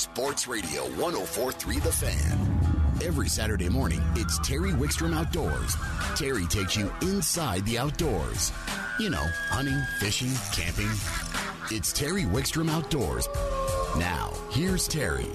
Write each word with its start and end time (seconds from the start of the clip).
Sports 0.00 0.48
Radio 0.48 0.84
1043 0.92 1.78
The 1.80 1.92
Fan. 1.92 3.04
Every 3.04 3.28
Saturday 3.28 3.68
morning, 3.68 4.00
it's 4.14 4.38
Terry 4.38 4.70
Wickstrom 4.70 5.14
Outdoors. 5.14 5.76
Terry 6.16 6.46
takes 6.46 6.74
you 6.74 6.90
inside 7.02 7.66
the 7.66 7.76
outdoors. 7.76 8.50
You 8.98 9.10
know, 9.10 9.22
hunting, 9.50 9.78
fishing, 9.98 10.32
camping. 10.54 10.88
It's 11.70 11.92
Terry 11.92 12.22
Wickstrom 12.22 12.70
Outdoors. 12.70 13.28
Now, 13.98 14.32
here's 14.50 14.88
Terry. 14.88 15.28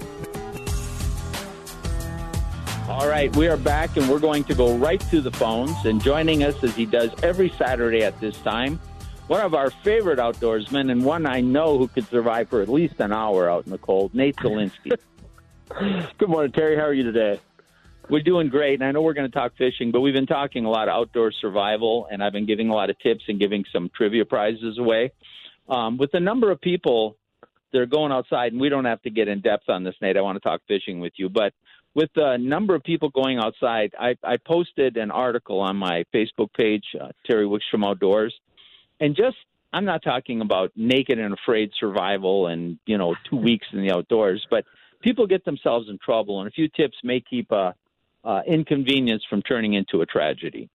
All 2.88 3.08
right, 3.08 3.34
we 3.36 3.46
are 3.46 3.56
back 3.56 3.96
and 3.96 4.08
we're 4.08 4.18
going 4.18 4.42
to 4.44 4.54
go 4.56 4.76
right 4.76 5.00
to 5.10 5.20
the 5.20 5.30
phones. 5.30 5.76
And 5.84 6.02
joining 6.02 6.42
us, 6.42 6.60
as 6.64 6.74
he 6.74 6.86
does 6.86 7.12
every 7.22 7.50
Saturday 7.50 8.02
at 8.02 8.18
this 8.18 8.36
time, 8.38 8.80
one 9.26 9.40
of 9.40 9.54
our 9.54 9.70
favorite 9.70 10.18
outdoorsmen 10.18 10.90
and 10.90 11.04
one 11.04 11.26
I 11.26 11.40
know 11.40 11.78
who 11.78 11.88
could 11.88 12.06
survive 12.08 12.48
for 12.48 12.62
at 12.62 12.68
least 12.68 13.00
an 13.00 13.12
hour 13.12 13.50
out 13.50 13.64
in 13.64 13.72
the 13.72 13.78
cold, 13.78 14.14
Nate 14.14 14.36
Zelinsky. 14.36 14.96
Good 16.18 16.28
morning, 16.28 16.52
Terry. 16.52 16.76
How 16.76 16.82
are 16.82 16.94
you 16.94 17.02
today? 17.02 17.40
We're 18.08 18.22
doing 18.22 18.48
great, 18.48 18.74
and 18.74 18.84
I 18.84 18.92
know 18.92 19.02
we're 19.02 19.14
going 19.14 19.28
to 19.28 19.36
talk 19.36 19.56
fishing, 19.58 19.90
but 19.90 20.00
we've 20.00 20.14
been 20.14 20.26
talking 20.26 20.64
a 20.64 20.70
lot 20.70 20.88
of 20.88 20.94
outdoor 20.94 21.32
survival, 21.32 22.06
and 22.08 22.22
I've 22.22 22.32
been 22.32 22.46
giving 22.46 22.68
a 22.68 22.72
lot 22.74 22.88
of 22.88 22.96
tips 23.00 23.24
and 23.26 23.40
giving 23.40 23.64
some 23.72 23.90
trivia 23.96 24.24
prizes 24.24 24.78
away. 24.78 25.10
Um, 25.68 25.98
with 25.98 26.12
the 26.12 26.20
number 26.20 26.52
of 26.52 26.60
people 26.60 27.16
that 27.72 27.80
are 27.80 27.86
going 27.86 28.12
outside, 28.12 28.52
and 28.52 28.60
we 28.60 28.68
don't 28.68 28.84
have 28.84 29.02
to 29.02 29.10
get 29.10 29.26
in 29.26 29.40
depth 29.40 29.68
on 29.68 29.82
this, 29.82 29.96
Nate. 30.00 30.16
I 30.16 30.20
want 30.20 30.40
to 30.40 30.48
talk 30.48 30.60
fishing 30.68 31.00
with 31.00 31.14
you, 31.16 31.28
but 31.28 31.52
with 31.94 32.10
the 32.14 32.36
number 32.36 32.76
of 32.76 32.84
people 32.84 33.08
going 33.08 33.38
outside, 33.38 33.92
I, 33.98 34.14
I 34.22 34.36
posted 34.36 34.96
an 34.96 35.10
article 35.10 35.58
on 35.58 35.76
my 35.76 36.04
Facebook 36.14 36.52
page, 36.56 36.84
uh, 37.00 37.08
Terry 37.26 37.44
Wickstrom 37.44 37.84
Outdoors, 37.84 38.32
and 39.00 39.16
just 39.16 39.36
I'm 39.72 39.84
not 39.84 40.02
talking 40.02 40.40
about 40.40 40.72
naked 40.76 41.18
and 41.18 41.34
afraid 41.34 41.70
survival 41.78 42.46
and 42.46 42.78
you 42.86 42.98
know 42.98 43.14
two 43.28 43.36
weeks 43.48 43.66
in 43.72 43.82
the 43.82 43.92
outdoors, 43.92 44.46
but 44.50 44.64
people 45.00 45.26
get 45.26 45.44
themselves 45.44 45.88
in 45.88 45.98
trouble, 45.98 46.40
and 46.40 46.48
a 46.48 46.52
few 46.52 46.68
tips 46.68 46.96
may 47.02 47.20
keep 47.20 47.50
a 47.50 47.74
uh, 48.24 48.42
inconvenience 48.46 49.22
from 49.28 49.42
turning 49.42 49.74
into 49.74 50.00
a 50.00 50.06
tragedy. 50.06 50.68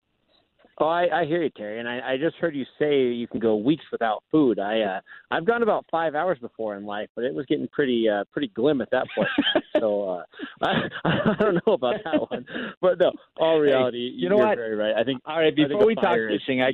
Oh, 0.77 0.88
I, 0.88 1.22
I 1.22 1.25
hear 1.25 1.44
you, 1.44 1.49
Terry, 1.49 1.80
and 1.80 1.88
I, 1.88 2.14
I 2.14 2.17
just 2.17 2.38
heard 2.38 2.55
you 2.55 2.66
say 2.80 3.03
you 3.03 3.27
can 3.27 3.39
go 3.39 3.55
weeks 3.55 3.83
without 3.92 4.23
food. 4.31 4.58
I 4.58 4.81
uh, 4.81 4.99
I've 5.30 5.45
gone 5.45 5.61
about 5.61 5.86
five 5.92 6.16
hours 6.16 6.39
before 6.39 6.75
in 6.75 6.86
life, 6.86 7.09
but 7.14 7.23
it 7.23 7.36
was 7.36 7.45
getting 7.45 7.67
pretty 7.67 8.09
uh, 8.09 8.23
pretty 8.31 8.47
glim 8.47 8.81
at 8.81 8.89
that 8.89 9.05
point. 9.14 9.30
so 9.80 10.09
uh, 10.09 10.23
I, 10.64 10.89
I 11.05 11.36
don't 11.39 11.55
know 11.67 11.73
about 11.73 11.97
that 12.03 12.31
one, 12.31 12.45
but 12.81 12.99
no, 12.99 13.11
all 13.38 13.59
reality, 13.59 14.09
hey, 14.09 14.16
you 14.17 14.30
know 14.30 14.38
you're 14.38 14.47
what? 14.47 14.58
Very 14.58 14.75
right. 14.75 14.95
I 14.97 15.03
think. 15.03 15.22
All 15.25 15.38
right, 15.38 15.55
before 15.55 15.86
we 15.86 15.94
talk 15.94 16.17
is... 16.17 16.39
fishing, 16.39 16.64
I, 16.64 16.72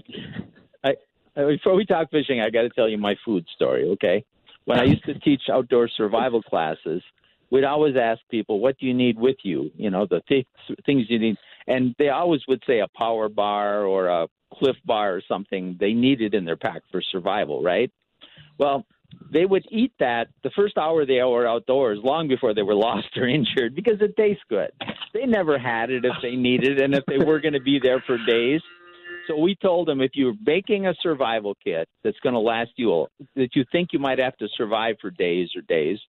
I 0.86 0.94
Uh, 1.38 1.48
before 1.48 1.76
we 1.76 1.86
talk 1.86 2.10
fishing, 2.10 2.42
I 2.42 2.50
got 2.50 2.64
to 2.64 2.70
tell 2.70 2.90
you 2.90 2.98
my 2.98 3.16
food 3.24 3.46
story. 3.56 3.90
Okay, 3.90 4.26
when 4.66 4.80
I 4.80 4.84
used 4.84 5.06
to 5.06 5.20
teach 5.20 5.44
outdoor 5.52 5.88
survival 5.88 6.42
classes, 6.42 7.04
we'd 7.52 7.64
always 7.64 7.96
ask 7.96 8.22
people, 8.30 8.60
"What 8.60 8.78
do 8.80 8.88
you 8.88 8.94
need 8.94 9.20
with 9.20 9.38
you?" 9.44 9.72
You 9.76 9.92
know, 9.92 10.06
the 10.06 10.22
th- 10.28 10.48
things 10.86 11.06
you 11.10 11.20
need, 11.20 11.38
and 11.68 11.94
they 12.00 12.10
always 12.10 12.42
would 12.48 12.64
say 12.66 12.80
a 12.80 12.88
power 12.98 13.30
bar 13.30 13.84
or 13.84 14.08
a 14.08 14.28
Clif 14.54 14.78
bar 14.86 15.16
or 15.16 15.22
something 15.28 15.76
they 15.80 15.94
needed 15.94 16.34
in 16.34 16.46
their 16.46 16.56
pack 16.56 16.82
for 16.92 17.02
survival, 17.02 17.62
right? 17.62 17.92
Well, 18.58 18.86
they 19.32 19.46
would 19.46 19.66
eat 19.70 19.92
that 20.00 20.30
the 20.44 20.50
first 20.52 20.78
hour 20.78 21.06
they 21.06 21.22
were 21.22 21.48
outdoors, 21.48 22.00
long 22.02 22.28
before 22.28 22.54
they 22.54 22.64
were 22.64 22.76
lost 22.88 23.16
or 23.16 23.28
injured, 23.28 23.76
because 23.76 24.02
it 24.02 24.16
tastes 24.16 24.44
good. 24.50 24.72
They 25.14 25.26
never 25.26 25.60
had 25.60 25.92
it 25.92 26.06
if 26.06 26.14
they 26.22 26.36
needed, 26.36 26.82
and 26.82 26.96
if 26.96 27.06
they 27.06 27.18
were 27.18 27.40
going 27.40 27.54
to 27.54 27.62
be 27.62 27.80
there 27.80 28.02
for 28.08 28.18
days. 28.26 28.62
So 29.28 29.38
we 29.38 29.56
told 29.56 29.88
them 29.88 30.02
if 30.02 30.11
you're 30.14 30.33
baking 30.33 30.88
a 30.88 30.94
survival 31.02 31.56
kit 31.64 31.88
that's 32.03 32.20
going 32.20 32.33
to 32.33 32.39
last 32.39 32.72
you, 32.78 32.89
all, 32.89 33.09
that 33.36 33.50
you 33.56 33.66
think 33.72 33.89
you 33.92 34.00
might 34.00 34.19
have 34.19 34.38
to 34.38 34.47
survive 34.56 34.95
for 35.02 35.11
days 35.11 35.50
or 35.56 35.61
days, 35.61 36.00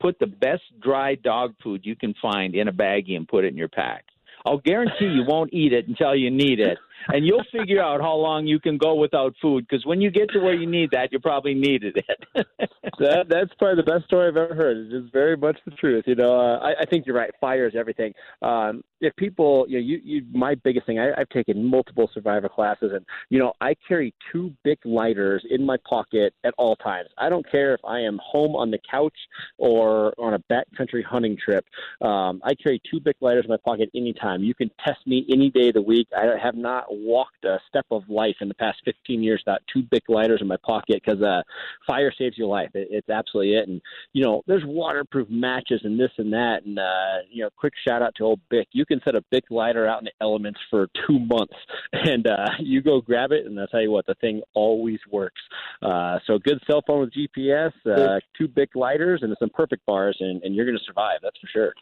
put 0.00 0.18
the 0.18 0.26
best 0.26 0.62
dry 0.80 1.14
dog 1.14 1.54
food 1.62 1.80
you 1.84 1.96
can 1.96 2.14
find 2.20 2.54
in 2.54 2.68
a 2.68 2.72
baggie 2.72 3.16
and 3.16 3.26
put 3.26 3.44
it 3.44 3.48
in 3.48 3.56
your 3.56 3.68
pack. 3.68 4.04
I'll 4.46 4.58
guarantee 4.58 5.06
you 5.06 5.24
won't 5.26 5.52
eat 5.52 5.72
it 5.72 5.88
until 5.88 6.14
you 6.14 6.30
need 6.30 6.60
it, 6.60 6.78
and 7.08 7.26
you'll 7.26 7.44
figure 7.52 7.82
out 7.82 8.00
how 8.00 8.14
long 8.14 8.46
you 8.46 8.58
can 8.60 8.76
go 8.76 8.94
without 8.94 9.34
food. 9.40 9.66
Because 9.68 9.86
when 9.86 10.00
you 10.00 10.10
get 10.10 10.30
to 10.30 10.40
where 10.40 10.54
you 10.54 10.66
need 10.66 10.90
that, 10.92 11.12
you 11.12 11.18
probably 11.18 11.54
needed 11.54 11.96
it. 11.96 12.46
that 12.98 13.26
that's 13.28 13.52
probably 13.58 13.82
the 13.82 13.90
best 13.90 14.04
story 14.04 14.28
I've 14.28 14.36
ever 14.36 14.54
heard. 14.54 14.76
It 14.76 14.92
is 14.92 15.10
very 15.12 15.36
much 15.36 15.58
the 15.64 15.70
truth. 15.72 16.04
You 16.06 16.14
know, 16.14 16.38
uh, 16.38 16.58
I, 16.58 16.82
I 16.82 16.84
think 16.86 17.06
you're 17.06 17.16
right. 17.16 17.30
Fire 17.40 17.66
is 17.66 17.74
everything. 17.76 18.12
Um, 18.42 18.82
if 19.00 19.14
people, 19.16 19.66
you 19.68 19.78
know, 19.78 19.84
you, 19.84 20.00
you 20.02 20.26
my 20.32 20.54
biggest 20.56 20.86
thing. 20.86 20.98
I, 20.98 21.12
I've 21.18 21.28
taken 21.28 21.64
multiple 21.64 22.10
survivor 22.12 22.48
classes, 22.48 22.92
and 22.92 23.04
you 23.30 23.38
know, 23.38 23.52
I 23.60 23.74
carry 23.86 24.14
two 24.32 24.52
big 24.64 24.78
lighters 24.84 25.44
in 25.50 25.64
my 25.64 25.76
pocket 25.88 26.34
at 26.44 26.54
all 26.58 26.76
times. 26.76 27.08
I 27.18 27.28
don't 27.28 27.48
care 27.50 27.74
if 27.74 27.80
I 27.84 28.00
am 28.00 28.18
home 28.22 28.56
on 28.56 28.70
the 28.70 28.78
couch 28.90 29.16
or 29.58 30.14
on 30.18 30.34
a 30.34 30.38
backcountry 30.52 31.04
hunting 31.04 31.36
trip. 31.42 31.64
Um, 32.00 32.40
I 32.44 32.54
carry 32.54 32.80
two 32.90 33.00
big 33.00 33.14
lighters 33.20 33.44
in 33.44 33.50
my 33.50 33.58
pocket 33.64 33.90
anytime. 33.94 34.42
You 34.42 34.54
can 34.54 34.70
test 34.84 35.06
me 35.06 35.26
any 35.30 35.50
day 35.50 35.68
of 35.68 35.74
the 35.74 35.82
week. 35.82 36.08
I 36.16 36.36
have 36.42 36.54
not 36.54 36.87
walked 36.90 37.44
a 37.44 37.58
step 37.68 37.86
of 37.90 38.02
life 38.08 38.36
in 38.40 38.48
the 38.48 38.54
past 38.54 38.78
15 38.84 39.22
years 39.22 39.42
without 39.44 39.60
two 39.72 39.82
big 39.90 40.02
lighters 40.08 40.40
in 40.40 40.46
my 40.46 40.56
pocket 40.64 41.02
because 41.04 41.22
uh, 41.22 41.42
fire 41.86 42.12
saves 42.16 42.36
your 42.38 42.48
life. 42.48 42.70
It, 42.74 42.88
it's 42.90 43.08
absolutely 43.08 43.54
it. 43.54 43.68
And 43.68 43.80
you 44.12 44.24
know, 44.24 44.42
there's 44.46 44.62
waterproof 44.64 45.28
matches 45.30 45.80
and 45.84 45.98
this 45.98 46.10
and 46.18 46.32
that. 46.32 46.64
And 46.64 46.78
uh, 46.78 47.24
you 47.30 47.42
know, 47.42 47.50
quick 47.56 47.74
shout 47.86 48.02
out 48.02 48.14
to 48.16 48.24
old 48.24 48.40
Bic. 48.50 48.68
You 48.72 48.84
can 48.86 49.00
set 49.04 49.14
a 49.14 49.24
big 49.30 49.44
lighter 49.50 49.86
out 49.86 50.00
in 50.00 50.04
the 50.04 50.12
elements 50.20 50.60
for 50.70 50.88
two 51.06 51.18
months, 51.18 51.54
and 51.92 52.26
uh, 52.26 52.50
you 52.60 52.82
go 52.82 53.00
grab 53.00 53.32
it, 53.32 53.46
and 53.46 53.58
I'll 53.58 53.66
tell 53.68 53.82
you 53.82 53.90
what, 53.90 54.06
the 54.06 54.14
thing 54.14 54.42
always 54.54 55.00
works. 55.10 55.40
Uh, 55.82 56.18
so 56.26 56.38
good 56.38 56.58
cell 56.70 56.82
phone 56.86 57.00
with 57.00 57.12
GPS, 57.12 57.72
uh, 57.86 58.20
two 58.36 58.48
big 58.48 58.68
lighters, 58.74 59.20
and 59.22 59.34
some 59.38 59.50
perfect 59.50 59.84
bars, 59.86 60.16
and, 60.20 60.42
and 60.42 60.54
you're 60.54 60.66
going 60.66 60.78
to 60.78 60.84
survive. 60.84 61.18
That's 61.22 61.38
for 61.38 61.48
sure. 61.48 61.74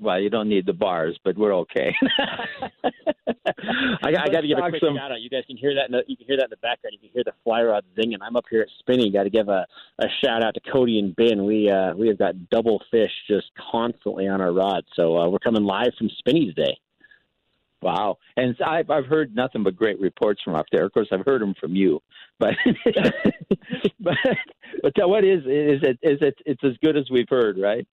Well, 0.00 0.20
you 0.20 0.30
don't 0.30 0.48
need 0.48 0.66
the 0.66 0.72
bars, 0.72 1.18
but 1.24 1.36
we're 1.36 1.54
okay. 1.54 1.94
I, 2.18 2.68
I 4.02 4.28
got 4.28 4.40
to 4.40 4.48
give 4.48 4.58
a 4.58 4.68
quick 4.68 4.82
some... 4.82 4.96
shout 4.96 5.12
out. 5.12 5.20
You 5.20 5.30
guys 5.30 5.44
can 5.46 5.56
hear 5.56 5.74
that. 5.74 5.86
In 5.86 5.92
the, 5.92 6.04
you 6.06 6.16
can 6.16 6.26
hear 6.26 6.36
that 6.36 6.44
in 6.44 6.50
the 6.50 6.56
background. 6.56 6.92
You 6.92 6.98
can 6.98 7.10
hear 7.12 7.24
the 7.24 7.32
fly 7.44 7.62
rod 7.62 7.84
zinging. 7.96 8.18
I'm 8.20 8.36
up 8.36 8.44
here 8.50 8.62
at 8.62 8.68
Spinney. 8.78 9.10
Got 9.10 9.24
to 9.24 9.30
give 9.30 9.48
a, 9.48 9.66
a 9.98 10.06
shout 10.22 10.44
out 10.44 10.54
to 10.54 10.60
Cody 10.72 10.98
and 10.98 11.14
Ben. 11.16 11.44
We 11.44 11.70
uh, 11.70 11.94
we 11.94 12.08
have 12.08 12.18
got 12.18 12.50
double 12.50 12.82
fish 12.90 13.10
just 13.28 13.46
constantly 13.70 14.28
on 14.28 14.40
our 14.40 14.52
rod. 14.52 14.84
So 14.94 15.16
uh, 15.16 15.28
we're 15.28 15.38
coming 15.38 15.64
live 15.64 15.92
from 15.98 16.10
Spinney 16.18 16.46
today. 16.46 16.78
Wow, 17.80 18.18
and 18.36 18.56
I've 18.64 18.90
I've 18.90 19.06
heard 19.06 19.36
nothing 19.36 19.62
but 19.62 19.76
great 19.76 20.00
reports 20.00 20.42
from 20.42 20.56
up 20.56 20.66
there. 20.72 20.84
Of 20.84 20.92
course, 20.92 21.08
I've 21.12 21.24
heard 21.24 21.40
them 21.40 21.54
from 21.60 21.76
you, 21.76 22.02
but 22.40 22.54
but 24.00 24.16
but 24.82 25.08
what 25.08 25.24
is 25.24 25.42
is 25.42 25.80
it 25.82 25.98
is 26.02 26.18
it 26.20 26.34
it's 26.44 26.64
as 26.64 26.72
good 26.82 26.96
as 26.96 27.08
we've 27.08 27.28
heard, 27.28 27.56
right? 27.56 27.86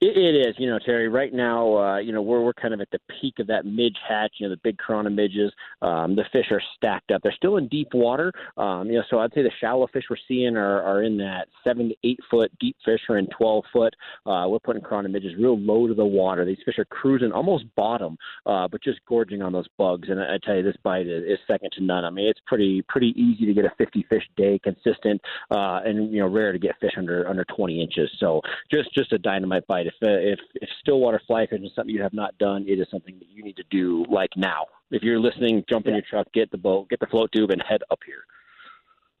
It, 0.00 0.16
it 0.16 0.48
is, 0.48 0.54
you 0.58 0.68
know, 0.68 0.78
Terry. 0.84 1.08
Right 1.08 1.32
now, 1.32 1.76
uh, 1.78 1.98
you 1.98 2.12
know, 2.12 2.20
we're 2.20 2.42
we're 2.42 2.52
kind 2.52 2.74
of 2.74 2.80
at 2.80 2.90
the 2.90 2.98
peak 3.20 3.38
of 3.38 3.46
that 3.46 3.64
midge 3.64 3.96
hatch. 4.06 4.32
You 4.38 4.48
know, 4.48 4.54
the 4.54 4.60
big 4.64 4.76
chironomids. 4.76 5.50
Um, 5.82 6.16
the 6.16 6.24
fish 6.32 6.46
are 6.50 6.62
stacked 6.76 7.12
up. 7.12 7.22
They're 7.22 7.32
still 7.32 7.56
in 7.58 7.68
deep 7.68 7.88
water. 7.94 8.32
Um, 8.56 8.88
you 8.88 8.94
know, 8.94 9.04
so 9.08 9.20
I'd 9.20 9.32
say 9.34 9.42
the 9.42 9.52
shallow 9.60 9.86
fish 9.92 10.04
we're 10.10 10.16
seeing 10.26 10.56
are, 10.56 10.82
are 10.82 11.04
in 11.04 11.16
that 11.18 11.46
seven 11.62 11.90
to 11.90 11.94
eight 12.02 12.18
foot. 12.28 12.50
Deep 12.58 12.76
fish 12.84 13.00
are 13.08 13.18
in 13.18 13.28
twelve 13.28 13.64
foot. 13.72 13.94
Uh, 14.26 14.46
we're 14.48 14.58
putting 14.58 14.82
chironomids 14.82 15.24
real 15.38 15.58
low 15.58 15.86
to 15.86 15.94
the 15.94 16.04
water. 16.04 16.44
These 16.44 16.58
fish 16.64 16.78
are 16.78 16.84
cruising 16.86 17.30
almost 17.30 17.64
bottom, 17.76 18.16
uh, 18.46 18.66
but 18.66 18.82
just 18.82 18.98
gorging 19.08 19.42
on 19.42 19.52
those 19.52 19.68
bugs. 19.78 20.08
And 20.10 20.20
I, 20.20 20.34
I 20.34 20.38
tell 20.42 20.56
you, 20.56 20.64
this 20.64 20.76
bite 20.82 21.06
is, 21.06 21.22
is 21.24 21.38
second 21.46 21.70
to 21.78 21.84
none. 21.84 22.04
I 22.04 22.10
mean, 22.10 22.26
it's 22.26 22.40
pretty 22.46 22.82
pretty 22.88 23.14
easy 23.16 23.46
to 23.46 23.54
get 23.54 23.64
a 23.64 23.72
50 23.78 24.06
fish 24.10 24.28
day 24.36 24.58
consistent, 24.62 25.20
uh, 25.52 25.80
and 25.84 26.12
you 26.12 26.20
know, 26.20 26.26
rare 26.26 26.52
to 26.52 26.58
get 26.58 26.74
fish 26.80 26.94
under 26.96 27.28
under 27.28 27.44
20 27.56 27.80
inches. 27.80 28.10
So 28.18 28.40
just 28.72 28.92
just 28.92 29.12
a 29.12 29.18
dynamite 29.18 29.66
bite. 29.68 29.83
If 29.84 29.94
if 30.00 30.08
uh, 30.08 30.32
if 30.32 30.38
if 30.54 30.68
stillwater 30.80 31.20
fly 31.26 31.46
fishing 31.46 31.64
is 31.64 31.72
something 31.74 31.94
you 31.94 32.02
have 32.02 32.12
not 32.12 32.36
done, 32.38 32.64
it 32.68 32.78
is 32.80 32.86
something 32.90 33.18
that 33.18 33.28
you 33.28 33.42
need 33.42 33.56
to 33.56 33.64
do 33.70 34.04
like 34.10 34.30
now. 34.36 34.66
If 34.90 35.02
you're 35.02 35.20
listening, 35.20 35.64
jump 35.68 35.86
in 35.86 35.94
your 35.94 36.02
truck, 36.08 36.32
get 36.32 36.50
the 36.50 36.58
boat, 36.58 36.88
get 36.88 37.00
the 37.00 37.06
float 37.06 37.30
tube, 37.32 37.50
and 37.50 37.62
head 37.62 37.82
up 37.90 38.00
here. 38.06 38.24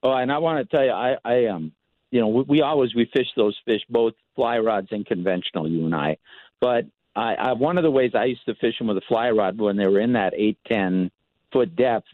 Oh, 0.02 0.12
and 0.12 0.30
I 0.30 0.38
want 0.38 0.68
to 0.68 0.76
tell 0.76 0.84
you, 0.84 0.92
I 0.92 1.16
I 1.24 1.46
um, 1.46 1.72
you 2.10 2.20
know, 2.20 2.28
we, 2.28 2.42
we 2.42 2.62
always 2.62 2.94
we 2.94 3.10
fish 3.16 3.28
those 3.36 3.56
fish 3.64 3.82
both 3.88 4.14
fly 4.36 4.58
rods 4.58 4.88
and 4.90 5.04
conventional, 5.04 5.68
you 5.68 5.84
and 5.84 5.94
I. 5.94 6.16
But 6.60 6.86
I, 7.16 7.34
I 7.34 7.52
one 7.52 7.78
of 7.78 7.84
the 7.84 7.90
ways 7.90 8.12
I 8.14 8.24
used 8.24 8.44
to 8.46 8.54
fish 8.54 8.78
them 8.78 8.88
with 8.88 8.98
a 8.98 9.02
fly 9.08 9.30
rod 9.30 9.58
when 9.58 9.76
they 9.76 9.86
were 9.86 10.00
in 10.00 10.12
that 10.14 10.34
eight 10.36 10.58
ten 10.66 11.10
foot 11.52 11.74
depth 11.76 12.06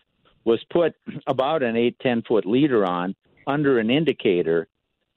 was 0.44 0.62
put 0.70 0.94
about 1.26 1.62
an 1.62 1.76
eight 1.76 1.98
ten 2.00 2.22
foot 2.22 2.46
leader 2.46 2.86
on 2.86 3.14
under 3.46 3.78
an 3.78 3.90
indicator 3.90 4.68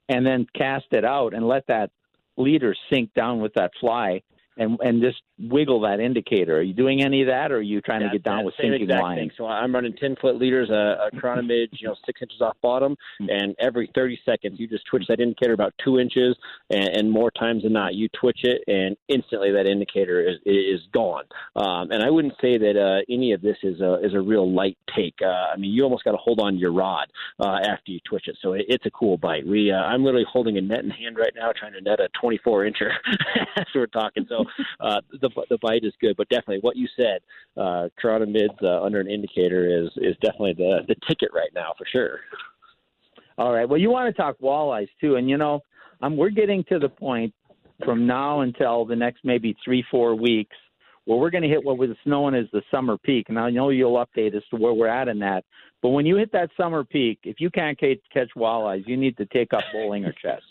and 0.10 0.26
then 0.26 0.48
cast 0.56 0.86
it 0.92 1.06
out 1.06 1.34
and 1.34 1.48
let 1.48 1.66
that 1.68 1.92
leader 2.38 2.76
sink 2.92 3.14
down 3.14 3.40
with 3.40 3.54
that 3.54 3.72
fly 3.80 4.22
and 4.58 4.78
and 4.82 5.02
just 5.02 5.22
wiggle 5.40 5.82
that 5.82 6.00
indicator. 6.00 6.58
Are 6.58 6.62
you 6.62 6.74
doing 6.74 7.04
any 7.04 7.22
of 7.22 7.28
that, 7.28 7.52
or 7.52 7.58
are 7.58 7.62
you 7.62 7.82
trying 7.82 8.02
to 8.02 8.10
get 8.10 8.24
down 8.24 8.46
with 8.46 8.54
sinking 8.60 8.88
line? 8.88 9.18
Thing. 9.18 9.32
So 9.38 9.46
I'm 9.46 9.74
running 9.74 9.94
10 9.94 10.16
foot 10.22 10.38
leaders, 10.38 10.70
a, 10.70 11.08
a 11.08 11.16
chironomid, 11.16 11.68
you 11.72 11.88
know, 11.88 11.96
six 12.06 12.22
inches 12.22 12.42
off 12.42 12.56
bottom, 12.62 12.96
and 13.20 13.56
every 13.60 13.90
30 13.96 14.20
seconds 14.26 14.60
you 14.60 14.68
just 14.68 14.86
twitch 14.86 15.04
that 15.10 15.20
indicator 15.20 15.54
about 15.54 15.74
two 15.84 16.00
inches, 16.00 16.36
and, 16.70 16.90
and 16.90 17.12
more 17.12 17.32
times 17.32 17.64
than 17.64 17.74
not 17.74 17.96
you 17.96 18.08
twitch 18.10 18.42
it, 18.44 18.64
and 18.68 18.96
instantly 19.08 19.52
that 19.52 19.66
indicator 19.66 20.22
is 20.22 20.38
is 20.46 20.82
gone. 20.94 21.24
Um, 21.56 21.92
and 21.92 22.04
I 22.04 22.10
wouldn't 22.10 22.36
say 22.42 22.58
that 22.58 22.78
uh, 22.78 23.02
any 23.14 23.32
of 23.32 23.42
this 23.42 23.58
is 23.64 23.82
a 23.82 23.96
is 24.04 24.14
a 24.14 24.22
real 24.22 24.52
light 24.52 24.78
take. 24.96 25.16
Uh, 25.22 25.54
I 25.54 25.58
mean, 25.58 25.72
you 25.72 25.84
almost 25.84 26.04
got 26.04 26.12
to 26.12 26.18
hold 26.18 26.40
on 26.40 26.54
to 26.54 26.60
your 26.60 26.74
rod 26.74 27.08
uh, 27.40 27.58
after 27.68 27.92
you 27.92 28.00
twitch 28.08 28.28
it. 28.28 28.38
So 28.42 28.54
it, 28.54 28.66
it's 28.68 28.86
a 28.86 28.92
cool 28.92 29.18
bite. 29.18 29.46
We 29.48 29.72
uh, 29.72 29.78
I'm 29.78 30.04
literally 30.04 30.26
holding 30.32 30.58
a 30.58 30.62
net 30.62 30.84
in 30.84 30.90
hand 30.90 31.18
right 31.18 31.34
now, 31.36 31.52
trying 31.58 31.74
to 31.74 31.82
net 31.82 32.00
a 32.00 32.10
24 32.20 32.66
incher 32.66 32.92
as 33.58 33.66
we're 33.74 33.88
talking. 33.88 34.26
So 34.30 34.43
uh, 34.80 35.02
the 35.22 35.30
the 35.50 35.58
bite 35.62 35.84
is 35.84 35.94
good, 36.02 36.16
but 36.18 36.30
definitely 36.30 36.60
what 36.62 36.76
you 36.76 36.88
said, 36.96 37.20
uh, 37.58 37.88
mids 38.28 38.54
uh, 38.62 38.82
under 38.82 39.00
an 39.00 39.10
indicator 39.10 39.84
is 39.84 39.90
is 39.98 40.16
definitely 40.22 40.54
the 40.54 40.80
the 40.88 40.96
ticket 41.08 41.30
right 41.34 41.52
now 41.54 41.74
for 41.78 41.86
sure. 41.86 42.20
All 43.38 43.52
right. 43.52 43.68
Well, 43.68 43.80
you 43.80 43.90
want 43.90 44.14
to 44.14 44.22
talk 44.22 44.38
walleyes 44.40 44.90
too, 45.02 45.16
and 45.16 45.30
you 45.30 45.38
know, 45.38 45.62
um, 46.02 46.18
we're 46.18 46.30
getting 46.30 46.64
to 46.66 46.80
the 46.80 46.90
point 46.90 47.34
from 47.84 48.06
now 48.06 48.42
until 48.42 48.86
the 48.86 48.96
next 48.96 49.22
maybe 49.24 49.56
three 49.64 49.84
four 49.90 50.16
weeks 50.16 50.56
where 51.06 51.18
we're 51.18 51.30
going 51.30 51.44
to 51.44 51.50
hit 51.50 51.64
what 51.64 51.78
was 51.78 51.90
known 52.06 52.34
as 52.34 52.46
the 52.54 52.62
summer 52.72 52.98
peak. 52.98 53.26
And 53.30 53.38
I 53.38 53.50
know 53.50 53.70
you'll 53.70 54.06
update 54.06 54.36
as 54.36 54.44
to 54.52 54.56
where 54.56 54.74
we're 54.74 54.88
at 54.88 55.08
in 55.08 55.20
that. 55.20 55.44
But 55.82 55.90
when 55.90 56.06
you 56.06 56.16
hit 56.16 56.32
that 56.32 56.50
summer 56.56 56.84
peak, 56.84 57.20
if 57.24 57.42
you 57.42 57.50
can't 57.50 57.78
catch 57.78 58.30
walleyes, 58.38 58.88
you 58.88 58.96
need 58.96 59.18
to 59.18 59.26
take 59.26 59.54
up 59.54 59.64
bowling 59.74 60.06
or 60.06 60.14
chess. 60.14 60.42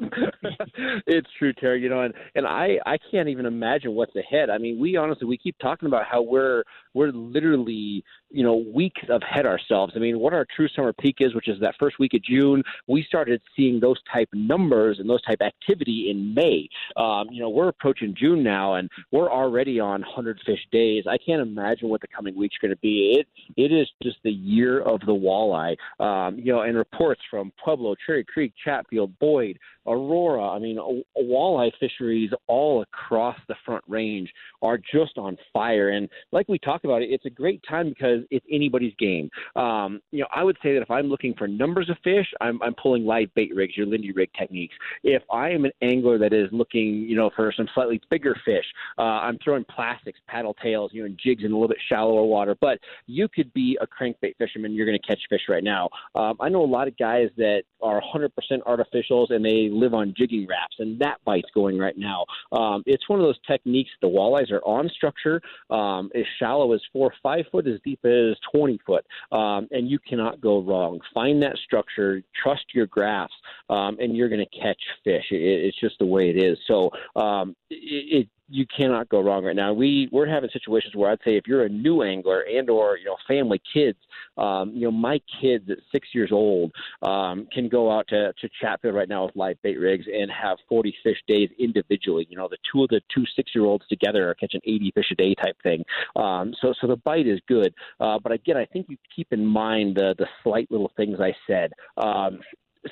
it's 1.06 1.28
true, 1.38 1.52
Terry. 1.52 1.80
You 1.80 1.88
know, 1.88 2.02
and 2.02 2.14
and 2.34 2.46
I 2.46 2.78
I 2.86 2.98
can't 3.10 3.28
even 3.28 3.46
imagine 3.46 3.94
what's 3.94 4.14
ahead. 4.16 4.50
I 4.50 4.58
mean, 4.58 4.78
we 4.78 4.96
honestly 4.96 5.26
we 5.26 5.36
keep 5.36 5.58
talking 5.58 5.86
about 5.86 6.06
how 6.06 6.22
we're 6.22 6.62
we're 6.94 7.10
literally 7.10 8.04
you 8.30 8.42
know 8.42 8.64
weeks 8.74 9.00
ahead 9.08 9.46
ourselves. 9.46 9.92
I 9.96 9.98
mean, 9.98 10.18
what 10.18 10.32
our 10.32 10.46
true 10.54 10.68
summer 10.68 10.92
peak 10.92 11.16
is, 11.20 11.34
which 11.34 11.48
is 11.48 11.60
that 11.60 11.74
first 11.78 11.98
week 11.98 12.14
of 12.14 12.22
June, 12.22 12.62
we 12.86 13.02
started 13.02 13.40
seeing 13.56 13.80
those 13.80 13.98
type 14.12 14.28
numbers 14.32 14.98
and 14.98 15.08
those 15.08 15.22
type 15.22 15.40
activity 15.42 16.10
in 16.10 16.34
May. 16.34 16.68
Um, 16.96 17.28
you 17.30 17.40
know, 17.40 17.48
we're 17.48 17.68
approaching 17.68 18.14
June 18.16 18.42
now, 18.42 18.74
and 18.74 18.90
we're 19.12 19.30
already 19.30 19.80
on 19.80 20.02
hundred 20.02 20.40
fish 20.44 20.60
days. 20.70 21.04
I 21.08 21.18
can't 21.18 21.42
imagine 21.42 21.88
what 21.88 22.00
the 22.00 22.08
coming 22.08 22.36
weeks 22.36 22.56
are 22.56 22.66
going 22.66 22.76
to 22.76 22.80
be. 22.80 23.18
It 23.18 23.26
it 23.56 23.72
is 23.72 23.88
just 24.02 24.18
the 24.24 24.30
year 24.30 24.80
of 24.80 25.00
the 25.00 25.14
walleye. 25.14 25.76
Um, 26.00 26.38
you 26.38 26.52
know, 26.52 26.62
and 26.62 26.76
reports 26.76 27.20
from 27.30 27.52
Pueblo, 27.62 27.94
Cherry 28.06 28.24
Creek, 28.24 28.52
Chatfield, 28.62 29.18
Boyd, 29.18 29.58
Aurora. 29.86 30.50
I 30.50 30.58
mean, 30.58 30.78
walleye 31.18 31.72
fisheries 31.80 32.30
all 32.46 32.82
across 32.82 33.36
the 33.48 33.54
Front 33.64 33.84
Range 33.88 34.30
are 34.62 34.78
just 34.78 35.16
on 35.16 35.36
fire. 35.52 35.90
And 35.90 36.08
like 36.32 36.48
we 36.48 36.58
talked 36.58 36.84
about, 36.84 37.02
it, 37.02 37.10
it's 37.10 37.24
a 37.24 37.30
great 37.30 37.62
time 37.68 37.88
because 37.88 38.17
it's 38.30 38.44
anybody's 38.50 38.94
game. 38.98 39.30
Um, 39.56 40.00
you 40.10 40.20
know, 40.20 40.28
I 40.34 40.42
would 40.44 40.56
say 40.62 40.74
that 40.74 40.82
if 40.82 40.90
I'm 40.90 41.06
looking 41.06 41.34
for 41.34 41.48
numbers 41.48 41.90
of 41.90 41.96
fish, 42.04 42.26
I'm, 42.40 42.60
I'm 42.62 42.74
pulling 42.74 43.04
live 43.04 43.28
bait 43.34 43.54
rigs, 43.54 43.76
your 43.76 43.86
Lindy 43.86 44.12
rig 44.12 44.30
techniques. 44.38 44.74
If 45.02 45.22
I 45.32 45.50
am 45.50 45.64
an 45.64 45.72
angler 45.82 46.18
that 46.18 46.32
is 46.32 46.48
looking, 46.52 47.06
you 47.08 47.16
know, 47.16 47.30
for 47.34 47.52
some 47.56 47.68
slightly 47.74 48.00
bigger 48.10 48.36
fish, 48.44 48.64
uh, 48.98 49.02
I'm 49.02 49.38
throwing 49.42 49.64
plastics, 49.64 50.18
paddle 50.28 50.54
tails, 50.62 50.90
you 50.92 51.02
know, 51.02 51.06
and 51.06 51.18
jigs 51.22 51.44
in 51.44 51.52
a 51.52 51.54
little 51.54 51.68
bit 51.68 51.78
shallower 51.88 52.24
water. 52.24 52.56
But 52.60 52.78
you 53.06 53.28
could 53.28 53.52
be 53.52 53.78
a 53.80 53.86
crankbait 53.86 54.36
fisherman. 54.38 54.74
You're 54.74 54.86
going 54.86 54.98
to 54.98 55.06
catch 55.06 55.20
fish 55.28 55.42
right 55.48 55.64
now. 55.64 55.88
Um, 56.14 56.36
I 56.40 56.48
know 56.48 56.62
a 56.62 56.66
lot 56.66 56.88
of 56.88 56.96
guys 56.96 57.28
that 57.36 57.62
are 57.82 58.00
100% 58.14 58.30
artificials 58.66 59.32
and 59.32 59.44
they 59.44 59.68
live 59.70 59.94
on 59.94 60.14
Jigging 60.16 60.46
Raps, 60.48 60.76
and 60.78 60.98
that 61.00 61.18
bite's 61.24 61.50
going 61.54 61.78
right 61.78 61.96
now. 61.96 62.24
Um, 62.52 62.82
it's 62.86 63.08
one 63.08 63.20
of 63.20 63.24
those 63.24 63.38
techniques. 63.46 63.90
The 64.02 64.08
walleyes 64.08 64.50
are 64.50 64.62
on 64.64 64.88
structure, 64.94 65.40
um, 65.70 66.10
as 66.14 66.24
shallow 66.38 66.72
as 66.72 66.80
four, 66.92 67.12
five 67.22 67.44
foot, 67.50 67.66
as 67.66 67.80
deep 67.84 68.00
as 68.04 68.07
20 68.52 68.78
foot, 68.86 69.04
um, 69.32 69.68
and 69.70 69.88
you 69.88 69.98
cannot 69.98 70.40
go 70.40 70.60
wrong. 70.60 71.00
Find 71.14 71.42
that 71.42 71.56
structure, 71.64 72.22
trust 72.42 72.64
your 72.74 72.86
graphs, 72.86 73.32
um, 73.68 73.96
and 74.00 74.16
you're 74.16 74.28
going 74.28 74.44
to 74.44 74.58
catch 74.58 74.80
fish. 75.04 75.24
It, 75.30 75.42
it's 75.42 75.80
just 75.80 75.98
the 75.98 76.06
way 76.06 76.30
it 76.30 76.36
is. 76.36 76.58
So 76.66 76.90
um, 77.16 77.54
it, 77.70 78.22
it 78.22 78.28
you 78.48 78.66
cannot 78.74 79.08
go 79.08 79.20
wrong 79.20 79.44
right 79.44 79.56
now. 79.56 79.72
We 79.72 80.08
we're 80.10 80.26
having 80.26 80.50
situations 80.52 80.94
where 80.94 81.10
I'd 81.10 81.18
say 81.24 81.36
if 81.36 81.46
you're 81.46 81.64
a 81.64 81.68
new 81.68 82.02
angler 82.02 82.42
and 82.42 82.68
or 82.70 82.96
you 82.96 83.04
know 83.04 83.16
family 83.26 83.60
kids, 83.72 83.98
um, 84.36 84.72
you 84.74 84.82
know 84.82 84.90
my 84.90 85.20
kids 85.40 85.68
at 85.70 85.78
six 85.92 86.08
years 86.12 86.30
old 86.32 86.72
um, 87.02 87.46
can 87.52 87.68
go 87.68 87.90
out 87.90 88.08
to 88.08 88.32
to 88.32 88.48
Chatfield 88.60 88.94
right 88.94 89.08
now 89.08 89.26
with 89.26 89.36
live 89.36 89.56
bait 89.62 89.76
rigs 89.78 90.06
and 90.12 90.30
have 90.30 90.58
40 90.68 90.94
fish 91.02 91.18
days 91.26 91.50
individually. 91.58 92.26
You 92.30 92.36
know 92.36 92.48
the 92.48 92.58
two 92.72 92.82
of 92.82 92.88
the 92.88 93.00
two 93.14 93.24
six 93.36 93.50
year 93.54 93.64
olds 93.64 93.86
together 93.88 94.28
are 94.28 94.34
catching 94.34 94.60
80 94.64 94.92
fish 94.94 95.06
a 95.12 95.14
day 95.14 95.34
type 95.34 95.56
thing. 95.62 95.84
Um, 96.16 96.54
so 96.60 96.72
so 96.80 96.86
the 96.86 96.96
bite 96.96 97.26
is 97.26 97.40
good, 97.48 97.74
uh, 98.00 98.18
but 98.22 98.32
again 98.32 98.56
I 98.56 98.64
think 98.64 98.86
you 98.88 98.96
keep 99.14 99.32
in 99.32 99.44
mind 99.44 99.96
the 99.96 100.14
the 100.18 100.26
slight 100.42 100.70
little 100.70 100.92
things 100.96 101.18
I 101.20 101.34
said. 101.46 101.72
Um, 101.96 102.40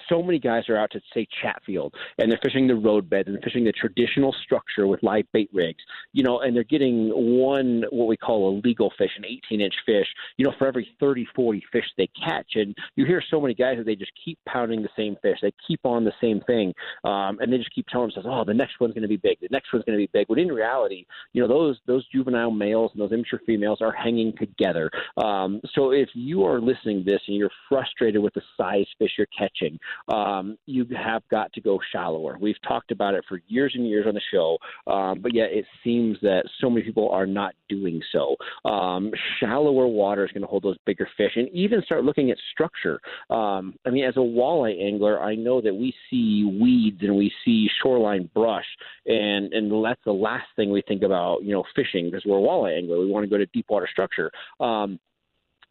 so 0.08 0.22
many 0.22 0.38
guys 0.38 0.68
are 0.68 0.76
out 0.76 0.90
to 0.92 1.00
say 1.14 1.26
Chatfield 1.42 1.94
and 2.18 2.30
they're 2.30 2.40
fishing 2.42 2.66
the 2.66 2.74
road 2.74 3.08
beds 3.08 3.28
and 3.28 3.42
fishing 3.42 3.64
the 3.64 3.72
traditional 3.72 4.34
structure 4.44 4.86
with 4.86 5.02
live 5.02 5.26
bait 5.32 5.50
rigs, 5.52 5.82
you 6.12 6.22
know, 6.22 6.40
and 6.40 6.54
they're 6.54 6.64
getting 6.64 7.10
one 7.10 7.84
what 7.90 8.08
we 8.08 8.16
call 8.16 8.48
a 8.48 8.52
legal 8.64 8.92
fish, 8.98 9.10
an 9.16 9.24
18 9.24 9.60
inch 9.60 9.74
fish, 9.84 10.06
you 10.36 10.44
know, 10.44 10.52
for 10.58 10.66
every 10.66 10.88
30, 11.00 11.26
40 11.34 11.62
fish 11.72 11.84
they 11.96 12.08
catch. 12.24 12.52
And 12.54 12.74
you 12.96 13.04
hear 13.06 13.22
so 13.30 13.40
many 13.40 13.54
guys 13.54 13.78
that 13.78 13.86
they 13.86 13.96
just 13.96 14.12
keep 14.24 14.38
pounding 14.46 14.82
the 14.82 14.88
same 14.96 15.16
fish, 15.22 15.38
they 15.42 15.52
keep 15.66 15.80
on 15.84 16.04
the 16.04 16.12
same 16.20 16.40
thing, 16.42 16.72
um, 17.04 17.38
and 17.40 17.52
they 17.52 17.58
just 17.58 17.74
keep 17.74 17.86
telling 17.88 18.08
themselves, 18.08 18.28
oh, 18.30 18.44
the 18.44 18.54
next 18.54 18.80
one's 18.80 18.94
going 18.94 19.02
to 19.02 19.08
be 19.08 19.16
big, 19.16 19.38
the 19.40 19.48
next 19.50 19.72
one's 19.72 19.84
going 19.84 19.98
to 19.98 20.02
be 20.02 20.10
big. 20.12 20.26
But 20.28 20.38
in 20.38 20.48
reality, 20.48 21.06
you 21.32 21.42
know, 21.42 21.48
those 21.48 21.78
those 21.86 22.06
juvenile 22.08 22.50
males 22.50 22.90
and 22.92 23.00
those 23.00 23.12
immature 23.12 23.40
females 23.46 23.78
are 23.80 23.92
hanging 23.92 24.32
together. 24.38 24.90
Um, 25.16 25.60
so 25.74 25.90
if 25.90 26.08
you 26.14 26.44
are 26.44 26.60
listening 26.60 27.04
to 27.04 27.10
this 27.10 27.20
and 27.28 27.36
you're 27.36 27.50
frustrated 27.68 28.22
with 28.22 28.34
the 28.34 28.42
size 28.56 28.86
fish 28.98 29.12
you're 29.18 29.26
catching, 29.36 29.78
um, 30.08 30.58
you 30.66 30.86
have 30.96 31.22
got 31.30 31.52
to 31.54 31.60
go 31.60 31.78
shallower. 31.92 32.36
We've 32.40 32.60
talked 32.66 32.90
about 32.90 33.14
it 33.14 33.24
for 33.28 33.40
years 33.48 33.72
and 33.74 33.88
years 33.88 34.06
on 34.06 34.14
the 34.14 34.20
show, 34.32 34.58
um, 34.86 35.20
but 35.20 35.34
yet 35.34 35.50
it 35.52 35.64
seems 35.84 36.18
that 36.22 36.44
so 36.60 36.70
many 36.70 36.84
people 36.84 37.08
are 37.10 37.26
not 37.26 37.54
doing 37.68 38.00
so. 38.12 38.36
Um, 38.68 39.10
shallower 39.40 39.86
water 39.86 40.24
is 40.24 40.32
going 40.32 40.42
to 40.42 40.48
hold 40.48 40.62
those 40.62 40.78
bigger 40.86 41.08
fish, 41.16 41.32
and 41.36 41.48
even 41.50 41.82
start 41.82 42.04
looking 42.04 42.30
at 42.30 42.38
structure. 42.52 43.00
Um, 43.30 43.74
I 43.86 43.90
mean, 43.90 44.04
as 44.04 44.16
a 44.16 44.20
walleye 44.20 44.80
angler, 44.80 45.20
I 45.20 45.34
know 45.34 45.60
that 45.60 45.74
we 45.74 45.94
see 46.10 46.44
weeds 46.60 46.98
and 47.02 47.16
we 47.16 47.32
see 47.44 47.68
shoreline 47.82 48.30
brush, 48.34 48.66
and 49.06 49.52
and 49.52 49.84
that's 49.84 50.00
the 50.04 50.12
last 50.12 50.46
thing 50.56 50.70
we 50.70 50.82
think 50.86 51.02
about, 51.02 51.42
you 51.42 51.52
know, 51.52 51.64
fishing 51.74 52.10
because 52.10 52.24
we're 52.24 52.38
a 52.38 52.42
walleye 52.42 52.76
angler. 52.76 52.98
We 52.98 53.10
want 53.10 53.24
to 53.24 53.30
go 53.30 53.38
to 53.38 53.46
deep 53.46 53.66
water 53.68 53.88
structure. 53.90 54.30
Um, 54.60 54.98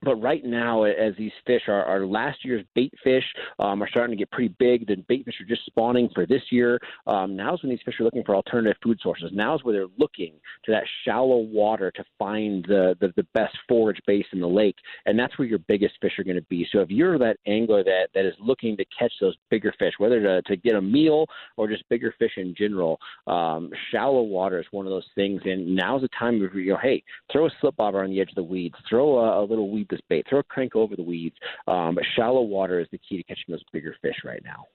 but 0.05 0.15
right 0.21 0.45
now, 0.45 0.83
as 0.83 1.13
these 1.17 1.31
fish 1.45 1.63
are, 1.67 1.83
are 1.83 2.05
last 2.05 2.45
year's 2.45 2.63
bait 2.75 2.93
fish 3.03 3.23
um, 3.59 3.81
are 3.81 3.89
starting 3.89 4.15
to 4.15 4.21
get 4.21 4.31
pretty 4.31 4.53
big, 4.59 4.87
the 4.87 4.95
bait 5.07 5.25
fish 5.25 5.41
are 5.41 5.45
just 5.45 5.65
spawning 5.65 6.09
for 6.13 6.25
this 6.25 6.43
year. 6.51 6.79
Um, 7.07 7.35
now's 7.35 7.61
when 7.61 7.71
these 7.71 7.79
fish 7.83 7.99
are 7.99 8.03
looking 8.03 8.23
for 8.23 8.35
alternative 8.35 8.77
food 8.83 8.99
sources. 9.01 9.31
Now's 9.33 9.63
where 9.63 9.73
they're 9.73 9.93
looking 9.97 10.33
to 10.65 10.71
that 10.71 10.83
shallow 11.03 11.39
water 11.39 11.91
to 11.91 12.03
find 12.19 12.63
the, 12.65 12.95
the, 13.01 13.11
the 13.15 13.25
best 13.33 13.57
forage 13.67 13.99
base 14.05 14.25
in 14.31 14.39
the 14.39 14.47
lake, 14.47 14.75
and 15.05 15.17
that's 15.17 15.37
where 15.37 15.47
your 15.47 15.59
biggest 15.59 15.95
fish 16.01 16.13
are 16.19 16.23
going 16.23 16.35
to 16.35 16.41
be. 16.43 16.67
So 16.71 16.79
if 16.79 16.89
you're 16.89 17.17
that 17.19 17.37
angler 17.47 17.83
that, 17.83 18.09
that 18.13 18.25
is 18.25 18.35
looking 18.39 18.77
to 18.77 18.85
catch 18.97 19.13
those 19.19 19.35
bigger 19.49 19.73
fish, 19.79 19.93
whether 19.97 20.21
to, 20.21 20.41
to 20.43 20.55
get 20.55 20.75
a 20.75 20.81
meal 20.81 21.25
or 21.57 21.67
just 21.67 21.87
bigger 21.89 22.13
fish 22.19 22.33
in 22.37 22.53
general, 22.55 22.99
um, 23.27 23.71
shallow 23.91 24.21
water 24.21 24.59
is 24.59 24.65
one 24.71 24.85
of 24.85 24.91
those 24.91 25.07
things. 25.15 25.41
And 25.45 25.75
now's 25.75 26.01
the 26.01 26.09
time 26.19 26.39
where 26.39 26.55
you 26.57 26.74
go, 26.74 26.79
hey, 26.81 27.03
throw 27.31 27.47
a 27.47 27.50
slip 27.59 27.75
bobber 27.75 28.03
on 28.03 28.12
the 28.12 28.21
edge 28.21 28.29
of 28.29 28.35
the 28.35 28.43
weeds, 28.43 28.75
throw 28.89 29.17
a, 29.17 29.43
a 29.43 29.45
little 29.45 29.71
weed 29.71 29.88
this 29.95 30.01
bait. 30.09 30.25
Throw 30.29 30.39
a 30.39 30.43
crank 30.43 30.75
over 30.75 30.95
the 30.95 31.03
weeds. 31.03 31.35
Um, 31.67 31.95
but 31.95 32.03
shallow 32.15 32.41
water 32.41 32.79
is 32.79 32.87
the 32.91 32.99
key 32.99 33.17
to 33.17 33.23
catching 33.23 33.45
those 33.49 33.63
bigger 33.71 33.95
fish 34.01 34.17
right 34.23 34.41
now. 34.43 34.65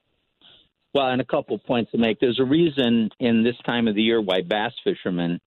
Well, 0.93 1.09
and 1.09 1.21
a 1.21 1.25
couple 1.25 1.55
of 1.55 1.65
points 1.65 1.93
to 1.93 1.99
make. 1.99 2.19
There's 2.19 2.41
a 2.41 2.45
reason 2.45 3.11
in 3.21 3.45
this 3.45 3.55
time 3.65 3.87
of 3.87 3.95
the 3.95 4.03
year 4.03 4.21
why 4.21 4.43
bass 4.43 4.73
fishermen 4.83 5.41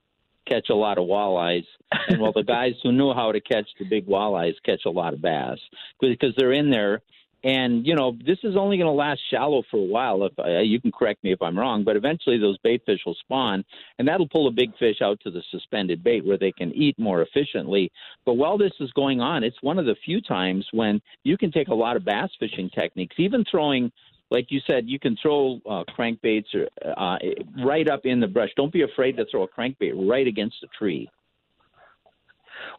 catch 0.47 0.69
a 0.69 0.75
lot 0.75 0.99
of 0.99 1.05
walleyes, 1.05 1.65
and 2.09 2.21
well, 2.21 2.33
the 2.35 2.43
guys 2.47 2.73
who 2.83 2.93
know 2.93 3.15
how 3.15 3.33
to 3.33 3.41
catch 3.41 3.69
the 3.79 3.87
big 3.89 4.07
walleyes 4.07 4.55
catch 4.65 4.83
a 4.85 4.91
lot 4.91 5.15
of 5.15 5.23
bass 5.23 5.59
because 6.01 6.35
they're 6.37 6.53
in 6.53 6.71
there 6.71 7.01
and 7.43 7.87
you 7.87 7.95
know, 7.95 8.17
this 8.25 8.39
is 8.43 8.57
only 8.57 8.77
going 8.77 8.87
to 8.87 8.93
last 8.93 9.21
shallow 9.31 9.63
for 9.71 9.79
a 9.79 9.85
while. 9.85 10.25
If 10.25 10.39
uh, 10.39 10.61
you 10.61 10.81
can 10.81 10.93
correct 10.93 11.25
me 11.25 11.33
if 11.33 11.41
I'm 11.41 11.59
wrong, 11.59 11.85
but 11.85 11.97
eventually 11.97 12.39
those 12.39 12.59
bait 12.59 12.83
fish 12.85 13.01
will 13.07 13.15
spawn, 13.15 13.65
and 13.99 14.07
that'll 14.07 14.29
pull 14.29 14.49
a 14.49 14.53
big 14.53 14.77
fish 14.79 14.97
out 15.03 15.21
to 15.21 15.31
the 15.31 15.43
suspended 15.51 16.05
bait 16.05 16.25
where 16.25 16.39
they 16.39 16.53
can 16.53 16.73
eat 16.73 16.99
more 16.99 17.23
efficiently. 17.23 17.91
But 18.27 18.35
while 18.35 18.59
this 18.59 18.73
is 18.81 18.91
going 18.93 19.21
on, 19.21 19.43
it's 19.45 19.63
one 19.63 19.79
of 19.79 19.87
the 19.87 19.97
few 20.05 20.21
times 20.21 20.67
when 20.73 21.01
you 21.25 21.39
can 21.39 21.51
take 21.51 21.69
a 21.69 21.75
lot 21.75 21.97
of 21.97 22.05
bass 22.05 22.31
fishing 22.39 22.71
techniques, 22.75 23.17
even 23.19 23.45
throwing. 23.51 23.91
Like 24.33 24.47
you 24.51 24.61
said, 24.65 24.85
you 24.87 25.01
can 25.01 25.17
throw 25.21 25.61
uh, 25.69 25.83
crankbaits 25.99 26.55
or, 26.55 26.69
uh, 26.97 27.19
right 27.65 27.89
up 27.91 28.03
in 28.05 28.21
the 28.21 28.29
brush. 28.29 28.51
Don't 28.57 28.73
be 28.73 28.83
afraid 28.83 29.17
to 29.17 29.25
throw 29.29 29.43
a 29.43 29.49
crankbait 29.49 30.09
right 30.09 30.25
against 30.25 30.55
a 30.63 30.69
tree 30.79 31.11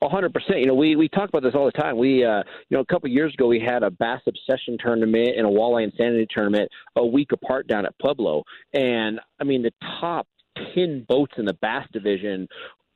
hundred 0.02 0.34
percent. 0.34 0.60
You 0.60 0.68
know, 0.68 0.76
we 0.76 0.96
we 0.96 1.10
talk 1.10 1.30
about 1.30 1.44
this 1.44 1.54
all 1.56 1.66
the 1.66 1.72
time. 1.72 1.98
We, 1.98 2.24
uh, 2.24 2.44
you 2.70 2.78
know, 2.78 2.82
a 2.82 2.86
couple 2.86 3.10
years 3.10 3.34
ago, 3.34 3.48
we 3.48 3.60
had 3.60 3.84
a 3.84 3.92
bass 3.92 4.22
obsession 4.28 4.78
tournament 4.80 5.30
and 5.38 5.46
a 5.46 5.50
walleye 5.50 5.84
insanity 5.84 6.28
tournament 6.34 6.70
a 6.96 7.06
week 7.06 7.32
apart 7.32 7.68
down 7.68 7.86
at 7.86 7.98
Pueblo, 8.00 8.44
and 8.74 9.20
I 9.40 9.44
mean, 9.44 9.62
the 9.64 9.74
top 10.00 10.28
10 10.76 11.06
boats 11.08 11.34
in 11.38 11.46
the 11.46 11.54
bass 11.54 11.88
division 11.94 12.48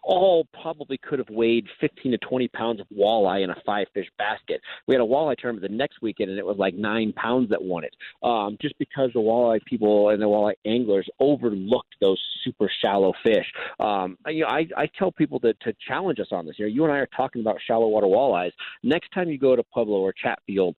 all 0.06 0.48
probably 0.62 0.98
could 0.98 1.20
have 1.20 1.30
weighed 1.30 1.66
15 1.82 2.12
to 2.12 2.18
20 2.20 2.48
pounds 2.50 2.80
of 2.80 2.88
walleye 2.96 3.44
in 3.44 3.50
a 3.50 3.56
five 3.66 3.88
fish 3.94 4.08
basket. 4.18 4.62
We 4.88 4.94
had 4.96 5.02
a 5.02 5.06
walleye 5.06 5.38
tournament 5.38 5.70
the 5.70 5.76
next 5.76 6.02
weekend, 6.02 6.30
and 6.30 6.40
it 6.40 6.46
was 6.46 6.58
like 6.58 6.76
nine 6.76 7.12
pounds 7.14 7.50
that 7.50 7.62
won 7.62 7.84
it. 7.84 7.96
Um, 8.24 8.58
just 8.62 8.78
because 8.78 9.10
the 9.14 9.20
walleye 9.20 9.64
people 9.66 10.10
and 10.10 10.22
the 10.22 10.28
walleye 10.28 10.54
anglers 10.66 11.08
overlooked 11.20 11.96
those 12.00 12.22
super 12.44 12.72
shallow 12.82 13.14
fish. 13.26 13.46
Um, 13.80 14.18
you 14.28 14.44
know, 14.44 14.50
I, 14.50 14.68
I 14.78 14.88
tell 14.98 15.12
people 15.12 15.40
to, 15.40 15.54
to 15.54 15.74
challenge 15.88 16.20
us 16.20 16.28
on 16.32 16.46
this. 16.46 16.56
You 16.60 16.66
know, 16.66 16.72
you 16.72 16.84
and 16.84 16.94
I 16.94 16.98
are 16.98 17.10
talking 17.18 17.42
about 17.42 17.58
shallow 17.66 17.88
water 17.88 18.08
walleyes. 18.08 18.52
Next 18.84 19.12
time 19.12 19.30
you 19.30 19.40
go 19.40 19.56
to 19.56 19.64
Pueblo 19.64 19.98
or 19.98 20.14
Chatfield, 20.14 20.76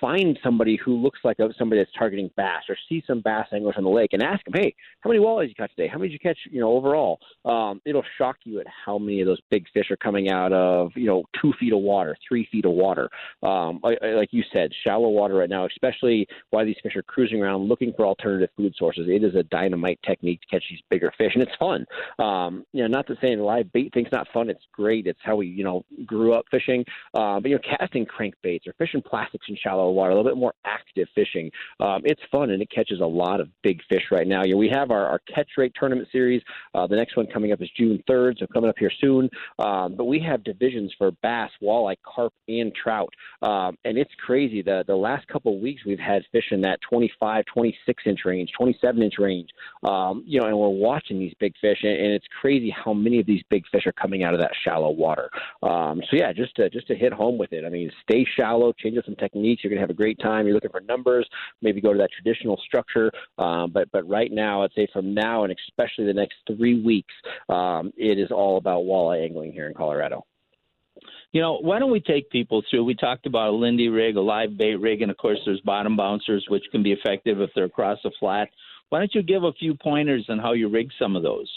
find 0.00 0.38
somebody 0.42 0.78
who 0.84 0.96
looks 0.96 1.20
like 1.22 1.36
somebody 1.58 1.80
that's 1.80 1.92
targeting 1.96 2.30
bass, 2.36 2.62
or 2.68 2.76
see 2.88 3.02
some 3.06 3.20
bass 3.20 3.46
anglers 3.52 3.74
on 3.78 3.84
the 3.84 3.90
lake, 3.90 4.12
and 4.12 4.22
ask 4.22 4.44
them, 4.44 4.54
"Hey, 4.56 4.74
how 5.00 5.10
many 5.10 5.22
walleyes 5.22 5.48
you 5.48 5.54
caught 5.54 5.70
today? 5.70 5.86
How 5.86 5.98
many 5.98 6.08
did 6.08 6.14
you 6.14 6.18
catch? 6.18 6.38
You 6.50 6.60
know, 6.60 6.72
overall?" 6.72 7.20
Um, 7.44 7.80
it'll 7.84 8.04
shock 8.18 8.38
you 8.44 8.63
how 8.84 8.98
many 8.98 9.20
of 9.20 9.26
those 9.26 9.40
big 9.50 9.66
fish 9.72 9.90
are 9.90 9.96
coming 9.96 10.30
out 10.30 10.52
of 10.52 10.92
you 10.94 11.06
know 11.06 11.24
two 11.40 11.52
feet 11.58 11.72
of 11.72 11.80
water, 11.80 12.16
three 12.26 12.48
feet 12.50 12.64
of 12.64 12.72
water. 12.72 13.08
Um, 13.42 13.80
I, 13.84 13.96
I, 14.02 14.08
like 14.14 14.30
you 14.32 14.42
said, 14.52 14.70
shallow 14.84 15.08
water 15.08 15.34
right 15.34 15.48
now, 15.48 15.66
especially 15.66 16.26
while 16.50 16.64
these 16.64 16.76
fish 16.82 16.96
are 16.96 17.02
cruising 17.02 17.42
around 17.42 17.68
looking 17.68 17.92
for 17.96 18.06
alternative 18.06 18.50
food 18.56 18.74
sources. 18.76 19.06
It 19.08 19.24
is 19.24 19.34
a 19.34 19.42
dynamite 19.44 20.00
technique 20.04 20.40
to 20.42 20.46
catch 20.48 20.64
these 20.68 20.80
bigger 20.90 21.12
fish, 21.16 21.32
and 21.34 21.42
it's 21.42 21.52
fun. 21.58 21.84
Um, 22.18 22.64
you 22.72 22.82
know, 22.82 22.88
not 22.88 23.06
to 23.08 23.16
say 23.20 23.36
live 23.36 23.72
bait 23.72 23.92
thing's 23.92 24.12
not 24.12 24.26
fun. 24.32 24.50
It's 24.50 24.64
great. 24.72 25.06
It's 25.06 25.20
how 25.22 25.36
we 25.36 25.46
you 25.46 25.64
know 25.64 25.84
grew 26.06 26.34
up 26.34 26.44
fishing. 26.50 26.84
Uh, 27.14 27.40
but 27.40 27.50
you 27.50 27.56
know, 27.56 27.76
casting 27.78 28.06
crankbaits 28.06 28.66
or 28.66 28.74
fishing 28.78 29.02
plastics 29.02 29.46
in 29.48 29.56
shallow 29.56 29.90
water, 29.90 30.10
a 30.10 30.14
little 30.14 30.30
bit 30.30 30.38
more 30.38 30.54
active 30.64 31.08
fishing. 31.14 31.50
Um, 31.80 32.02
it's 32.04 32.20
fun 32.30 32.50
and 32.50 32.62
it 32.62 32.70
catches 32.70 33.00
a 33.00 33.06
lot 33.06 33.40
of 33.40 33.48
big 33.62 33.80
fish 33.88 34.04
right 34.10 34.26
now. 34.26 34.42
You 34.44 34.52
know, 34.52 34.58
we 34.58 34.70
have 34.70 34.90
our, 34.90 35.06
our 35.06 35.20
catch 35.32 35.48
rate 35.56 35.72
tournament 35.78 36.08
series. 36.10 36.42
Uh, 36.74 36.86
the 36.86 36.96
next 36.96 37.16
one 37.16 37.26
coming 37.26 37.52
up 37.52 37.60
is 37.62 37.70
June 37.76 38.02
3rd, 38.08 38.38
so 38.38 38.46
coming 38.54 38.70
up 38.70 38.76
here 38.78 38.92
soon. 39.00 39.28
Um, 39.58 39.96
but 39.96 40.04
we 40.04 40.20
have 40.20 40.44
divisions 40.44 40.92
for 40.96 41.10
bass, 41.22 41.50
walleye, 41.62 41.96
carp, 42.04 42.32
and 42.48 42.72
trout, 42.74 43.12
um, 43.42 43.76
and 43.84 43.98
it's 43.98 44.12
crazy. 44.24 44.62
The 44.62 44.84
the 44.86 44.96
last 44.96 45.26
couple 45.28 45.54
of 45.54 45.60
weeks 45.60 45.82
we've 45.84 45.98
had 45.98 46.22
fish 46.32 46.44
in 46.50 46.60
that 46.62 46.78
25, 46.88 47.44
26 47.52 48.02
inch 48.06 48.20
range, 48.24 48.50
27 48.56 49.02
inch 49.02 49.14
range. 49.18 49.50
Um, 49.86 50.24
you 50.26 50.40
know, 50.40 50.46
and 50.46 50.58
we're 50.58 50.68
watching 50.68 51.18
these 51.18 51.34
big 51.40 51.52
fish, 51.60 51.78
and, 51.82 51.92
and 51.92 52.12
it's 52.12 52.26
crazy 52.40 52.70
how 52.70 52.94
many 52.94 53.20
of 53.20 53.26
these 53.26 53.42
big 53.50 53.64
fish 53.70 53.86
are 53.86 53.92
coming 53.92 54.22
out 54.22 54.34
of 54.34 54.40
that 54.40 54.52
shallow 54.64 54.90
water. 54.90 55.30
Um, 55.62 56.00
so 56.10 56.16
yeah, 56.16 56.32
just 56.32 56.54
to 56.56 56.70
just 56.70 56.86
to 56.88 56.94
hit 56.94 57.12
home 57.12 57.38
with 57.38 57.52
it. 57.52 57.64
I 57.64 57.68
mean, 57.68 57.90
stay 58.02 58.26
shallow, 58.36 58.72
change 58.72 58.98
up 58.98 59.04
some 59.04 59.16
techniques. 59.16 59.62
You're 59.64 59.70
gonna 59.70 59.80
have 59.80 59.90
a 59.90 59.94
great 59.94 60.18
time. 60.18 60.46
You're 60.46 60.54
looking 60.54 60.70
for 60.70 60.80
numbers, 60.80 61.28
maybe 61.62 61.80
go 61.80 61.92
to 61.92 61.98
that 61.98 62.10
traditional 62.12 62.58
structure. 62.64 63.10
Um, 63.38 63.70
but 63.72 63.90
but 63.92 64.08
right 64.08 64.30
now, 64.32 64.62
I'd 64.62 64.72
say 64.74 64.86
from 64.92 65.14
now 65.14 65.44
and 65.44 65.54
especially 65.68 66.06
the 66.06 66.14
next 66.14 66.36
three 66.46 66.82
weeks, 66.82 67.14
um, 67.48 67.92
it 67.96 68.18
is 68.18 68.30
all 68.30 68.43
about 68.56 68.84
walleye 68.84 69.24
angling 69.24 69.52
here 69.52 69.66
in 69.66 69.74
Colorado. 69.74 70.24
You 71.32 71.40
know, 71.40 71.58
why 71.60 71.80
don't 71.80 71.90
we 71.90 72.00
take 72.00 72.30
people 72.30 72.62
through? 72.70 72.84
We 72.84 72.94
talked 72.94 73.26
about 73.26 73.48
a 73.48 73.56
Lindy 73.56 73.88
rig, 73.88 74.16
a 74.16 74.20
live 74.20 74.56
bait 74.56 74.76
rig, 74.76 75.02
and 75.02 75.10
of 75.10 75.16
course, 75.16 75.38
there's 75.44 75.60
bottom 75.62 75.96
bouncers, 75.96 76.44
which 76.48 76.62
can 76.70 76.82
be 76.82 76.92
effective 76.92 77.40
if 77.40 77.50
they're 77.54 77.64
across 77.64 77.98
a 78.04 78.10
flat. 78.20 78.48
Why 78.90 79.00
don't 79.00 79.14
you 79.14 79.22
give 79.22 79.42
a 79.42 79.52
few 79.54 79.74
pointers 79.74 80.26
on 80.28 80.38
how 80.38 80.52
you 80.52 80.68
rig 80.68 80.90
some 80.98 81.16
of 81.16 81.24
those? 81.24 81.50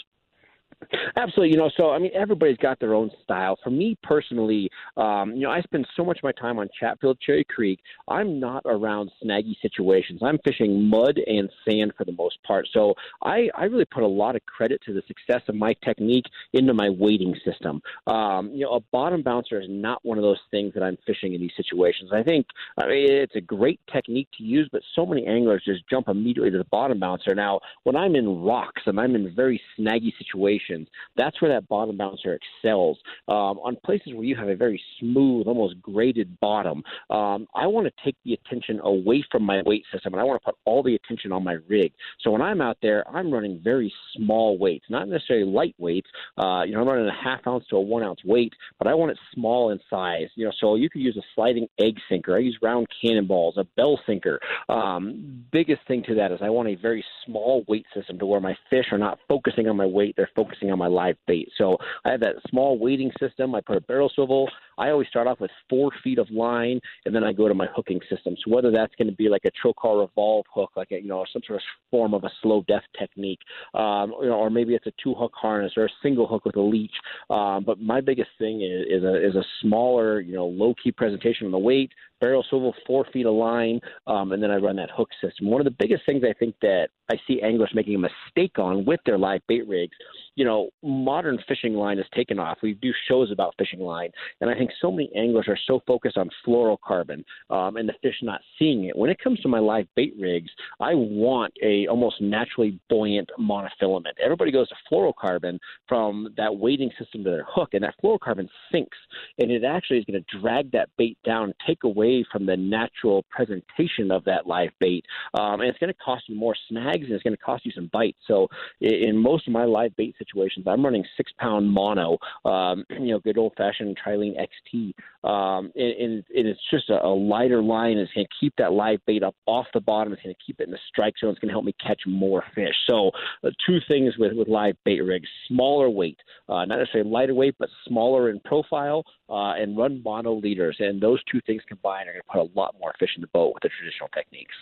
Absolutely. 1.16 1.50
You 1.50 1.56
know, 1.56 1.70
so 1.76 1.90
I 1.90 1.98
mean, 1.98 2.12
everybody's 2.14 2.56
got 2.58 2.78
their 2.78 2.94
own 2.94 3.10
style. 3.24 3.58
For 3.64 3.70
me 3.70 3.96
personally, 4.02 4.70
um, 4.96 5.32
you 5.34 5.42
know, 5.42 5.50
I 5.50 5.60
spend 5.62 5.86
so 5.96 6.04
much 6.04 6.18
of 6.18 6.24
my 6.24 6.32
time 6.32 6.58
on 6.58 6.68
Chatfield 6.78 7.18
Cherry 7.20 7.44
Creek. 7.44 7.80
I'm 8.06 8.38
not 8.38 8.62
around 8.64 9.10
snaggy 9.22 9.56
situations. 9.60 10.20
I'm 10.22 10.38
fishing 10.44 10.88
mud 10.88 11.18
and 11.26 11.50
sand 11.68 11.92
for 11.96 12.04
the 12.04 12.12
most 12.12 12.38
part. 12.46 12.68
So 12.72 12.94
I, 13.22 13.48
I 13.56 13.64
really 13.64 13.86
put 13.86 14.02
a 14.02 14.08
lot 14.08 14.36
of 14.36 14.46
credit 14.46 14.80
to 14.86 14.92
the 14.92 15.02
success 15.08 15.42
of 15.48 15.56
my 15.56 15.74
technique 15.84 16.26
into 16.52 16.72
my 16.74 16.88
weighting 16.88 17.34
system. 17.44 17.82
Um, 18.06 18.50
you 18.52 18.64
know, 18.64 18.74
a 18.74 18.80
bottom 18.92 19.22
bouncer 19.22 19.60
is 19.60 19.66
not 19.68 19.98
one 20.04 20.18
of 20.18 20.22
those 20.22 20.40
things 20.50 20.74
that 20.74 20.82
I'm 20.82 20.98
fishing 21.06 21.34
in 21.34 21.40
these 21.40 21.52
situations. 21.56 22.10
I 22.12 22.22
think 22.22 22.46
I 22.78 22.86
mean, 22.86 23.10
it's 23.10 23.36
a 23.36 23.40
great 23.40 23.80
technique 23.92 24.28
to 24.38 24.44
use, 24.44 24.68
but 24.70 24.82
so 24.94 25.04
many 25.04 25.26
anglers 25.26 25.62
just 25.64 25.82
jump 25.90 26.08
immediately 26.08 26.50
to 26.50 26.58
the 26.58 26.64
bottom 26.64 27.00
bouncer. 27.00 27.34
Now, 27.34 27.60
when 27.82 27.96
I'm 27.96 28.14
in 28.14 28.42
rocks 28.42 28.82
and 28.86 29.00
I'm 29.00 29.14
in 29.16 29.34
very 29.34 29.60
snaggy 29.78 30.12
situations 30.18 30.67
that's 31.16 31.40
where 31.40 31.52
that 31.52 31.68
bottom 31.68 31.96
bouncer 31.96 32.38
excels. 32.38 32.98
Um, 33.28 33.58
on 33.58 33.76
places 33.84 34.14
where 34.14 34.24
you 34.24 34.36
have 34.36 34.48
a 34.48 34.56
very 34.56 34.80
smooth, 35.00 35.46
almost 35.46 35.80
graded 35.80 36.38
bottom, 36.40 36.82
um, 37.10 37.46
I 37.54 37.66
want 37.66 37.86
to 37.86 38.04
take 38.04 38.16
the 38.24 38.34
attention 38.34 38.80
away 38.82 39.24
from 39.30 39.42
my 39.42 39.62
weight 39.64 39.84
system 39.92 40.14
and 40.14 40.20
I 40.20 40.24
want 40.24 40.40
to 40.40 40.44
put 40.44 40.56
all 40.64 40.82
the 40.82 40.94
attention 40.94 41.32
on 41.32 41.44
my 41.44 41.56
rig. 41.68 41.92
So 42.20 42.30
when 42.30 42.42
I'm 42.42 42.60
out 42.60 42.78
there, 42.82 43.08
I'm 43.08 43.32
running 43.32 43.60
very 43.62 43.92
small 44.16 44.58
weights, 44.58 44.86
not 44.88 45.08
necessarily 45.08 45.50
light 45.50 45.74
weights. 45.78 46.08
Uh, 46.36 46.62
you 46.64 46.74
know, 46.74 46.80
I'm 46.80 46.88
running 46.88 47.08
a 47.08 47.24
half 47.24 47.46
ounce 47.46 47.64
to 47.70 47.76
a 47.76 47.80
one 47.80 48.02
ounce 48.02 48.20
weight, 48.24 48.52
but 48.78 48.86
I 48.86 48.94
want 48.94 49.12
it 49.12 49.18
small 49.34 49.70
in 49.70 49.80
size. 49.88 50.28
You 50.34 50.46
know, 50.46 50.52
so 50.60 50.74
you 50.74 50.90
could 50.90 51.02
use 51.02 51.16
a 51.16 51.22
sliding 51.34 51.68
egg 51.78 51.96
sinker. 52.08 52.36
I 52.36 52.40
use 52.40 52.58
round 52.62 52.86
cannonballs, 53.00 53.56
a 53.56 53.64
bell 53.76 53.98
sinker. 54.06 54.40
Um, 54.68 55.44
biggest 55.52 55.80
thing 55.86 56.02
to 56.08 56.14
that 56.16 56.32
is 56.32 56.38
I 56.42 56.50
want 56.50 56.68
a 56.68 56.74
very 56.74 57.04
small 57.24 57.64
weight 57.68 57.86
system 57.94 58.18
to 58.18 58.26
where 58.26 58.40
my 58.40 58.56
fish 58.70 58.86
are 58.92 58.98
not 58.98 59.18
focusing 59.28 59.68
on 59.68 59.76
my 59.76 59.86
weight; 59.86 60.14
they're 60.16 60.30
focusing 60.36 60.57
on 60.62 60.78
my 60.78 60.86
live 60.86 61.16
bait. 61.26 61.48
So 61.56 61.76
I 62.04 62.10
have 62.10 62.20
that 62.20 62.36
small 62.48 62.78
weighting 62.78 63.10
system. 63.18 63.54
I 63.54 63.60
put 63.60 63.76
a 63.76 63.80
barrel 63.80 64.10
swivel. 64.14 64.48
I 64.78 64.90
always 64.90 65.08
start 65.08 65.26
off 65.26 65.40
with 65.40 65.50
four 65.68 65.90
feet 66.02 66.18
of 66.18 66.30
line, 66.30 66.80
and 67.04 67.14
then 67.14 67.24
I 67.24 67.32
go 67.32 67.48
to 67.48 67.54
my 67.54 67.66
hooking 67.74 68.00
system. 68.08 68.36
So 68.44 68.54
whether 68.54 68.70
that's 68.70 68.94
going 68.96 69.08
to 69.08 69.14
be 69.14 69.28
like 69.28 69.42
a 69.44 69.50
Trokar 69.50 70.00
revolve 70.00 70.46
hook, 70.52 70.70
like 70.76 70.92
a, 70.92 71.00
you 71.00 71.08
know 71.08 71.24
some 71.32 71.42
sort 71.46 71.58
of 71.58 71.62
form 71.90 72.14
of 72.14 72.24
a 72.24 72.30
slow 72.42 72.64
death 72.68 72.84
technique, 72.98 73.40
um, 73.74 74.14
you 74.20 74.28
know, 74.28 74.38
or 74.38 74.50
maybe 74.50 74.74
it's 74.74 74.86
a 74.86 74.92
two 75.02 75.14
hook 75.14 75.32
harness 75.34 75.72
or 75.76 75.86
a 75.86 75.90
single 76.02 76.26
hook 76.26 76.44
with 76.44 76.56
a 76.56 76.60
leech. 76.60 76.94
Um, 77.30 77.64
but 77.64 77.80
my 77.80 78.00
biggest 78.00 78.30
thing 78.38 78.62
is, 78.62 78.86
is 78.88 79.04
a 79.04 79.26
is 79.26 79.34
a 79.34 79.44
smaller, 79.60 80.20
you 80.20 80.34
know, 80.34 80.46
low 80.46 80.74
key 80.82 80.92
presentation 80.92 81.46
on 81.46 81.52
the 81.52 81.58
weight, 81.58 81.90
barrel 82.20 82.44
swivel, 82.48 82.74
four 82.86 83.06
feet 83.12 83.26
of 83.26 83.34
line, 83.34 83.80
um, 84.06 84.32
and 84.32 84.42
then 84.42 84.50
I 84.50 84.56
run 84.56 84.76
that 84.76 84.90
hook 84.90 85.08
system. 85.20 85.48
One 85.50 85.60
of 85.60 85.64
the 85.64 85.76
biggest 85.78 86.04
things 86.06 86.22
I 86.28 86.32
think 86.32 86.54
that 86.62 86.88
I 87.10 87.16
see 87.26 87.40
anglers 87.42 87.70
making 87.74 87.94
a 87.94 87.98
mistake 87.98 88.58
on 88.58 88.84
with 88.84 89.00
their 89.06 89.18
live 89.18 89.40
bait 89.48 89.66
rigs, 89.66 89.96
you 90.34 90.44
know, 90.44 90.70
modern 90.82 91.38
fishing 91.48 91.74
line 91.74 91.96
has 91.98 92.06
taken 92.14 92.38
off. 92.38 92.58
We 92.62 92.74
do 92.74 92.92
shows 93.08 93.30
about 93.30 93.54
fishing 93.58 93.80
line, 93.80 94.10
and 94.40 94.50
I 94.50 94.54
think 94.54 94.67
so 94.80 94.90
many 94.90 95.10
anglers 95.14 95.46
are 95.48 95.58
so 95.66 95.80
focused 95.86 96.16
on 96.16 96.30
fluorocarbon 96.46 97.24
um, 97.50 97.76
and 97.76 97.88
the 97.88 97.94
fish 98.02 98.16
not 98.22 98.40
seeing 98.58 98.84
it. 98.84 98.96
When 98.96 99.10
it 99.10 99.18
comes 99.18 99.40
to 99.40 99.48
my 99.48 99.58
live 99.58 99.86
bait 99.96 100.14
rigs, 100.18 100.50
I 100.80 100.94
want 100.94 101.52
a 101.62 101.86
almost 101.86 102.20
naturally 102.20 102.78
buoyant 102.88 103.30
monofilament. 103.38 104.12
Everybody 104.22 104.50
goes 104.50 104.68
to 104.68 104.74
fluorocarbon 104.90 105.58
from 105.88 106.28
that 106.36 106.54
weighting 106.54 106.90
system 106.98 107.24
to 107.24 107.30
their 107.30 107.46
hook, 107.48 107.70
and 107.72 107.82
that 107.82 107.94
fluorocarbon 108.02 108.48
sinks, 108.70 108.96
and 109.38 109.50
it 109.50 109.64
actually 109.64 109.98
is 109.98 110.04
going 110.04 110.22
to 110.22 110.38
drag 110.40 110.70
that 110.72 110.88
bait 110.96 111.18
down, 111.24 111.54
take 111.66 111.84
away 111.84 112.24
from 112.30 112.46
the 112.46 112.56
natural 112.56 113.24
presentation 113.30 114.10
of 114.10 114.24
that 114.24 114.46
live 114.46 114.70
bait, 114.80 115.04
um, 115.38 115.60
and 115.60 115.68
it's 115.68 115.78
going 115.78 115.92
to 115.92 115.98
cost 116.04 116.28
you 116.28 116.36
more 116.36 116.56
snags, 116.68 117.04
and 117.04 117.12
it's 117.12 117.22
going 117.22 117.36
to 117.36 117.42
cost 117.42 117.64
you 117.64 117.72
some 117.72 117.90
bites. 117.92 118.18
So 118.26 118.48
in 118.80 119.16
most 119.16 119.46
of 119.46 119.52
my 119.52 119.64
live 119.64 119.94
bait 119.96 120.14
situations, 120.18 120.66
I'm 120.66 120.84
running 120.84 121.04
six 121.16 121.32
pound 121.38 121.70
mono, 121.70 122.18
um, 122.44 122.84
you 122.90 123.12
know, 123.12 123.20
good 123.20 123.38
old 123.38 123.54
fashioned 123.56 123.98
Trilene 124.04 124.38
XT. 124.74 124.94
Um, 125.24 125.72
and, 125.74 125.92
and, 125.92 126.24
and, 126.34 126.48
it's 126.48 126.60
just 126.70 126.90
a, 126.90 127.04
a 127.04 127.08
lighter 127.08 127.62
line. 127.62 127.98
It's 127.98 128.12
going 128.12 128.26
to 128.26 128.34
keep 128.40 128.54
that 128.58 128.72
live 128.72 129.00
bait 129.06 129.22
up 129.22 129.34
off 129.46 129.66
the 129.74 129.80
bottom. 129.80 130.12
It's 130.12 130.22
going 130.22 130.34
to 130.34 130.40
keep 130.44 130.60
it 130.60 130.64
in 130.64 130.70
the 130.70 130.78
strike 130.88 131.14
zone. 131.20 131.30
It's 131.30 131.38
going 131.38 131.48
to 131.48 131.54
help 131.54 131.64
me 131.64 131.74
catch 131.84 132.00
more 132.06 132.42
fish. 132.54 132.74
So, 132.88 133.10
uh, 133.44 133.50
two 133.66 133.78
things 133.88 134.14
with, 134.18 134.32
with 134.34 134.48
live 134.48 134.76
bait 134.84 135.00
rigs 135.00 135.28
smaller 135.48 135.90
weight, 135.90 136.18
uh, 136.48 136.64
not 136.64 136.78
necessarily 136.78 137.10
lighter 137.10 137.34
weight, 137.34 137.56
but 137.58 137.68
smaller 137.86 138.30
in 138.30 138.40
profile, 138.40 139.04
uh, 139.28 139.52
and 139.52 139.76
run 139.76 140.02
mono 140.04 140.34
leaders. 140.34 140.76
And 140.78 141.00
those 141.00 141.22
two 141.30 141.40
things 141.46 141.62
combined 141.68 142.08
are 142.08 142.12
going 142.12 142.22
to 142.22 142.32
put 142.32 142.40
a 142.40 142.58
lot 142.58 142.74
more 142.80 142.92
fish 142.98 143.10
in 143.16 143.20
the 143.20 143.28
boat 143.28 143.54
with 143.54 143.62
the 143.62 143.70
traditional 143.78 144.08
techniques. 144.14 144.54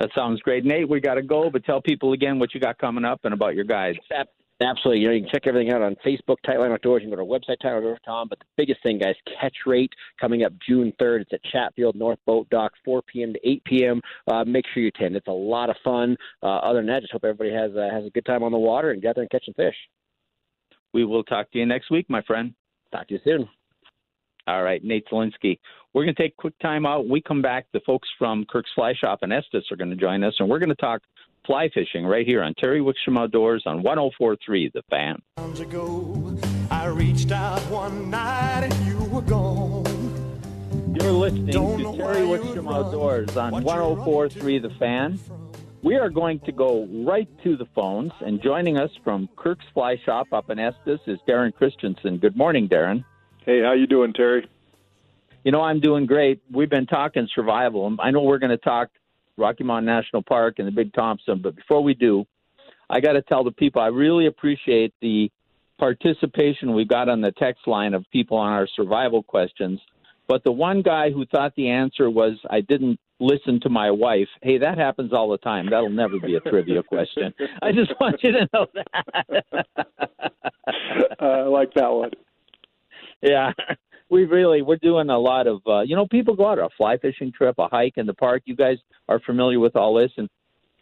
That 0.00 0.10
sounds 0.14 0.40
great. 0.40 0.64
Nate, 0.64 0.88
we 0.88 1.00
got 1.00 1.14
to 1.14 1.22
go, 1.22 1.50
but 1.50 1.64
tell 1.64 1.80
people 1.80 2.12
again 2.12 2.38
what 2.38 2.52
you 2.52 2.60
got 2.60 2.78
coming 2.78 3.04
up 3.04 3.20
and 3.24 3.32
about 3.32 3.54
your 3.54 3.64
guides. 3.64 3.98
Absolutely. 4.60 5.00
You 5.00 5.08
know, 5.08 5.14
you 5.14 5.22
can 5.22 5.30
check 5.30 5.46
everything 5.46 5.72
out 5.72 5.82
on 5.82 5.96
Facebook, 6.06 6.36
Tightline 6.46 6.72
Outdoors. 6.72 7.02
You 7.02 7.08
can 7.08 7.18
go 7.18 7.24
to 7.24 7.30
our 7.30 7.38
website, 7.38 7.56
tightlineoutdoors.com. 7.62 8.28
But 8.28 8.38
the 8.38 8.44
biggest 8.56 8.82
thing, 8.84 8.98
guys, 8.98 9.16
catch 9.40 9.54
rate 9.66 9.92
coming 10.20 10.44
up 10.44 10.52
June 10.66 10.92
3rd. 11.00 11.22
It's 11.22 11.32
at 11.32 11.42
Chatfield 11.50 11.96
North 11.96 12.20
Boat 12.24 12.48
Dock, 12.50 12.72
4 12.84 13.02
p.m. 13.02 13.32
to 13.32 13.48
8 13.48 13.64
p.m. 13.64 14.00
Uh, 14.30 14.44
make 14.44 14.64
sure 14.72 14.82
you 14.82 14.90
attend. 14.94 15.16
It's 15.16 15.26
a 15.26 15.32
lot 15.32 15.70
of 15.70 15.76
fun. 15.82 16.16
Uh, 16.42 16.58
other 16.58 16.78
than 16.78 16.86
that, 16.86 17.00
just 17.00 17.12
hope 17.12 17.24
everybody 17.24 17.52
has 17.52 17.72
uh, 17.76 17.88
has 17.92 18.06
a 18.06 18.10
good 18.10 18.24
time 18.24 18.44
on 18.44 18.52
the 18.52 18.58
water 18.58 18.92
and 18.92 19.02
get 19.02 19.08
out 19.08 19.14
there 19.16 19.22
and 19.22 19.30
catch 19.30 19.44
some 19.44 19.54
fish. 19.54 19.76
We 20.92 21.04
will 21.04 21.24
talk 21.24 21.50
to 21.50 21.58
you 21.58 21.66
next 21.66 21.90
week, 21.90 22.08
my 22.08 22.22
friend. 22.22 22.54
Talk 22.92 23.08
to 23.08 23.14
you 23.14 23.20
soon. 23.24 23.48
All 24.46 24.62
right, 24.62 24.84
Nate 24.84 25.06
Zelinsky. 25.08 25.58
We're 25.92 26.04
going 26.04 26.14
to 26.14 26.22
take 26.22 26.34
a 26.38 26.40
quick 26.40 26.58
time 26.60 26.86
out. 26.86 27.08
We 27.08 27.20
come 27.20 27.42
back. 27.42 27.66
The 27.72 27.80
folks 27.86 28.08
from 28.18 28.44
Kirk's 28.44 28.70
Fly 28.74 28.92
Shop 28.94 29.20
and 29.22 29.32
Estes 29.32 29.64
are 29.72 29.76
going 29.76 29.90
to 29.90 29.96
join 29.96 30.22
us, 30.22 30.34
and 30.38 30.48
we're 30.48 30.58
going 30.58 30.68
to 30.68 30.74
talk 30.76 31.02
fly 31.46 31.68
fishing 31.72 32.06
right 32.06 32.26
here 32.26 32.42
on 32.42 32.54
Terry 32.54 32.80
Wickstrom 32.80 33.18
Outdoors 33.18 33.62
on 33.66 33.82
1043 33.82 34.70
The 34.74 34.82
Fan. 34.90 35.20
Ago, 35.60 36.36
I 36.70 36.86
reached 36.86 37.32
out 37.32 37.60
one 37.70 38.10
night 38.10 38.64
and 38.64 38.86
you 38.86 38.98
were 39.04 39.22
gone. 39.22 39.84
You're 40.94 41.12
listening 41.12 41.46
Don't 41.46 41.78
to 41.78 41.96
Terry 41.96 42.26
Wickstrom 42.26 42.74
Outdoors 42.74 43.36
on 43.36 43.62
1043 43.62 44.58
The 44.58 44.70
Fan. 44.78 45.18
We 45.82 45.96
are 45.96 46.08
going 46.08 46.40
to 46.40 46.52
go 46.52 46.86
right 47.06 47.28
to 47.42 47.58
the 47.58 47.66
phones, 47.74 48.12
and 48.20 48.42
joining 48.42 48.78
us 48.78 48.90
from 49.04 49.28
Kirk's 49.36 49.66
Fly 49.74 49.96
Shop 50.06 50.32
up 50.32 50.48
in 50.48 50.58
Estes 50.58 51.00
is 51.06 51.18
Darren 51.28 51.52
Christensen. 51.54 52.16
Good 52.16 52.36
morning, 52.38 52.68
Darren. 52.68 53.04
Hey, 53.44 53.60
how 53.60 53.74
you 53.74 53.86
doing, 53.86 54.14
Terry? 54.14 54.48
You 55.44 55.52
know, 55.52 55.60
I'm 55.60 55.80
doing 55.80 56.06
great. 56.06 56.40
We've 56.50 56.70
been 56.70 56.86
talking 56.86 57.28
survival. 57.34 57.94
I 57.98 58.12
know 58.12 58.22
we're 58.22 58.38
going 58.38 58.48
to 58.48 58.56
talk 58.56 58.88
Rocky 59.36 59.64
Mountain 59.64 59.86
National 59.86 60.22
Park 60.22 60.58
and 60.58 60.68
the 60.68 60.72
Big 60.72 60.92
Thompson, 60.92 61.40
but 61.42 61.56
before 61.56 61.82
we 61.82 61.94
do, 61.94 62.24
I 62.88 63.00
got 63.00 63.12
to 63.12 63.22
tell 63.22 63.44
the 63.44 63.52
people 63.52 63.80
I 63.80 63.88
really 63.88 64.26
appreciate 64.26 64.94
the 65.00 65.30
participation 65.78 66.74
we 66.74 66.84
got 66.84 67.08
on 67.08 67.20
the 67.20 67.32
text 67.32 67.66
line 67.66 67.94
of 67.94 68.04
people 68.12 68.36
on 68.36 68.52
our 68.52 68.68
survival 68.76 69.22
questions. 69.22 69.80
But 70.28 70.44
the 70.44 70.52
one 70.52 70.82
guy 70.82 71.10
who 71.10 71.26
thought 71.26 71.54
the 71.56 71.68
answer 71.68 72.08
was 72.08 72.38
I 72.48 72.60
didn't 72.60 72.98
listen 73.20 73.60
to 73.60 73.68
my 73.68 73.90
wife. 73.90 74.28
Hey, 74.42 74.58
that 74.58 74.78
happens 74.78 75.12
all 75.12 75.28
the 75.28 75.38
time. 75.38 75.68
That'll 75.70 75.90
never 75.90 76.18
be 76.18 76.36
a 76.36 76.40
trivia 76.40 76.82
question. 76.88 77.34
I 77.62 77.72
just 77.72 77.92
want 78.00 78.22
you 78.22 78.32
to 78.32 78.48
know 78.52 78.66
that. 78.74 79.66
uh, 81.20 81.24
I 81.24 81.42
like 81.42 81.74
that 81.74 81.88
one. 81.88 82.10
Yeah. 83.22 83.52
We 84.14 84.26
really 84.26 84.62
we're 84.62 84.76
doing 84.76 85.10
a 85.10 85.18
lot 85.18 85.48
of 85.48 85.60
uh, 85.66 85.80
you 85.80 85.96
know 85.96 86.06
people 86.06 86.36
go 86.36 86.46
out 86.46 86.60
a 86.60 86.68
fly 86.76 86.98
fishing 86.98 87.32
trip, 87.32 87.56
a 87.58 87.66
hike 87.66 87.94
in 87.96 88.06
the 88.06 88.14
park. 88.14 88.42
You 88.44 88.54
guys 88.54 88.76
are 89.08 89.18
familiar 89.18 89.58
with 89.58 89.74
all 89.74 89.92
this, 89.94 90.12
and 90.16 90.28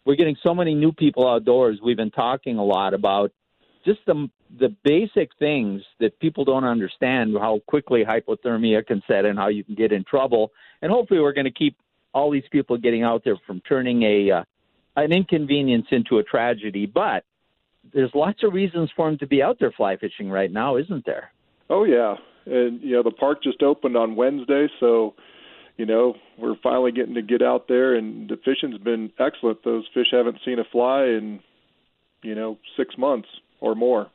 we're 0.05 0.17
getting 0.17 0.35
so 0.43 0.53
many 0.53 0.75
new 0.75 0.91
people 0.91 1.27
outdoors. 1.27 1.79
We've 1.83 1.97
been 1.97 2.11
talking 2.11 2.59
a 2.59 2.63
lot 2.63 2.93
about 2.93 3.31
just 3.87 4.01
the 4.05 4.29
the 4.59 4.69
basic 4.83 5.31
things 5.39 5.81
that 5.99 6.19
people 6.19 6.45
don't 6.45 6.63
understand 6.63 7.35
how 7.35 7.61
quickly 7.65 8.03
hypothermia 8.05 8.85
can 8.85 9.01
set 9.07 9.25
in, 9.25 9.35
how 9.35 9.47
you 9.47 9.63
can 9.63 9.73
get 9.73 9.91
in 9.91 10.03
trouble, 10.03 10.51
and 10.83 10.91
hopefully 10.91 11.19
we're 11.19 11.33
going 11.33 11.45
to 11.45 11.51
keep 11.51 11.75
all 12.13 12.29
these 12.29 12.47
people 12.51 12.77
getting 12.77 13.01
out 13.01 13.23
there 13.25 13.37
from 13.47 13.61
turning 13.61 14.03
a 14.03 14.29
uh, 14.29 14.43
an 14.95 15.11
inconvenience 15.11 15.87
into 15.89 16.19
a 16.19 16.23
tragedy. 16.23 16.85
But 16.85 17.23
there's 17.95 18.11
lots 18.13 18.43
of 18.43 18.53
reasons 18.53 18.91
for 18.95 19.09
them 19.09 19.17
to 19.17 19.25
be 19.25 19.41
out 19.41 19.57
there 19.59 19.71
fly 19.71 19.97
fishing 19.97 20.29
right 20.29 20.51
now, 20.51 20.77
isn't 20.77 21.03
there? 21.07 21.31
Oh 21.71 21.85
yeah, 21.85 22.17
and 22.45 22.81
you 22.81 22.91
know 22.95 23.03
the 23.03 23.11
park 23.11 23.43
just 23.43 23.61
opened 23.61 23.95
on 23.95 24.15
Wednesday, 24.15 24.67
so 24.79 25.13
you 25.77 25.85
know 25.85 26.15
we're 26.37 26.55
finally 26.61 26.91
getting 26.91 27.15
to 27.15 27.21
get 27.21 27.41
out 27.41 27.67
there, 27.67 27.95
and 27.95 28.29
the 28.29 28.37
fishing's 28.37 28.77
been 28.79 29.11
excellent. 29.19 29.63
Those 29.63 29.85
fish 29.93 30.07
haven't 30.11 30.37
seen 30.45 30.59
a 30.59 30.63
fly 30.71 31.03
in 31.03 31.39
you 32.21 32.35
know 32.35 32.57
six 32.77 32.97
months 32.97 33.27
or 33.59 33.75
more. 33.75 34.09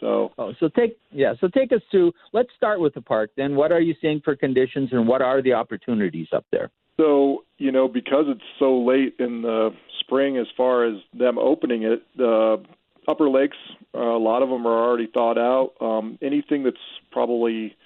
So, 0.00 0.30
oh, 0.36 0.52
so 0.60 0.68
take 0.68 0.98
yeah, 1.10 1.34
so 1.40 1.48
take 1.48 1.72
us 1.72 1.80
to. 1.92 2.12
Let's 2.32 2.50
start 2.56 2.80
with 2.80 2.94
the 2.94 3.00
park. 3.00 3.30
Then, 3.36 3.56
what 3.56 3.72
are 3.72 3.80
you 3.80 3.94
seeing 4.00 4.20
for 4.24 4.36
conditions, 4.36 4.90
and 4.92 5.08
what 5.08 5.22
are 5.22 5.42
the 5.42 5.54
opportunities 5.54 6.28
up 6.34 6.44
there? 6.52 6.70
So, 6.98 7.44
you 7.58 7.72
know, 7.72 7.88
because 7.88 8.24
it's 8.28 8.40
so 8.58 8.78
late 8.78 9.14
in 9.18 9.42
the 9.42 9.70
spring 10.00 10.38
as 10.38 10.46
far 10.56 10.86
as 10.86 10.96
them 11.12 11.38
opening 11.38 11.82
it, 11.82 12.02
the 12.16 12.62
upper 13.08 13.28
lakes, 13.28 13.56
uh, 13.94 13.98
a 13.98 14.18
lot 14.18 14.42
of 14.42 14.48
them 14.48 14.66
are 14.66 14.84
already 14.88 15.06
thawed 15.06 15.38
out. 15.38 15.72
Um, 15.80 16.18
anything 16.22 16.62
that's 16.62 16.76
probably 17.10 17.76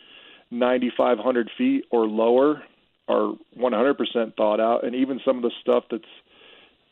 9,500 0.50 1.50
feet 1.56 1.84
or 1.90 2.06
lower 2.06 2.62
are 3.08 3.34
100% 3.58 4.36
thawed 4.36 4.60
out, 4.60 4.84
and 4.84 4.94
even 4.94 5.20
some 5.24 5.36
of 5.36 5.42
the 5.42 5.52
stuff 5.60 5.84
that's 5.90 6.04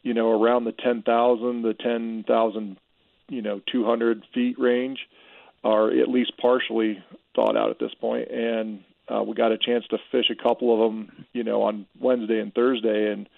you 0.03 0.15
know 0.15 0.31
around 0.31 0.65
the 0.65 0.73
10,000, 0.73 1.63
the 1.63 1.75
10,000, 1.75 2.77
you 3.29 3.43
know 3.43 3.61
200 3.71 4.25
feet 4.35 4.59
range 4.59 4.99
are 5.65 5.91
at 5.91 6.09
least 6.09 6.33
partially 6.41 7.03
thawed 7.35 7.57
out 7.57 7.71
at 7.71 7.79
this 7.79 7.93
point. 8.01 8.29
point, 8.29 8.41
and 8.41 8.85
uh, 9.09 9.23
we 9.23 9.35
got 9.35 9.53
a 9.53 9.59
chance 9.59 9.85
to 9.91 9.99
fish 10.13 10.27
a 10.31 10.43
couple 10.43 10.73
of 10.73 10.91
them, 10.91 11.27
you 11.33 11.45
know, 11.45 11.63
on 11.63 11.87
Wednesday 12.01 12.41
and 12.41 12.55
Thursday, 12.55 13.11
and 13.11 13.29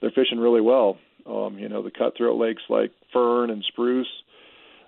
they're 0.00 0.10
fishing 0.10 0.38
really 0.38 0.60
well. 0.60 0.98
Um, 1.26 1.58
you 1.58 1.68
know, 1.68 1.82
the 1.82 1.90
cutthroat 1.90 2.38
lakes 2.38 2.62
like 2.68 2.90
Fern 3.12 3.50
and 3.50 3.64
Spruce, 3.68 4.08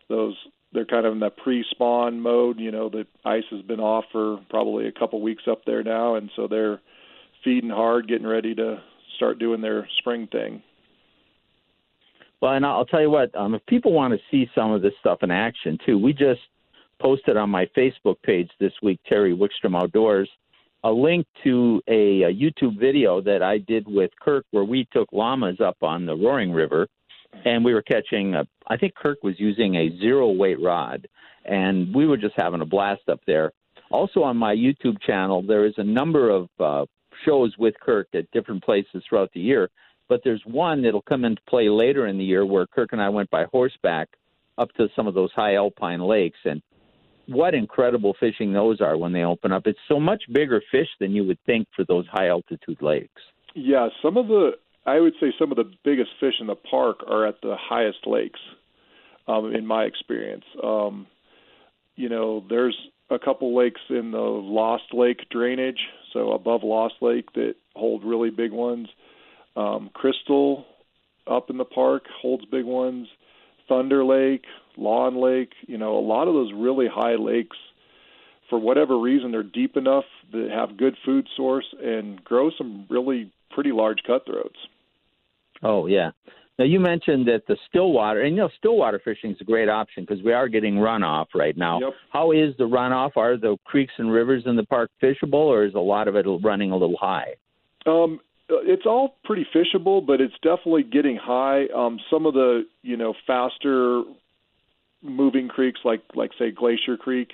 those 0.09 0.35
they're 0.73 0.85
kind 0.85 1.07
of 1.07 1.13
in 1.13 1.21
that 1.21 1.37
pre-spawn 1.39 2.21
mode. 2.21 2.59
You 2.59 2.71
know, 2.71 2.89
the 2.89 3.07
ice 3.25 3.45
has 3.51 3.63
been 3.63 3.81
off 3.81 4.05
for 4.13 4.39
probably 4.51 4.89
a 4.89 4.93
couple 4.93 5.21
weeks 5.23 5.45
up 5.51 5.65
there 5.65 5.83
now, 5.83 6.17
and 6.17 6.31
so 6.37 6.47
they're 6.49 6.81
feeding 7.45 7.71
hard, 7.71 8.09
getting 8.09 8.27
ready 8.27 8.55
to 8.55 8.83
start 9.17 9.39
doing 9.39 9.61
their 9.61 9.89
spring 9.99 10.29
thing. 10.31 10.63
Well, 12.43 12.53
and 12.53 12.67
I'll 12.67 12.85
tell 12.85 13.01
you 13.01 13.11
what, 13.11 13.35
um, 13.35 13.55
if 13.55 13.65
people 13.67 13.93
want 13.93 14.13
to 14.13 14.21
see 14.31 14.51
some 14.55 14.71
of 14.73 14.83
this 14.83 14.93
stuff 15.01 15.23
in 15.23 15.31
action 15.31 15.79
too, 15.87 15.99
we 15.99 16.13
just 16.13 16.41
posted 17.01 17.37
on 17.37 17.49
my 17.49 17.67
Facebook 17.77 18.17
page 18.23 18.51
this 18.61 18.73
week, 18.83 19.01
Terry 19.09 19.35
Wickstrom 19.35 19.81
Outdoors, 19.81 20.29
a 20.85 20.91
link 20.91 21.27
to 21.45 21.81
a, 21.89 22.23
a, 22.23 22.33
YouTube 22.33 22.79
video 22.79 23.21
that 23.23 23.43
I 23.43 23.59
did 23.59 23.87
with 23.89 24.11
Kirk 24.21 24.45
where 24.51 24.65
we 24.65 24.87
took 24.93 25.13
llamas 25.13 25.61
up 25.61 25.77
on 25.83 26.07
the 26.07 26.15
Roaring 26.15 26.53
River 26.53 26.87
and 27.45 27.65
we 27.65 27.75
were 27.75 27.83
catching, 27.83 28.35
a, 28.35 28.47
I 28.69 28.77
think 28.77 28.95
Kirk 28.95 29.23
was 29.23 29.35
using 29.39 29.75
a 29.77 29.99
zero 29.99 30.31
weight 30.31 30.61
rod 30.61 31.07
and 31.45 31.95
we 31.95 32.07
were 32.07 32.17
just 32.17 32.35
having 32.37 32.61
a 32.61 32.67
blast 32.67 33.03
up 33.09 33.21
there. 33.27 33.53
Also 33.91 34.23
on 34.23 34.37
my 34.37 34.55
YouTube 34.55 35.01
channel, 35.07 35.43
there 35.43 35.67
is 35.67 35.75
a 35.77 35.85
number 35.85 36.31
of 36.31 36.49
uh, 36.59 36.85
shows 37.25 37.55
with 37.59 37.75
Kirk 37.81 38.09
at 38.15 38.31
different 38.33 38.65
places 38.65 39.03
throughout 39.09 39.31
the 39.33 39.41
year, 39.41 39.71
but 40.09 40.21
there's 40.25 40.43
one 40.45 40.83
that'll 40.83 41.03
come 41.03 41.25
into 41.25 41.41
play 41.49 41.69
later 41.69 42.09
in 42.09 42.19
the 42.19 42.25
year 42.25 42.45
where 42.45 42.67
Kirk 42.67 42.91
and 42.93 43.01
I 43.01 43.09
went 43.09 43.31
by 43.31 43.45
horseback 43.53 44.09
up 44.59 44.73
to 44.75 44.89
some 44.97 45.07
of 45.07 45.15
those 45.15 45.31
high 45.35 45.55
alpine 45.55 46.01
lakes 46.01 46.39
and 46.45 46.63
what 47.29 47.55
incredible 47.55 48.15
fishing 48.19 48.53
those 48.53 48.81
are 48.81 48.97
when 48.97 49.13
they 49.13 49.23
open 49.23 49.53
up. 49.53 49.67
It's 49.67 49.79
so 49.89 49.99
much 50.01 50.23
bigger 50.33 50.63
fish 50.71 50.89
than 51.01 51.13
you 51.13 51.25
would 51.25 51.39
think 51.45 51.67
for 51.75 51.85
those 51.85 52.07
high 52.09 52.29
altitude 52.29 52.81
lakes. 52.81 53.23
Yeah, 53.55 53.89
some 54.03 54.17
of 54.17 54.29
the 54.29 54.53
I 54.87 55.01
would 55.01 55.15
say 55.21 55.33
some 55.39 55.51
of 55.51 55.57
the 55.57 55.71
biggest 55.85 56.11
fish 56.21 56.35
in 56.41 56.47
the 56.47 56.55
park 56.55 56.99
are 57.09 57.27
at 57.27 57.41
the 57.43 57.57
highest 57.59 58.07
lakes. 58.07 58.41
Um, 59.29 59.53
in 59.53 59.67
my 59.67 59.83
experience, 59.83 60.45
um, 60.63 61.09
you 61.97 62.09
know, 62.09 62.45
there's 62.49 62.77
a 63.11 63.19
couple 63.19 63.57
lakes 63.57 63.81
in 63.91 64.13
the 64.13 64.19
Lost 64.19 64.85
Lake 64.93 65.29
drainage, 65.31 65.81
so 66.13 66.31
above 66.31 66.63
Lost 66.63 66.95
Lake 67.01 67.33
that 67.33 67.55
hold 67.75 68.05
really 68.05 68.31
big 68.31 68.53
ones. 68.53 68.87
Um, 69.57 69.91
Crystal 69.93 70.65
up 71.27 71.51
in 71.51 71.57
the 71.57 71.65
park 71.65 72.05
holds 72.23 72.45
big 72.45 72.65
ones. 72.65 73.09
Thunder 73.69 74.05
Lake, 74.05 74.45
Lawn 74.77 75.21
Lake, 75.21 75.51
you 75.67 75.77
know, 75.77 75.99
a 75.99 76.07
lot 76.07 76.29
of 76.29 76.35
those 76.35 76.53
really 76.55 76.87
high 76.87 77.17
lakes, 77.17 77.57
for 78.49 78.61
whatever 78.61 78.97
reason, 78.97 79.33
they're 79.33 79.43
deep 79.43 79.77
enough 79.77 80.05
that 80.31 80.51
have 80.53 80.77
good 80.77 80.97
food 81.05 81.27
source 81.37 81.67
and 81.83 82.23
grow 82.23 82.51
some 82.57 82.87
really 82.89 83.33
pretty 83.51 83.73
large 83.73 83.99
cutthroats. 84.07 84.59
Oh 85.63 85.87
yeah. 85.87 86.11
Now 86.59 86.65
you 86.65 86.81
mentioned 86.81 87.27
that 87.29 87.43
the 87.47 87.57
stillwater, 87.69 88.23
and 88.23 88.35
you 88.35 88.43
know, 88.43 88.49
stillwater 88.59 89.01
fishing 89.05 89.33
is 89.33 89.37
a 89.41 89.45
great 89.45 89.69
option 89.69 90.05
because 90.09 90.25
we 90.25 90.33
are 90.33 90.49
getting 90.49 90.77
runoff 90.77 91.27
right 91.35 91.57
now. 91.57 91.81
Yep. 91.81 91.91
How 92.11 92.33
is 92.33 92.55
the 92.57 92.65
runoff? 92.65 93.17
Are 93.17 93.37
the 93.37 93.59
creeks 93.65 93.93
and 93.99 94.11
rivers 94.11 94.45
in 94.47 94.57
the 94.57 94.65
park 94.65 94.91
fishable, 95.03 95.35
or 95.35 95.67
is 95.67 95.75
a 95.75 95.79
lot 95.79 96.09
of 96.09 96.17
it 96.17 96.25
running 96.43 96.71
a 96.71 96.77
little 96.77 96.97
high? 96.99 97.35
Um, 97.85 98.21
it's 98.49 98.87
all 98.87 99.17
pretty 99.25 99.47
fishable, 99.55 100.05
but 100.05 100.21
it's 100.21 100.35
definitely 100.43 100.85
getting 100.85 101.17
high. 101.17 101.67
Um, 101.75 101.99
some 102.11 102.25
of 102.25 102.33
the 102.33 102.65
you 102.83 102.97
know 102.97 103.13
faster 103.27 104.03
moving 105.03 105.49
creeks, 105.49 105.81
like 105.85 106.03
like 106.15 106.31
say 106.39 106.53
Glacier 106.53 106.97
Creek, 106.97 107.33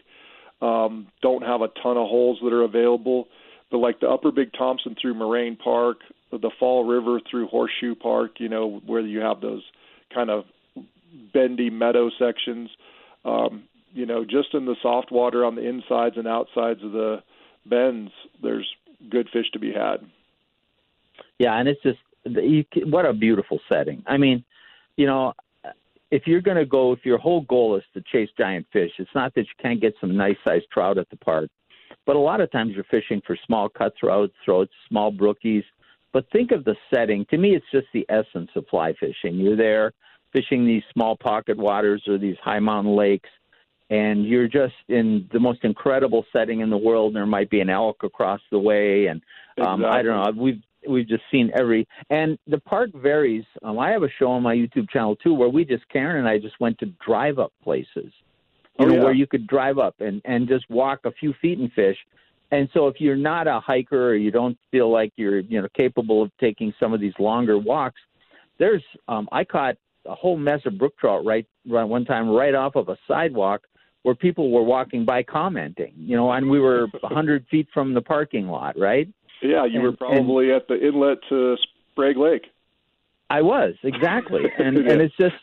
um, 0.61 1.07
don't 1.23 1.43
have 1.43 1.61
a 1.61 1.69
ton 1.83 1.97
of 1.97 2.09
holes 2.09 2.39
that 2.43 2.53
are 2.53 2.63
available. 2.63 3.29
But 3.71 3.79
like 3.79 4.01
the 4.01 4.09
Upper 4.09 4.33
Big 4.33 4.53
Thompson 4.53 4.97
through 5.01 5.15
Moraine 5.15 5.57
Park, 5.57 5.99
the 6.41 6.51
Fall 6.59 6.85
River 6.85 7.21
through 7.31 7.49
Horseshoe 7.49 7.95
Park, 7.95 8.33
you 8.39 8.49
know 8.49 8.81
where 8.87 9.01
you 9.01 9.21
have 9.21 9.41
those 9.41 9.63
kind 10.15 10.31
of 10.31 10.45
bendy 11.33 11.71
meadow 11.71 12.11
sections. 12.19 12.71
Um, 13.25 13.65
you 13.93 14.07
know, 14.07 14.25
just 14.25 14.55
in 14.55 14.65
the 14.65 14.77
soft 14.83 15.13
water 15.13 15.45
on 15.45 15.55
the 15.55 15.69
insides 15.69 16.17
and 16.17 16.27
outsides 16.27 16.83
of 16.83 16.93
the 16.93 17.23
bends, 17.67 18.11
there's 18.43 18.69
good 19.11 19.29
fish 19.33 19.47
to 19.53 19.59
be 19.59 19.73
had. 19.73 19.99
Yeah, 21.39 21.59
and 21.59 21.69
it's 21.69 21.83
just 21.83 21.99
you, 22.25 22.65
what 22.87 23.05
a 23.05 23.13
beautiful 23.13 23.61
setting. 23.69 24.03
I 24.07 24.17
mean, 24.17 24.45
you 24.97 25.07
know, 25.07 25.35
if 26.11 26.27
you're 26.27 26.41
going 26.41 26.57
to 26.57 26.67
go, 26.67 26.93
if 26.93 27.05
your 27.05 27.19
whole 27.19 27.43
goal 27.43 27.77
is 27.77 27.83
to 27.95 28.03
chase 28.13 28.29
giant 28.37 28.67
fish, 28.73 28.93
it's 28.99 29.11
not 29.15 29.35
that 29.35 29.43
you 29.43 29.55
can't 29.61 29.81
get 29.81 29.95
some 30.01 30.17
nice 30.17 30.37
sized 30.45 30.67
trout 30.73 30.99
at 30.99 31.09
the 31.11 31.17
park, 31.17 31.49
but 32.07 32.17
a 32.17 32.19
lot 32.19 32.41
of 32.41 32.51
times 32.51 32.75
you're 32.75 32.85
fishing 32.85 33.23
for 33.27 33.37
small 33.47 33.69
cutthroats, 33.69 34.35
throats, 34.45 34.73
small 34.89 35.13
brookies. 35.13 35.65
But 36.13 36.27
think 36.31 36.53
of 36.53 36.65
the 36.65 36.77
setting. 36.93 37.25
To 37.31 37.39
me, 37.39 37.55
it's 37.57 37.65
just 37.73 37.87
the 37.95 38.07
essence 38.09 38.51
of 38.57 38.67
fly 38.69 38.93
fishing. 39.01 39.37
You're 39.37 39.57
there 39.57 39.93
fishing 40.33 40.67
these 40.67 40.83
small 40.93 41.17
pocket 41.17 41.57
waters 41.59 42.03
or 42.07 42.19
these 42.19 42.37
high 42.43 42.59
mountain 42.59 42.97
lakes, 42.97 43.29
and 43.91 44.27
you're 44.27 44.49
just 44.49 44.75
in 44.89 45.29
the 45.33 45.41
most 45.41 45.61
incredible 45.65 46.25
setting 46.33 46.61
in 46.61 46.71
the 46.71 46.77
world. 46.77 47.15
There 47.15 47.27
might 47.27 47.51
be 47.51 47.61
an 47.61 47.71
elk 47.71 48.03
across 48.03 48.41
the 48.51 48.59
way, 48.59 49.07
and 49.07 49.21
um, 49.61 49.81
exactly. 49.81 49.99
I 49.99 50.03
don't 50.03 50.37
know. 50.37 50.43
We've 50.43 50.63
we've 50.89 51.09
just 51.09 51.23
seen 51.31 51.51
every 51.55 51.87
and 52.11 52.39
the 52.47 52.59
park 52.59 52.91
varies. 52.95 53.45
Um, 53.63 53.79
I 53.79 53.91
have 53.91 54.03
a 54.03 54.09
show 54.19 54.29
on 54.33 54.43
my 54.43 54.55
YouTube 54.55 54.91
channel 54.91 55.17
too 55.17 55.33
where 55.35 55.49
we 55.49 55.65
just 55.65 55.89
Karen 55.89 56.17
and 56.17 56.29
I 56.29 56.39
just 56.39 56.59
went 56.61 56.79
to 56.79 56.87
drive 57.07 57.39
up 57.39 57.53
places. 57.63 57.89
You 57.95 58.13
Oh, 58.79 58.85
know, 58.87 58.95
yeah. 58.95 59.03
where 59.05 59.13
you 59.15 59.27
could 59.27 59.47
drive 59.47 59.79
up 59.79 59.97
and 60.01 60.21
and 60.25 60.49
just 60.49 60.69
walk 60.71 61.01
a 61.05 61.13
few 61.13 61.35
feet 61.41 61.59
and 61.59 61.71
fish. 61.73 61.97
And 62.53 62.69
so 62.75 62.87
if 62.87 63.01
you're 63.01 63.17
not 63.17 63.49
a 63.49 63.59
hiker 63.61 64.11
or 64.11 64.15
you 64.15 64.31
don't 64.31 64.57
feel 64.71 64.93
like 64.93 65.13
you're, 65.17 65.41
you 65.41 65.61
know, 65.61 65.69
capable 65.75 66.23
of 66.23 66.31
taking 66.39 66.73
some 66.79 66.93
of 66.93 67.01
these 67.01 67.15
longer 67.19 67.59
walks, 67.59 68.01
there's 68.59 68.83
um, 69.09 69.27
I 69.33 69.43
caught 69.43 69.77
a 70.07 70.15
whole 70.15 70.37
mess 70.37 70.61
of 70.67 70.79
brook 70.79 70.97
trout 70.99 71.25
right, 71.25 71.47
right 71.67 71.85
one 71.85 72.05
time 72.05 72.29
right 72.29 72.55
off 72.55 72.77
of 72.77 72.89
a 72.91 72.99
sidewalk 73.09 73.63
where 74.03 74.15
people 74.15 74.51
were 74.51 74.63
walking 74.63 75.05
by 75.05 75.23
commenting, 75.23 75.95
you 75.97 76.15
know, 76.17 76.31
and 76.31 76.51
we 76.51 76.61
were 76.61 76.89
a 77.03 77.09
hundred 77.09 77.47
feet 77.51 77.69
from 77.73 77.95
the 77.95 78.03
parking 78.03 78.47
lot, 78.49 78.79
right? 78.79 79.09
Yeah, 79.41 79.65
you 79.65 79.77
And- 79.77 79.83
were 79.85 79.93
probably 79.97 80.53
at 80.53 80.69
the 80.69 80.79
inlet 80.87 81.19
to 81.31 81.57
Sprague 81.93 82.19
Lake. 82.19 82.47
I 83.31 83.41
was 83.41 83.75
exactly, 83.83 84.43
and 84.59 84.77
and 84.77 85.01
it's 85.01 85.17
just, 85.19 85.37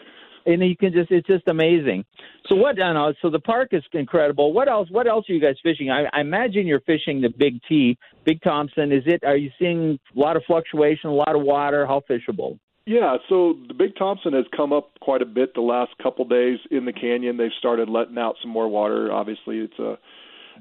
and 0.53 0.67
you 0.67 0.75
can 0.75 0.91
just, 0.91 1.11
it's 1.11 1.27
just 1.27 1.47
amazing. 1.47 2.03
So 2.47 2.55
what? 2.55 2.81
I 2.81 2.93
know. 2.93 3.13
So 3.21 3.29
the 3.29 3.39
park 3.39 3.69
is 3.71 3.83
incredible. 3.93 4.51
What 4.53 4.67
else? 4.67 4.89
What 4.89 5.07
else 5.07 5.29
are 5.29 5.33
you 5.33 5.41
guys 5.41 5.55
fishing? 5.61 5.89
I, 5.89 6.05
I 6.13 6.21
imagine 6.21 6.65
you're 6.65 6.81
fishing 6.81 7.21
the 7.21 7.29
Big 7.29 7.59
T, 7.67 7.97
Big 8.25 8.41
Thompson. 8.41 8.91
Is 8.91 9.03
it? 9.05 9.23
Are 9.23 9.37
you 9.37 9.51
seeing 9.59 9.99
a 10.15 10.19
lot 10.19 10.35
of 10.35 10.43
fluctuation, 10.47 11.09
a 11.09 11.13
lot 11.13 11.35
of 11.35 11.41
water? 11.41 11.85
How 11.85 12.01
fishable? 12.09 12.57
Yeah, 12.85 13.17
so 13.29 13.55
the 13.67 13.75
Big 13.75 13.95
Thompson 13.97 14.33
has 14.33 14.45
come 14.55 14.73
up 14.73 14.89
quite 14.99 15.21
a 15.21 15.25
bit 15.25 15.53
the 15.53 15.61
last 15.61 15.91
couple 16.01 16.25
days 16.25 16.57
in 16.71 16.85
the 16.85 16.93
canyon. 16.93 17.37
They've 17.37 17.51
started 17.59 17.87
letting 17.87 18.17
out 18.17 18.35
some 18.41 18.49
more 18.49 18.67
water. 18.67 19.11
Obviously, 19.11 19.59
it's 19.59 19.77
a, 19.77 19.99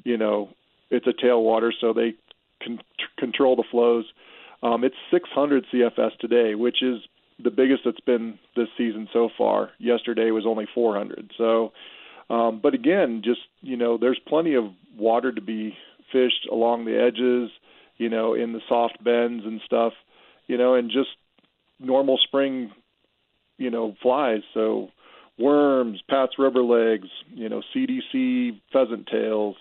you 0.04 0.18
know, 0.18 0.50
it's 0.90 1.06
a 1.06 1.24
tailwater, 1.24 1.70
so 1.80 1.94
they 1.94 2.14
can 2.62 2.80
control 3.18 3.56
the 3.56 3.64
flows. 3.70 4.04
Um, 4.62 4.84
it's 4.84 4.96
600 5.10 5.64
CFS 5.72 6.18
today, 6.18 6.54
which 6.54 6.82
is 6.82 6.98
the 7.42 7.50
biggest 7.50 7.82
it's 7.86 8.00
been 8.00 8.38
this 8.56 8.68
season 8.76 9.08
so 9.12 9.28
far. 9.36 9.70
Yesterday 9.78 10.30
was 10.30 10.44
only 10.46 10.66
400. 10.74 11.32
So, 11.36 11.72
um, 12.30 12.60
but 12.62 12.74
again, 12.74 13.22
just 13.24 13.40
you 13.60 13.76
know, 13.76 13.96
there's 13.98 14.20
plenty 14.26 14.54
of 14.54 14.64
water 14.96 15.32
to 15.32 15.40
be 15.40 15.76
fished 16.12 16.48
along 16.50 16.84
the 16.84 17.00
edges, 17.00 17.50
you 17.96 18.08
know, 18.08 18.34
in 18.34 18.52
the 18.52 18.60
soft 18.68 19.02
bends 19.02 19.44
and 19.44 19.60
stuff, 19.64 19.92
you 20.46 20.56
know, 20.56 20.74
and 20.74 20.90
just 20.90 21.10
normal 21.78 22.18
spring, 22.22 22.72
you 23.56 23.70
know, 23.70 23.94
flies. 24.02 24.42
So 24.54 24.88
worms, 25.38 26.00
Pat's 26.08 26.38
rubber 26.38 26.62
legs, 26.62 27.08
you 27.32 27.48
know, 27.48 27.62
CDC 27.74 28.60
pheasant 28.72 29.06
tails, 29.06 29.56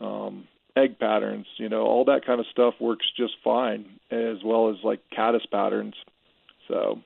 um, 0.00 0.46
egg 0.76 0.98
patterns, 0.98 1.46
you 1.56 1.68
know, 1.68 1.82
all 1.82 2.04
that 2.04 2.24
kind 2.24 2.40
of 2.40 2.46
stuff 2.50 2.74
works 2.80 3.06
just 3.16 3.34
fine, 3.42 3.86
as 4.10 4.38
well 4.44 4.70
as 4.70 4.76
like 4.84 5.00
caddis 5.14 5.46
patterns. 5.50 5.94
So 6.70 7.00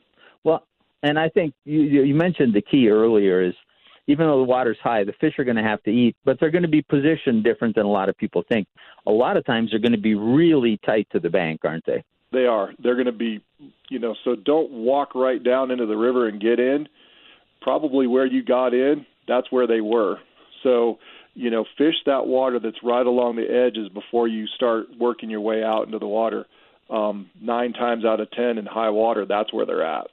Well, 0.44 0.66
and 1.03 1.18
I 1.18 1.29
think 1.29 1.55
you 1.64 1.81
you 1.81 2.03
you 2.03 2.14
mentioned 2.14 2.55
the 2.55 2.62
key 2.62 2.88
earlier 2.88 3.42
is 3.42 3.55
even 4.07 4.27
though 4.27 4.38
the 4.38 4.44
water's 4.44 4.79
high, 4.83 5.05
the 5.05 5.14
fish 5.20 5.35
are 5.38 5.44
going 5.44 5.57
to 5.57 5.62
have 5.62 5.83
to 5.85 5.90
eat, 5.90 6.14
but 6.24 6.38
they're 6.38 6.50
going 6.50 6.62
to 6.62 6.68
be 6.68 6.83
positioned 6.83 7.42
different 7.42 7.74
than 7.74 7.87
a 7.87 7.90
lot 7.90 8.09
of 8.09 8.16
people 8.16 8.42
think. 8.48 8.68
A 9.07 9.11
lot 9.11 9.37
of 9.37 9.46
times 9.46 9.70
they're 9.70 9.81
going 9.81 9.92
to 9.92 9.98
be 9.98 10.14
really 10.14 10.79
tight 10.85 11.09
to 11.12 11.20
the 11.20 11.31
bank, 11.31 11.61
aren't 11.64 11.87
they? 11.87 12.05
They 12.33 12.46
are. 12.46 12.72
They're 12.83 12.96
going 12.96 13.07
to 13.07 13.12
be, 13.12 13.42
you 13.88 13.98
know, 13.98 14.14
so 14.24 14.35
don't 14.35 14.70
walk 14.70 15.14
right 15.14 15.42
down 15.42 15.70
into 15.70 15.87
the 15.87 15.96
river 15.96 16.29
and 16.29 16.40
get 16.40 16.61
in. 16.61 16.88
Probably 17.62 18.07
where 18.07 18.27
you 18.27 18.42
got 18.42 18.74
in, 18.74 19.07
that's 19.27 19.50
where 19.50 19.66
they 19.66 19.81
were. 19.81 20.18
So, 20.62 20.98
you 21.35 21.50
know, 21.50 21.64
fish 21.79 21.94
that 22.05 22.27
water 22.27 22.59
that's 22.59 22.83
right 22.83 23.07
along 23.07 23.37
the 23.37 23.44
edges 23.44 23.88
before 23.88 24.29
you 24.29 24.46
start 24.48 24.87
working 24.98 25.31
your 25.31 25.40
way 25.40 25.62
out 25.62 25.87
into 25.87 25.98
the 25.98 26.07
water. 26.07 26.44
Um, 26.90 27.30
nine 27.40 27.72
times 27.72 28.04
out 28.04 28.20
of 28.20 28.30
ten 28.32 28.58
in 28.58 28.66
high 28.66 28.90
water, 28.90 29.24
that's 29.26 29.52
where 29.52 29.64
they're 29.64 29.84
at. 29.84 30.06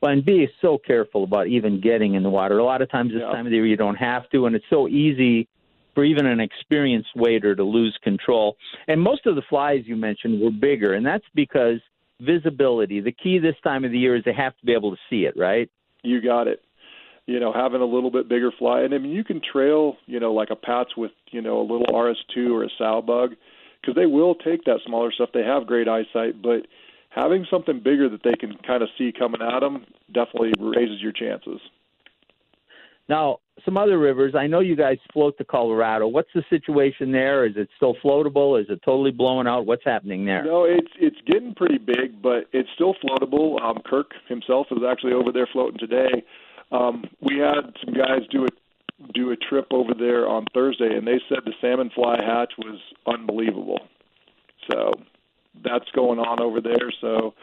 Well, 0.00 0.12
and 0.12 0.24
be 0.24 0.48
so 0.60 0.78
careful 0.78 1.24
about 1.24 1.48
even 1.48 1.80
getting 1.80 2.14
in 2.14 2.22
the 2.22 2.30
water. 2.30 2.58
A 2.58 2.64
lot 2.64 2.82
of 2.82 2.90
times 2.90 3.12
this 3.12 3.20
Yeah. 3.22 3.32
time 3.32 3.46
of 3.46 3.50
the 3.50 3.56
year 3.56 3.66
you 3.66 3.76
don't 3.76 3.96
have 3.96 4.28
to, 4.30 4.46
and 4.46 4.54
it's 4.54 4.68
so 4.70 4.88
easy 4.88 5.48
for 5.94 6.04
even 6.04 6.26
an 6.26 6.38
experienced 6.38 7.14
wader 7.16 7.56
to 7.56 7.64
lose 7.64 7.96
control. 8.02 8.56
And 8.86 9.00
most 9.00 9.26
of 9.26 9.34
the 9.34 9.42
flies 9.42 9.82
you 9.86 9.96
mentioned 9.96 10.40
were 10.40 10.52
bigger, 10.52 10.92
and 10.94 11.04
that's 11.04 11.26
because 11.34 11.80
visibility. 12.20 13.00
The 13.00 13.12
key 13.12 13.38
this 13.38 13.56
time 13.62 13.84
of 13.84 13.90
the 13.90 13.98
year 13.98 14.16
is 14.16 14.24
they 14.24 14.32
have 14.32 14.56
to 14.58 14.66
be 14.66 14.72
able 14.72 14.92
to 14.92 15.00
see 15.10 15.24
it, 15.24 15.36
right? 15.36 15.68
You 16.02 16.20
got 16.20 16.46
it. 16.46 16.62
You 17.26 17.40
know, 17.40 17.52
having 17.52 17.80
a 17.80 17.84
little 17.84 18.10
bit 18.10 18.28
bigger 18.28 18.50
fly, 18.52 18.82
and 18.82 18.94
I 18.94 18.98
mean, 18.98 19.12
you 19.12 19.24
can 19.24 19.40
trail, 19.40 19.96
you 20.06 20.18
know, 20.18 20.32
like 20.32 20.50
a 20.50 20.56
Pats 20.56 20.96
with, 20.96 21.10
you 21.30 21.42
know, 21.42 21.60
a 21.60 21.62
little 21.62 21.86
RS2 21.86 22.52
or 22.52 22.64
a 22.64 22.70
sow 22.78 23.02
bug, 23.02 23.34
because 23.80 23.94
they 23.94 24.06
will 24.06 24.34
take 24.34 24.64
that 24.64 24.80
smaller 24.86 25.12
stuff. 25.12 25.30
They 25.32 25.44
have 25.44 25.66
great 25.66 25.88
eyesight, 25.88 26.42
but 26.42 26.66
having 27.10 27.46
something 27.50 27.80
bigger 27.80 28.08
that 28.08 28.22
they 28.22 28.34
can 28.34 28.56
kind 28.66 28.82
of 28.82 28.88
see 28.96 29.12
coming 29.16 29.42
at 29.42 29.60
them 29.60 29.84
definitely 30.12 30.52
raises 30.58 31.00
your 31.00 31.12
chances. 31.12 31.60
Now, 33.08 33.38
some 33.64 33.76
other 33.76 33.98
rivers. 33.98 34.34
I 34.34 34.46
know 34.46 34.60
you 34.60 34.76
guys 34.76 34.98
float 35.12 35.38
to 35.38 35.44
Colorado. 35.44 36.06
What's 36.06 36.28
the 36.34 36.44
situation 36.50 37.10
there? 37.10 37.46
Is 37.46 37.56
it 37.56 37.68
still 37.76 37.96
floatable? 38.04 38.60
Is 38.60 38.66
it 38.68 38.80
totally 38.84 39.10
blowing 39.10 39.46
out? 39.46 39.66
What's 39.66 39.84
happening 39.84 40.26
there? 40.26 40.44
No, 40.44 40.64
it's 40.64 40.92
it's 41.00 41.16
getting 41.26 41.54
pretty 41.54 41.78
big, 41.78 42.20
but 42.22 42.44
it's 42.52 42.68
still 42.74 42.94
floatable. 43.02 43.60
Um, 43.62 43.78
Kirk 43.84 44.12
himself 44.28 44.66
is 44.70 44.78
actually 44.88 45.14
over 45.14 45.32
there 45.32 45.48
floating 45.50 45.78
today. 45.78 46.22
Um, 46.70 47.04
we 47.20 47.38
had 47.38 47.72
some 47.82 47.94
guys 47.94 48.20
do 48.30 48.44
a 48.44 48.48
do 49.14 49.30
a 49.30 49.36
trip 49.36 49.66
over 49.70 49.94
there 49.94 50.28
on 50.28 50.46
Thursday, 50.52 50.96
and 50.96 51.06
they 51.06 51.20
said 51.28 51.38
the 51.44 51.52
salmon 51.60 51.90
fly 51.94 52.16
hatch 52.22 52.52
was 52.58 52.80
unbelievable. 53.06 53.80
So 54.70 54.92
that's 55.64 55.88
going 55.94 56.18
on 56.18 56.40
over 56.40 56.60
there. 56.60 56.92
So 57.00 57.34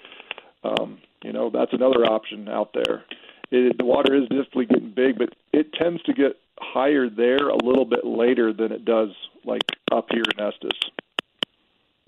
um, 0.63 0.99
you 1.23 1.31
know 1.33 1.49
that's 1.49 1.73
another 1.73 2.05
option 2.05 2.49
out 2.49 2.71
there. 2.73 3.03
It, 3.51 3.77
the 3.77 3.85
water 3.85 4.15
is 4.15 4.23
definitely 4.23 4.65
getting 4.65 4.93
big, 4.93 5.17
but 5.17 5.29
it 5.53 5.73
tends 5.73 6.01
to 6.03 6.13
get 6.13 6.37
higher 6.59 7.09
there 7.09 7.49
a 7.49 7.63
little 7.63 7.85
bit 7.85 8.05
later 8.05 8.53
than 8.53 8.71
it 8.71 8.85
does 8.85 9.09
like 9.43 9.61
up 9.91 10.07
here 10.11 10.23
in 10.23 10.43
Estes. 10.43 10.79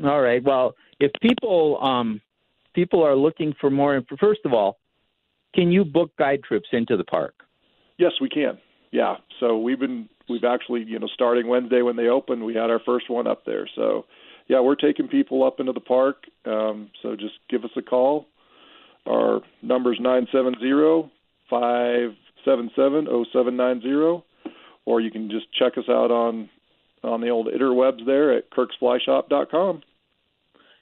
All 0.03 0.21
right. 0.21 0.43
Well, 0.43 0.75
if 0.99 1.11
people 1.21 1.79
um, 1.81 2.21
people 2.73 3.03
are 3.03 3.15
looking 3.15 3.53
for 3.59 3.69
more, 3.69 4.01
first 4.19 4.41
of 4.45 4.53
all, 4.53 4.77
can 5.55 5.71
you 5.71 5.85
book 5.85 6.11
guide 6.17 6.43
trips 6.43 6.69
into 6.71 6.97
the 6.97 7.03
park? 7.03 7.33
Yes, 7.97 8.11
we 8.21 8.29
can. 8.29 8.59
Yeah. 8.97 9.17
So 9.39 9.59
we've 9.59 9.79
been 9.79 10.09
we've 10.27 10.43
actually 10.43 10.83
you 10.83 10.97
know 10.97 11.05
starting 11.13 11.47
Wednesday 11.47 11.83
when 11.83 11.97
they 11.97 12.07
open, 12.07 12.43
we 12.43 12.55
had 12.55 12.71
our 12.71 12.79
first 12.83 13.11
one 13.11 13.27
up 13.27 13.45
there. 13.45 13.69
So 13.75 14.05
yeah, 14.47 14.59
we're 14.59 14.73
taking 14.73 15.07
people 15.07 15.43
up 15.43 15.59
into 15.59 15.71
the 15.71 15.79
park. 15.79 16.23
Um, 16.45 16.89
so 17.03 17.15
just 17.15 17.35
give 17.47 17.63
us 17.63 17.69
a 17.77 17.83
call. 17.83 18.25
Our 19.05 19.41
number's 19.61 19.99
nine 20.01 20.25
seven 20.31 20.55
zero 20.59 21.11
five 21.47 22.15
seven 22.43 22.71
seven 22.75 23.05
zero 23.05 23.23
seven 23.31 23.55
nine 23.55 23.81
zero, 23.81 24.25
or 24.85 24.99
you 24.99 25.11
can 25.11 25.29
just 25.29 25.45
check 25.53 25.77
us 25.77 25.87
out 25.87 26.09
on 26.09 26.49
on 27.03 27.21
the 27.21 27.29
old 27.29 27.49
interwebs 27.49 28.03
there 28.03 28.35
at 28.35 28.49
kirksflyshop.com. 28.49 29.83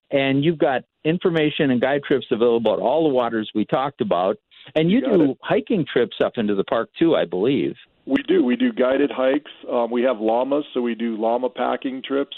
And 0.10 0.45
you've 0.45 0.60
got 0.60 0.84
information 1.04 1.69
and 1.69 1.82
guide 1.82 2.04
trips 2.08 2.28
available 2.32 2.71
at 2.71 2.80
all 2.80 3.04
the 3.04 3.13
waters 3.13 3.51
we 3.54 3.65
talked 3.65 3.99
about. 3.99 4.38
And 4.73 4.89
you, 4.89 4.99
You 4.99 5.17
do 5.17 5.36
hiking 5.41 5.86
trips 5.91 6.15
up 6.23 6.34
into 6.38 6.56
the 6.56 6.63
park 6.63 6.89
too, 6.97 7.13
I 7.17 7.25
believe. 7.25 7.75
We 8.05 8.21
do. 8.27 8.43
We 8.43 8.55
do 8.55 8.71
guided 8.71 9.11
hikes. 9.11 9.51
Um, 9.71 9.89
we 9.89 10.03
have 10.03 10.19
llamas, 10.19 10.65
so 10.73 10.81
we 10.81 10.95
do 10.95 11.17
llama 11.17 11.49
packing 11.49 12.03
trips. 12.03 12.35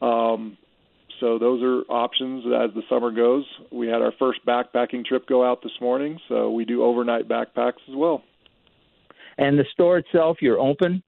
Um, 0.00 0.56
so 1.20 1.38
those 1.38 1.62
are 1.62 1.80
options 1.92 2.44
as 2.46 2.74
the 2.74 2.82
summer 2.88 3.10
goes. 3.10 3.44
We 3.72 3.86
had 3.88 4.02
our 4.02 4.12
first 4.18 4.40
backpacking 4.46 5.04
trip 5.04 5.26
go 5.26 5.44
out 5.44 5.62
this 5.62 5.72
morning, 5.80 6.18
so 6.28 6.50
we 6.50 6.64
do 6.64 6.82
overnight 6.84 7.28
backpacks 7.28 7.82
as 7.88 7.94
well. 7.94 8.22
And 9.38 9.58
the 9.58 9.64
store 9.72 9.98
itself, 9.98 10.38
you're 10.40 10.60
open. 10.60 11.02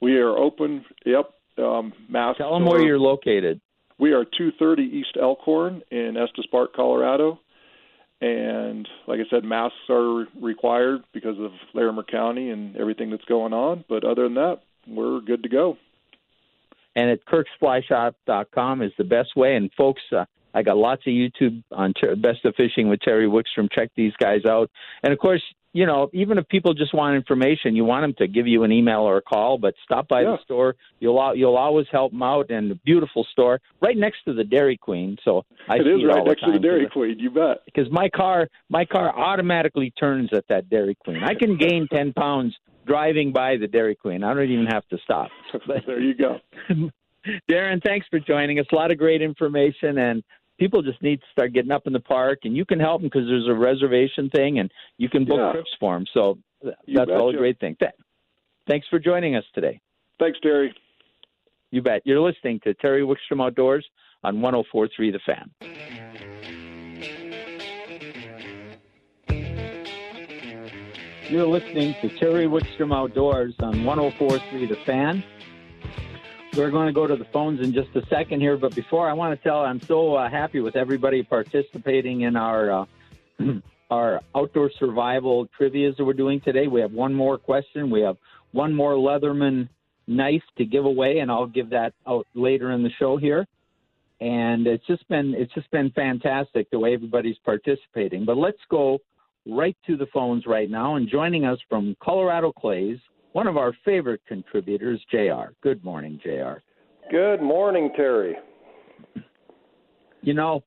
We 0.00 0.16
are 0.18 0.36
open. 0.36 0.84
Yep. 1.04 1.30
Um, 1.58 1.92
mass. 2.08 2.36
Tell 2.38 2.54
them 2.54 2.66
where 2.66 2.82
you're 2.82 3.00
located. 3.00 3.60
We 3.98 4.12
are 4.12 4.24
230 4.24 4.82
East 4.82 5.16
Elkhorn 5.20 5.82
in 5.90 6.16
Estes 6.16 6.46
Park, 6.50 6.72
Colorado. 6.74 7.40
And 8.20 8.88
like 9.06 9.20
I 9.20 9.28
said, 9.30 9.44
masks 9.44 9.76
are 9.88 10.26
required 10.40 11.04
because 11.12 11.38
of 11.38 11.52
Larimer 11.72 12.02
County 12.02 12.50
and 12.50 12.76
everything 12.76 13.10
that's 13.10 13.24
going 13.26 13.52
on. 13.52 13.84
But 13.88 14.04
other 14.04 14.24
than 14.24 14.34
that, 14.34 14.60
we're 14.86 15.20
good 15.20 15.42
to 15.44 15.48
go. 15.48 15.76
and 16.96 17.10
at 17.10 17.20
kirksflyshop.com 17.26 18.82
is 18.82 18.92
the 18.98 19.04
best 19.04 19.36
way. 19.36 19.54
And 19.54 19.70
folks, 19.76 20.02
uh, 20.10 20.24
I 20.54 20.62
got 20.62 20.76
lots 20.76 21.02
of 21.06 21.12
YouTube 21.12 21.62
on 21.72 21.92
ter- 21.94 22.16
Best 22.16 22.44
of 22.44 22.54
Fishing 22.56 22.88
with 22.88 23.00
Terry 23.00 23.26
Wickstrom. 23.26 23.68
Check 23.72 23.90
these 23.96 24.12
guys 24.20 24.40
out. 24.48 24.70
And 25.02 25.12
of 25.12 25.18
course, 25.18 25.42
you 25.74 25.84
know, 25.84 26.08
even 26.14 26.38
if 26.38 26.48
people 26.48 26.72
just 26.72 26.94
want 26.94 27.14
information, 27.14 27.76
you 27.76 27.84
want 27.84 28.02
them 28.02 28.14
to 28.18 28.26
give 28.26 28.46
you 28.46 28.62
an 28.64 28.72
email 28.72 29.00
or 29.00 29.18
a 29.18 29.22
call, 29.22 29.58
but 29.58 29.74
stop 29.84 30.08
by 30.08 30.22
Yeah. 30.22 30.32
the 30.32 30.38
store. 30.42 30.74
You'll 30.98 31.34
you'll 31.36 31.56
always 31.56 31.86
help 31.92 32.12
them 32.12 32.22
out. 32.22 32.50
And 32.50 32.72
a 32.72 32.74
beautiful 32.76 33.24
store 33.30 33.60
right 33.82 33.96
next 33.96 34.24
to 34.24 34.32
the 34.32 34.44
Dairy 34.44 34.78
Queen. 34.78 35.18
So 35.24 35.44
I 35.68 35.76
it 35.76 35.82
see 35.84 35.90
is 35.90 36.02
it 36.02 36.06
right 36.06 36.24
next 36.24 36.40
the 36.40 36.46
to 36.46 36.52
the 36.54 36.58
Dairy 36.58 36.88
Queen. 36.88 37.18
You 37.18 37.30
bet. 37.30 37.58
because 37.66 37.86
my 37.92 38.08
car 38.08 38.48
my 38.70 38.86
car 38.86 39.16
automatically 39.16 39.92
turns 40.00 40.30
at 40.32 40.44
that 40.48 40.70
Dairy 40.70 40.96
Queen. 41.04 41.22
I 41.22 41.34
can 41.34 41.58
gain 41.58 41.86
ten 41.92 42.14
pounds 42.14 42.56
driving 42.86 43.32
by 43.32 43.58
the 43.58 43.66
Dairy 43.68 43.94
Queen. 43.94 44.24
I 44.24 44.32
don't 44.32 44.50
even 44.50 44.66
have 44.66 44.88
to 44.88 44.96
stop. 45.04 45.28
But- 45.66 45.82
there 45.86 46.00
you 46.00 46.14
go. 46.14 46.38
Darren, 47.50 47.82
thanks 47.84 48.06
for 48.08 48.18
joining 48.20 48.58
us. 48.58 48.66
A 48.72 48.74
lot 48.74 48.90
of 48.90 48.96
great 48.96 49.20
information, 49.20 49.98
and 49.98 50.22
people 50.58 50.82
just 50.82 51.00
need 51.02 51.20
to 51.20 51.26
start 51.32 51.52
getting 51.52 51.70
up 51.70 51.86
in 51.86 51.92
the 51.92 52.00
park, 52.00 52.40
and 52.44 52.56
you 52.56 52.64
can 52.64 52.80
help 52.80 53.00
them 53.00 53.10
because 53.12 53.26
there's 53.28 53.48
a 53.48 53.54
reservation 53.54 54.28
thing, 54.30 54.58
and 54.58 54.70
you 54.98 55.08
can 55.08 55.24
book 55.24 55.38
yeah. 55.38 55.52
trips 55.52 55.70
for 55.78 55.94
them. 55.94 56.06
So 56.12 56.38
that's 56.62 57.10
all 57.10 57.30
a 57.30 57.36
great 57.36 57.58
thing. 57.60 57.76
Th- 57.78 57.92
thanks 58.66 58.86
for 58.88 58.98
joining 58.98 59.36
us 59.36 59.44
today. 59.54 59.80
Thanks, 60.18 60.38
Terry. 60.40 60.74
You 61.70 61.82
bet. 61.82 62.02
You're 62.04 62.20
listening 62.20 62.60
to 62.64 62.74
Terry 62.74 63.02
Wickstrom 63.02 63.44
Outdoors 63.44 63.86
on 64.24 64.38
104.3 64.38 65.12
The 65.12 65.20
Fan. 65.26 65.50
You're 71.28 71.46
listening 71.46 71.94
to 72.00 72.08
Terry 72.18 72.46
Wickstrom 72.46 72.94
Outdoors 72.94 73.54
on 73.60 73.74
104.3 73.74 74.68
The 74.68 74.76
Fan. 74.86 75.22
We're 76.56 76.70
going 76.70 76.86
to 76.86 76.92
go 76.92 77.06
to 77.06 77.14
the 77.14 77.26
phones 77.26 77.60
in 77.60 77.72
just 77.72 77.94
a 77.94 78.04
second 78.06 78.40
here, 78.40 78.56
but 78.56 78.74
before 78.74 79.08
I 79.08 79.12
want 79.12 79.38
to 79.38 79.42
tell, 79.48 79.60
I'm 79.60 79.80
so 79.80 80.14
uh, 80.14 80.28
happy 80.28 80.60
with 80.60 80.76
everybody 80.76 81.22
participating 81.22 82.22
in 82.22 82.36
our 82.36 82.70
uh, 82.72 82.84
our 83.90 84.20
outdoor 84.34 84.70
survival 84.78 85.46
trivia 85.56 85.92
that 85.92 86.04
we're 86.04 86.12
doing 86.12 86.40
today. 86.40 86.66
We 86.66 86.80
have 86.80 86.92
one 86.92 87.14
more 87.14 87.38
question. 87.38 87.90
We 87.90 88.00
have 88.00 88.16
one 88.52 88.74
more 88.74 88.94
Leatherman 88.94 89.68
knife 90.06 90.42
to 90.56 90.64
give 90.64 90.84
away, 90.84 91.18
and 91.18 91.30
I'll 91.30 91.46
give 91.46 91.70
that 91.70 91.94
out 92.06 92.26
later 92.34 92.72
in 92.72 92.82
the 92.82 92.90
show 92.98 93.16
here. 93.16 93.46
And 94.20 94.66
it's 94.66 94.86
just 94.86 95.06
been 95.08 95.34
it's 95.34 95.52
just 95.54 95.70
been 95.70 95.90
fantastic 95.90 96.70
the 96.70 96.78
way 96.78 96.94
everybody's 96.94 97.38
participating. 97.44 98.24
But 98.24 98.36
let's 98.36 98.58
go 98.68 98.98
right 99.46 99.76
to 99.86 99.96
the 99.96 100.06
phones 100.06 100.44
right 100.46 100.68
now. 100.68 100.96
And 100.96 101.08
joining 101.08 101.44
us 101.44 101.58
from 101.68 101.96
Colorado 102.02 102.52
Clays, 102.52 102.98
one 103.32 103.46
of 103.46 103.56
our 103.56 103.72
favorite 103.84 104.20
contributors, 104.26 105.00
JR. 105.10 105.52
Good 105.62 105.84
morning, 105.84 106.20
JR. 106.22 106.60
Good 107.10 107.40
morning, 107.42 107.90
Terry. 107.96 108.36
You 110.22 110.34
know, 110.34 110.62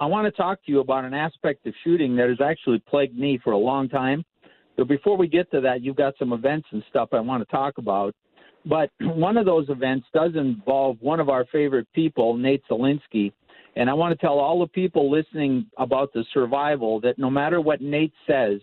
I 0.00 0.06
want 0.06 0.26
to 0.26 0.30
talk 0.30 0.64
to 0.64 0.72
you 0.72 0.80
about 0.80 1.04
an 1.04 1.14
aspect 1.14 1.66
of 1.66 1.74
shooting 1.84 2.16
that 2.16 2.28
has 2.28 2.40
actually 2.40 2.82
plagued 2.88 3.18
me 3.18 3.38
for 3.42 3.52
a 3.52 3.58
long 3.58 3.88
time. 3.88 4.24
So 4.76 4.84
before 4.84 5.16
we 5.16 5.26
get 5.26 5.50
to 5.50 5.60
that, 5.60 5.82
you've 5.82 5.96
got 5.96 6.14
some 6.18 6.32
events 6.32 6.68
and 6.70 6.82
stuff 6.88 7.08
I 7.12 7.20
want 7.20 7.46
to 7.46 7.50
talk 7.50 7.78
about. 7.78 8.14
But 8.64 8.90
one 9.00 9.36
of 9.36 9.46
those 9.46 9.68
events 9.68 10.06
does 10.14 10.32
involve 10.34 10.98
one 11.00 11.20
of 11.20 11.28
our 11.28 11.44
favorite 11.46 11.88
people, 11.94 12.36
Nate 12.36 12.62
Zelinsky, 12.70 13.32
and 13.76 13.88
I 13.88 13.94
want 13.94 14.18
to 14.18 14.26
tell 14.26 14.38
all 14.38 14.60
the 14.60 14.66
people 14.66 15.10
listening 15.10 15.66
about 15.78 16.12
the 16.12 16.24
survival 16.34 17.00
that 17.00 17.18
no 17.18 17.30
matter 17.30 17.60
what 17.60 17.80
Nate 17.80 18.12
says, 18.26 18.60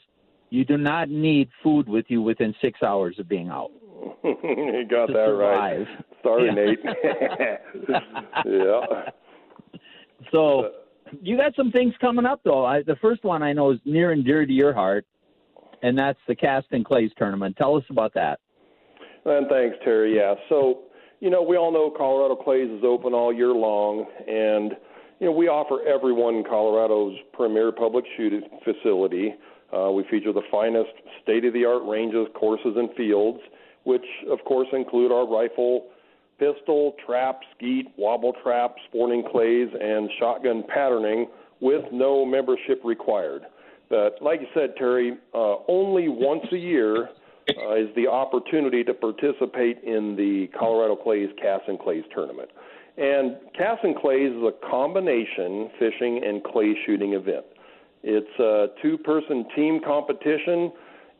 you 0.49 0.65
do 0.65 0.77
not 0.77 1.09
need 1.09 1.49
food 1.63 1.87
with 1.87 2.05
you 2.07 2.21
within 2.21 2.53
six 2.61 2.81
hours 2.83 3.17
of 3.19 3.27
being 3.27 3.49
out. 3.49 3.71
you 4.23 4.85
got 4.89 5.07
that 5.07 5.25
survive. 5.27 5.79
right. 5.79 6.05
Sorry, 6.23 6.53
Nate. 6.53 6.79
yeah. 8.45 9.09
So 10.31 10.71
you 11.21 11.37
got 11.37 11.55
some 11.55 11.71
things 11.71 11.93
coming 12.01 12.25
up 12.25 12.41
though. 12.43 12.65
I, 12.65 12.81
the 12.83 12.95
first 13.01 13.23
one 13.23 13.43
I 13.43 13.53
know 13.53 13.71
is 13.71 13.79
near 13.85 14.11
and 14.11 14.23
dear 14.23 14.45
to 14.45 14.51
your 14.51 14.73
heart, 14.73 15.05
and 15.83 15.97
that's 15.97 16.19
the 16.27 16.35
Cast 16.35 16.67
and 16.71 16.83
Clays 16.83 17.11
tournament. 17.17 17.55
Tell 17.57 17.75
us 17.75 17.83
about 17.89 18.13
that. 18.15 18.39
And 19.25 19.47
thanks, 19.47 19.77
Terry. 19.83 20.15
Yeah. 20.15 20.35
So 20.49 20.81
you 21.19 21.29
know, 21.29 21.41
we 21.41 21.57
all 21.57 21.71
know 21.71 21.91
Colorado 21.95 22.35
Clays 22.35 22.69
is 22.69 22.83
open 22.83 23.13
all 23.13 23.33
year 23.33 23.51
long, 23.51 24.05
and 24.27 24.73
you 25.19 25.27
know, 25.27 25.31
we 25.31 25.47
offer 25.47 25.81
everyone 25.87 26.43
Colorado's 26.43 27.15
premier 27.33 27.71
public 27.71 28.05
shooting 28.17 28.41
facility. 28.63 29.33
Uh, 29.73 29.91
we 29.91 30.03
feature 30.09 30.31
the 30.31 30.43
finest 30.51 30.91
state 31.21 31.45
of 31.45 31.53
the 31.53 31.65
art 31.65 31.83
ranges, 31.85 32.27
courses, 32.35 32.75
and 32.75 32.89
fields, 32.95 33.39
which, 33.83 34.05
of 34.29 34.39
course, 34.45 34.67
include 34.73 35.11
our 35.11 35.27
rifle, 35.27 35.87
pistol, 36.39 36.95
trap, 37.05 37.39
skeet, 37.55 37.87
wobble 37.97 38.33
trap, 38.43 38.75
sporting 38.87 39.23
clays, 39.31 39.69
and 39.79 40.09
shotgun 40.19 40.63
patterning 40.67 41.27
with 41.61 41.83
no 41.91 42.25
membership 42.25 42.81
required. 42.83 43.43
But 43.89 44.17
like 44.21 44.41
you 44.41 44.47
said, 44.53 44.75
Terry, 44.77 45.13
uh, 45.33 45.55
only 45.67 46.09
once 46.09 46.45
a 46.51 46.57
year 46.57 47.09
uh, 47.49 47.75
is 47.75 47.87
the 47.95 48.07
opportunity 48.07 48.83
to 48.83 48.93
participate 48.93 49.83
in 49.83 50.15
the 50.15 50.47
Colorado 50.57 50.95
Clays 50.95 51.29
Cast 51.41 51.67
and 51.67 51.79
Clays 51.79 52.03
tournament. 52.13 52.49
And 52.97 53.37
Cast 53.57 53.83
and 53.83 53.95
Clays 53.95 54.31
is 54.31 54.43
a 54.43 54.69
combination 54.69 55.69
fishing 55.77 56.21
and 56.25 56.43
clay 56.43 56.75
shooting 56.85 57.13
event. 57.13 57.45
It's 58.07 58.39
a 58.39 58.67
two 58.83 58.99
person 58.99 59.47
team 59.55 59.81
competition, 59.83 60.71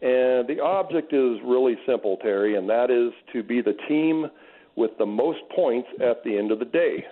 and 0.04 0.48
the 0.48 0.60
object 0.63 1.13
is 1.13 1.39
really 1.43 1.76
simple, 1.88 2.17
Terry, 2.21 2.58
and 2.58 2.69
that 2.69 2.91
is 2.91 3.12
to 3.34 3.41
be 3.41 3.60
the 3.60 3.74
team 3.88 4.28
with 4.76 4.91
the 5.00 5.06
most 5.06 5.39
points 5.56 5.88
at 6.00 6.24
the 6.24 6.38
end 6.38 6.52
of 6.52 6.60
the 6.60 6.65
day. 6.65 7.04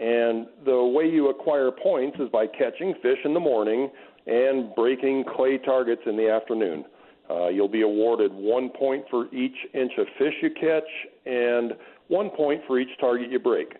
And 0.00 0.46
the 0.64 0.82
way 0.82 1.04
you 1.04 1.28
acquire 1.28 1.70
points 1.70 2.18
is 2.18 2.30
by 2.30 2.46
catching 2.46 2.94
fish 3.02 3.18
in 3.26 3.34
the 3.34 3.40
morning 3.40 3.90
and 4.26 4.74
breaking 4.74 5.24
clay 5.36 5.58
targets 5.58 6.00
in 6.06 6.16
the 6.16 6.30
afternoon. 6.30 6.86
Uh, 7.28 7.48
you'll 7.48 7.68
be 7.68 7.82
awarded 7.82 8.32
one 8.32 8.70
point 8.70 9.04
for 9.10 9.26
each 9.34 9.56
inch 9.74 9.92
of 9.98 10.06
fish 10.16 10.34
you 10.40 10.50
catch 10.58 10.88
and 11.26 11.74
one 12.08 12.30
point 12.30 12.62
for 12.66 12.78
each 12.78 12.88
target 12.98 13.30
you 13.30 13.38
break. 13.38 13.74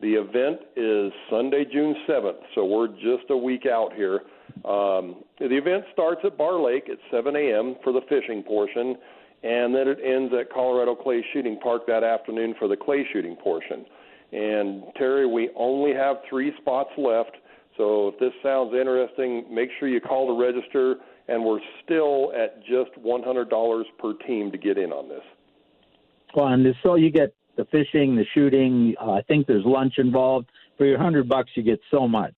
The 0.00 0.14
event 0.14 0.60
is 0.74 1.12
Sunday, 1.28 1.66
June 1.70 1.94
7th, 2.08 2.40
so 2.54 2.64
we're 2.64 2.88
just 2.88 3.28
a 3.28 3.36
week 3.36 3.66
out 3.66 3.92
here. 3.94 4.22
Um, 4.64 5.24
the 5.38 5.56
event 5.56 5.84
starts 5.92 6.20
at 6.24 6.36
Barr 6.36 6.60
Lake 6.60 6.88
at 6.90 6.98
7 7.10 7.34
a.m. 7.36 7.76
for 7.84 7.92
the 7.92 8.00
fishing 8.08 8.42
portion, 8.42 8.96
and 9.42 9.74
then 9.74 9.88
it 9.88 9.98
ends 10.04 10.32
at 10.38 10.52
Colorado 10.52 10.94
Clay 10.94 11.24
Shooting 11.32 11.58
Park 11.62 11.86
that 11.86 12.02
afternoon 12.02 12.54
for 12.58 12.68
the 12.68 12.76
clay 12.76 13.06
shooting 13.12 13.36
portion. 13.36 13.84
And 14.32 14.82
Terry, 14.96 15.26
we 15.26 15.50
only 15.56 15.94
have 15.94 16.16
three 16.28 16.52
spots 16.60 16.90
left, 16.98 17.36
so 17.76 18.08
if 18.08 18.18
this 18.18 18.32
sounds 18.42 18.72
interesting, 18.74 19.44
make 19.52 19.68
sure 19.78 19.88
you 19.88 20.00
call 20.00 20.26
to 20.34 20.42
register. 20.42 20.96
And 21.28 21.44
we're 21.44 21.60
still 21.84 22.32
at 22.34 22.60
just 22.60 22.92
$100 23.04 23.82
per 23.98 24.12
team 24.26 24.52
to 24.52 24.58
get 24.58 24.78
in 24.78 24.92
on 24.92 25.08
this. 25.08 25.22
Well, 26.34 26.46
and 26.48 26.66
so 26.82 26.94
you 26.94 27.10
get 27.10 27.34
the 27.56 27.64
fishing, 27.66 28.14
the 28.14 28.24
shooting. 28.34 28.94
Uh, 29.00 29.12
I 29.12 29.22
think 29.22 29.46
there's 29.46 29.64
lunch 29.64 29.94
involved. 29.98 30.46
For 30.78 30.84
your 30.84 30.98
hundred 30.98 31.28
bucks, 31.28 31.50
you 31.54 31.62
get 31.62 31.80
so 31.90 32.06
much. 32.06 32.34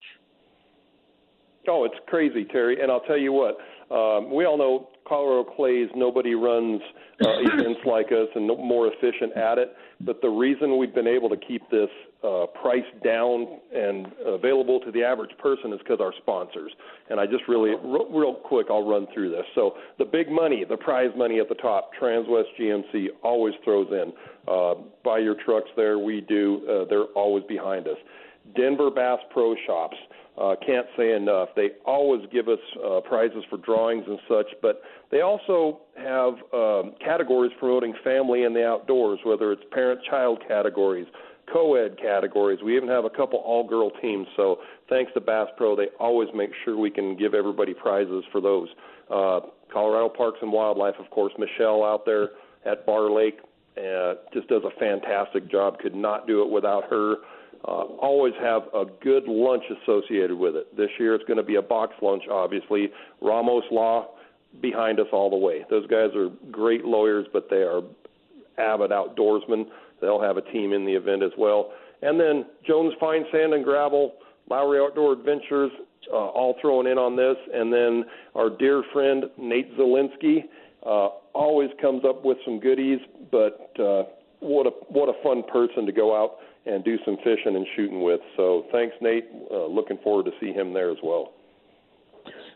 Oh, 1.69 1.85
it's 1.85 1.95
crazy, 2.07 2.45
Terry. 2.45 2.81
And 2.81 2.91
I'll 2.91 3.01
tell 3.01 3.17
you 3.17 3.31
what. 3.31 3.57
Um, 3.91 4.33
we 4.33 4.45
all 4.45 4.57
know 4.57 4.89
Colorado 5.07 5.49
Clays. 5.55 5.89
Nobody 5.95 6.35
runs 6.35 6.81
uh, 7.25 7.39
events 7.39 7.81
like 7.85 8.07
us 8.07 8.27
and 8.35 8.47
more 8.47 8.87
efficient 8.87 9.35
at 9.35 9.57
it. 9.57 9.75
But 10.01 10.21
the 10.21 10.29
reason 10.29 10.77
we've 10.77 10.93
been 10.93 11.07
able 11.07 11.29
to 11.29 11.37
keep 11.37 11.61
this 11.69 11.89
uh, 12.23 12.45
price 12.61 12.85
down 13.03 13.59
and 13.73 14.07
available 14.25 14.79
to 14.81 14.91
the 14.91 15.03
average 15.03 15.35
person 15.37 15.73
is 15.73 15.79
because 15.79 15.99
our 15.99 16.13
sponsors. 16.21 16.71
And 17.09 17.19
I 17.19 17.25
just 17.25 17.47
really, 17.47 17.71
real, 17.83 18.09
real 18.11 18.33
quick, 18.35 18.67
I'll 18.69 18.87
run 18.87 19.07
through 19.13 19.31
this. 19.31 19.45
So 19.55 19.75
the 19.97 20.05
big 20.05 20.29
money, 20.29 20.65
the 20.67 20.77
prize 20.77 21.11
money 21.17 21.39
at 21.39 21.49
the 21.49 21.55
top, 21.55 21.91
Transwest 21.99 22.45
GMC 22.59 23.07
always 23.23 23.55
throws 23.63 23.87
in. 23.91 24.13
Uh, 24.47 24.75
buy 25.03 25.19
your 25.19 25.35
trucks 25.43 25.69
there, 25.75 25.99
we 25.99 26.21
do. 26.21 26.61
Uh, 26.69 26.89
they're 26.89 27.11
always 27.15 27.43
behind 27.45 27.87
us. 27.87 27.97
Denver 28.55 28.89
Bass 28.89 29.19
Pro 29.31 29.55
Shops. 29.65 29.97
Uh, 29.97 30.18
can't 30.65 30.87
say 30.97 31.13
enough. 31.13 31.49
They 31.55 31.71
always 31.85 32.21
give 32.31 32.47
us 32.47 32.59
uh, 32.85 33.01
prizes 33.01 33.43
for 33.49 33.57
drawings 33.57 34.05
and 34.07 34.19
such, 34.27 34.47
but 34.61 34.81
they 35.11 35.21
also 35.21 35.81
have 35.97 36.33
um, 36.53 36.93
categories 37.03 37.51
promoting 37.59 37.93
family 38.03 38.45
and 38.45 38.55
the 38.55 38.65
outdoors, 38.65 39.19
whether 39.25 39.51
it's 39.51 39.63
parent-child 39.71 40.41
categories, 40.47 41.07
co-ed 41.51 41.97
categories. 42.01 42.59
We 42.63 42.77
even 42.77 42.87
have 42.89 43.05
a 43.05 43.09
couple 43.09 43.39
all-girl 43.39 43.91
teams. 44.01 44.27
So 44.37 44.59
thanks 44.87 45.11
to 45.15 45.19
Bass 45.19 45.49
Pro, 45.57 45.75
they 45.75 45.87
always 45.99 46.29
make 46.33 46.51
sure 46.63 46.77
we 46.77 46.91
can 46.91 47.17
give 47.17 47.33
everybody 47.33 47.73
prizes 47.73 48.23
for 48.31 48.39
those. 48.39 48.69
Uh, 49.09 49.41
Colorado 49.73 50.09
Parks 50.09 50.39
and 50.41 50.51
Wildlife, 50.51 50.95
of 50.99 51.09
course, 51.09 51.33
Michelle 51.37 51.83
out 51.83 52.05
there 52.05 52.29
at 52.65 52.85
Barr 52.85 53.11
Lake 53.11 53.39
uh, 53.77 54.15
just 54.33 54.47
does 54.47 54.63
a 54.63 54.79
fantastic 54.79 55.49
job. 55.49 55.79
Could 55.79 55.95
not 55.95 56.27
do 56.27 56.41
it 56.43 56.49
without 56.49 56.83
her 56.89 57.17
uh, 57.65 57.83
always 58.01 58.33
have 58.41 58.63
a 58.73 58.85
good 59.01 59.23
lunch 59.27 59.63
associated 59.83 60.37
with 60.37 60.55
it. 60.55 60.75
This 60.77 60.89
year 60.97 61.13
it's 61.15 61.25
going 61.25 61.37
to 61.37 61.43
be 61.43 61.55
a 61.55 61.61
box 61.61 61.93
lunch, 62.01 62.23
obviously. 62.31 62.89
Ramos 63.21 63.65
Law 63.71 64.09
behind 64.61 64.99
us 64.99 65.07
all 65.11 65.29
the 65.29 65.35
way. 65.37 65.65
Those 65.69 65.85
guys 65.87 66.09
are 66.15 66.29
great 66.51 66.85
lawyers, 66.85 67.27
but 67.31 67.49
they 67.49 67.57
are 67.57 67.81
avid 68.57 68.91
outdoorsmen. 68.91 69.65
They'll 70.01 70.21
have 70.21 70.37
a 70.37 70.41
team 70.41 70.73
in 70.73 70.85
the 70.85 70.93
event 70.93 71.23
as 71.23 71.31
well. 71.37 71.71
And 72.01 72.19
then 72.19 72.45
Jones 72.65 72.93
Fine 72.99 73.25
Sand 73.31 73.53
and 73.53 73.63
Gravel, 73.63 74.13
Lowry 74.49 74.79
Outdoor 74.79 75.13
Adventures, 75.13 75.71
uh, 76.11 76.15
all 76.15 76.55
thrown 76.61 76.87
in 76.87 76.97
on 76.97 77.15
this. 77.15 77.35
And 77.53 77.71
then 77.71 78.05
our 78.35 78.49
dear 78.49 78.83
friend 78.93 79.25
Nate 79.37 79.77
Zelinsky 79.77 80.45
uh, 80.85 81.09
always 81.33 81.69
comes 81.81 82.03
up 82.07 82.23
with 82.23 82.37
some 82.45 82.59
goodies. 82.59 82.99
But 83.31 83.75
uh, 83.79 84.03
what 84.39 84.65
a 84.65 84.71
what 84.87 85.09
a 85.09 85.23
fun 85.23 85.43
person 85.51 85.85
to 85.85 85.91
go 85.91 86.15
out 86.15 86.37
and 86.65 86.83
do 86.83 86.97
some 87.05 87.17
fishing 87.17 87.55
and 87.55 87.65
shooting 87.75 88.01
with. 88.03 88.19
So 88.37 88.65
thanks, 88.71 88.95
Nate. 89.01 89.25
Uh, 89.51 89.67
looking 89.67 89.97
forward 90.03 90.25
to 90.25 90.31
see 90.39 90.51
him 90.51 90.73
there 90.73 90.91
as 90.91 90.97
well. 91.03 91.33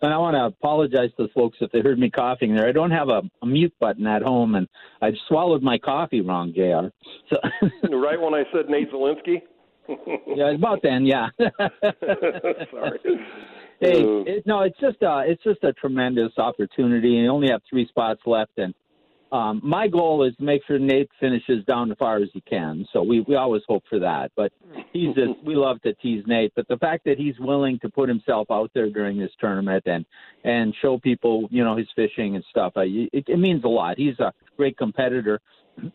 And 0.01 0.13
I 0.13 0.17
want 0.17 0.35
to 0.35 0.45
apologize 0.45 1.11
to 1.17 1.23
the 1.23 1.29
folks 1.29 1.57
if 1.61 1.71
they 1.71 1.79
heard 1.79 1.97
me 1.97 2.09
coughing 2.09 2.53
there. 2.53 2.67
I 2.67 2.73
don't 2.73 2.91
have 2.91 3.07
a, 3.07 3.21
a 3.41 3.45
mute 3.45 3.73
button 3.79 4.05
at 4.05 4.21
home, 4.21 4.55
and 4.55 4.67
I 5.01 5.11
swallowed 5.29 5.63
my 5.63 5.77
coffee 5.77 6.21
wrong, 6.21 6.53
JR. 6.53 6.89
So 7.29 7.37
right 7.97 8.19
when 8.19 8.33
I 8.33 8.43
said 8.53 8.69
Nate 8.69 8.91
Zelinsky. 8.91 9.41
yeah, 10.35 10.51
about 10.51 10.81
then. 10.83 11.05
Yeah. 11.05 11.27
Sorry. 11.39 12.99
Hey, 13.79 14.01
it, 14.01 14.43
no, 14.45 14.61
it's 14.61 14.79
just 14.79 15.01
a 15.01 15.23
it's 15.25 15.43
just 15.43 15.63
a 15.63 15.73
tremendous 15.73 16.31
opportunity. 16.37 17.09
You 17.09 17.29
only 17.29 17.49
have 17.51 17.61
three 17.69 17.87
spots 17.87 18.21
left, 18.25 18.57
and 18.57 18.73
um, 19.33 19.61
my 19.63 19.87
goal 19.87 20.23
is 20.23 20.35
to 20.35 20.43
make 20.43 20.61
sure 20.67 20.77
Nate 20.77 21.09
finishes 21.19 21.65
down 21.65 21.91
as 21.91 21.97
far 21.97 22.17
as 22.17 22.29
he 22.33 22.41
can. 22.41 22.85
So 22.93 23.01
we, 23.01 23.21
we 23.21 23.35
always 23.35 23.63
hope 23.67 23.83
for 23.89 23.97
that. 23.97 24.31
But 24.35 24.53
he's 24.91 25.15
just 25.15 25.31
we 25.43 25.55
love 25.55 25.81
to 25.81 25.93
tease 25.95 26.23
Nate. 26.27 26.53
But 26.55 26.67
the 26.67 26.77
fact 26.77 27.03
that 27.05 27.17
he's 27.17 27.33
willing 27.39 27.79
to 27.79 27.89
put 27.89 28.07
himself 28.07 28.51
out 28.51 28.69
there 28.75 28.91
during 28.91 29.17
this 29.17 29.31
tournament 29.39 29.83
and 29.87 30.05
and 30.43 30.75
show 30.83 30.99
people 30.99 31.47
you 31.49 31.63
know 31.63 31.75
his 31.75 31.87
fishing 31.95 32.35
and 32.35 32.45
stuff, 32.51 32.73
I, 32.75 32.83
it, 33.11 33.25
it 33.27 33.39
means 33.39 33.63
a 33.63 33.67
lot. 33.67 33.97
He's 33.97 34.19
a 34.19 34.31
great 34.55 34.77
competitor. 34.77 35.41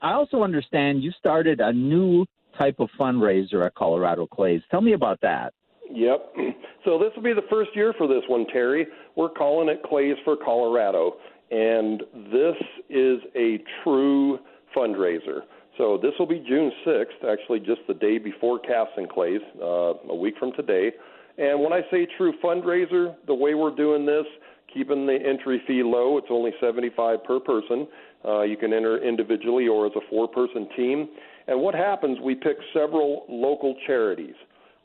I 0.02 0.14
also 0.14 0.42
understand 0.42 1.04
you 1.04 1.12
started 1.12 1.60
a 1.60 1.72
new 1.72 2.26
type 2.58 2.80
of 2.80 2.88
fundraiser 2.98 3.64
at 3.64 3.76
Colorado 3.76 4.26
Clays. 4.26 4.62
Tell 4.68 4.80
me 4.80 4.94
about 4.94 5.20
that. 5.20 5.54
Yep. 5.90 6.34
So 6.84 6.96
this 6.98 7.10
will 7.14 7.24
be 7.24 7.34
the 7.34 7.46
first 7.50 7.70
year 7.74 7.92
for 7.98 8.06
this 8.06 8.22
one, 8.28 8.46
Terry. 8.50 8.86
We're 9.14 9.28
calling 9.28 9.68
it 9.68 9.82
Clays 9.82 10.14
for 10.24 10.36
Colorado, 10.36 11.16
and 11.50 12.02
this 12.32 12.56
is 12.90 13.20
a 13.34 13.58
true 13.82 14.38
fundraiser. 14.76 15.40
So 15.76 15.98
this 16.00 16.12
will 16.18 16.26
be 16.26 16.44
June 16.46 16.72
6th, 16.84 17.30
actually 17.30 17.60
just 17.60 17.80
the 17.86 17.94
day 17.94 18.18
before 18.18 18.58
Casting 18.58 19.06
Clays, 19.06 19.40
uh, 19.62 19.94
a 20.08 20.14
week 20.14 20.34
from 20.38 20.52
today. 20.52 20.90
And 21.38 21.60
when 21.62 21.72
I 21.72 21.82
say 21.90 22.06
true 22.16 22.34
fundraiser, 22.42 23.14
the 23.26 23.34
way 23.34 23.54
we're 23.54 23.74
doing 23.74 24.04
this, 24.04 24.26
keeping 24.74 25.06
the 25.06 25.14
entry 25.14 25.62
fee 25.66 25.82
low, 25.84 26.18
it's 26.18 26.26
only 26.30 26.50
75 26.60 27.22
per 27.22 27.38
person. 27.38 27.86
Uh, 28.24 28.42
you 28.42 28.56
can 28.56 28.72
enter 28.72 29.02
individually 29.02 29.68
or 29.68 29.86
as 29.86 29.92
a 29.94 30.00
four-person 30.10 30.68
team. 30.76 31.08
And 31.46 31.60
what 31.60 31.74
happens? 31.74 32.18
We 32.20 32.34
pick 32.34 32.56
several 32.74 33.24
local 33.28 33.76
charities. 33.86 34.34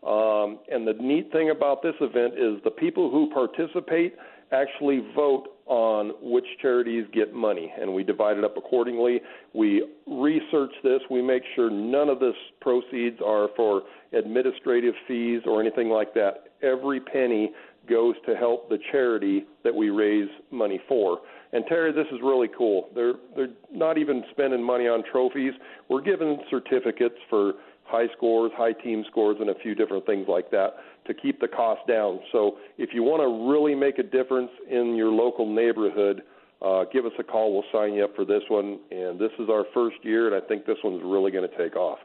Um, 0.05 0.59
and 0.71 0.87
the 0.87 0.95
neat 0.99 1.31
thing 1.31 1.49
about 1.49 1.81
this 1.81 1.95
event 2.01 2.33
is 2.33 2.61
the 2.63 2.71
people 2.71 3.09
who 3.09 3.31
participate 3.33 4.15
actually 4.53 5.01
vote 5.15 5.47
on 5.65 6.11
which 6.21 6.45
charities 6.61 7.05
get 7.13 7.33
money, 7.33 7.71
and 7.79 7.93
we 7.93 8.03
divide 8.03 8.37
it 8.37 8.43
up 8.43 8.57
accordingly. 8.57 9.21
We 9.53 9.85
research 10.05 10.73
this. 10.83 11.01
We 11.09 11.21
make 11.21 11.43
sure 11.55 11.69
none 11.69 12.09
of 12.09 12.19
this 12.19 12.35
proceeds 12.61 13.17
are 13.25 13.47
for 13.55 13.83
administrative 14.11 14.93
fees 15.07 15.41
or 15.45 15.61
anything 15.61 15.89
like 15.89 16.13
that. 16.15 16.49
Every 16.61 16.99
penny 16.99 17.51
goes 17.89 18.15
to 18.25 18.35
help 18.35 18.69
the 18.69 18.77
charity 18.91 19.45
that 19.63 19.73
we 19.73 19.89
raise 19.89 20.29
money 20.51 20.79
for. 20.87 21.19
And 21.53 21.65
Terry, 21.67 21.91
this 21.91 22.07
is 22.11 22.19
really 22.23 22.49
cool. 22.57 22.89
They're 22.95 23.13
they're 23.35 23.53
not 23.71 23.97
even 23.97 24.23
spending 24.31 24.63
money 24.63 24.87
on 24.87 25.03
trophies. 25.11 25.53
We're 25.89 26.01
giving 26.01 26.39
certificates 26.49 27.17
for 27.29 27.53
high 27.85 28.07
scores, 28.15 28.51
high 28.55 28.73
team 28.73 29.03
scores, 29.09 29.37
and 29.39 29.49
a 29.49 29.55
few 29.55 29.75
different 29.75 30.05
things 30.05 30.27
like 30.27 30.49
that 30.51 30.75
to 31.07 31.13
keep 31.13 31.39
the 31.39 31.47
cost 31.47 31.81
down. 31.87 32.19
So 32.31 32.57
if 32.77 32.89
you 32.93 33.03
want 33.03 33.21
to 33.21 33.51
really 33.51 33.75
make 33.75 33.99
a 33.99 34.03
difference 34.03 34.51
in 34.69 34.95
your 34.95 35.09
local 35.09 35.51
neighborhood, 35.51 36.23
uh, 36.61 36.85
give 36.93 37.05
us 37.05 37.11
a 37.19 37.23
call. 37.23 37.53
We'll 37.53 37.63
sign 37.71 37.93
you 37.93 38.05
up 38.05 38.15
for 38.15 38.25
this 38.25 38.43
one. 38.47 38.79
And 38.91 39.19
this 39.19 39.31
is 39.39 39.49
our 39.49 39.65
first 39.73 39.97
year, 40.03 40.33
and 40.33 40.43
I 40.43 40.47
think 40.47 40.65
this 40.65 40.77
one's 40.83 41.01
really 41.03 41.31
going 41.31 41.47
to 41.49 41.57
take 41.57 41.75
off. 41.75 41.99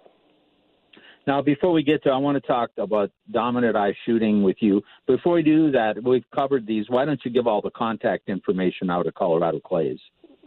Now, 1.26 1.42
before 1.42 1.72
we 1.72 1.82
get 1.82 2.02
to, 2.04 2.10
I 2.10 2.16
want 2.16 2.42
to 2.42 2.46
talk 2.46 2.70
about 2.78 3.10
dominant 3.30 3.76
eye 3.76 3.94
shooting 4.06 4.42
with 4.42 4.56
you. 4.60 4.80
Before 5.06 5.34
we 5.34 5.42
do 5.42 5.70
that, 5.72 6.02
we've 6.02 6.24
covered 6.34 6.66
these. 6.66 6.86
Why 6.88 7.04
don't 7.04 7.20
you 7.22 7.30
give 7.30 7.46
all 7.46 7.60
the 7.60 7.70
contact 7.70 8.30
information 8.30 8.88
out 8.88 9.06
of 9.06 9.14
Colorado 9.14 9.60
Clays? 9.60 9.98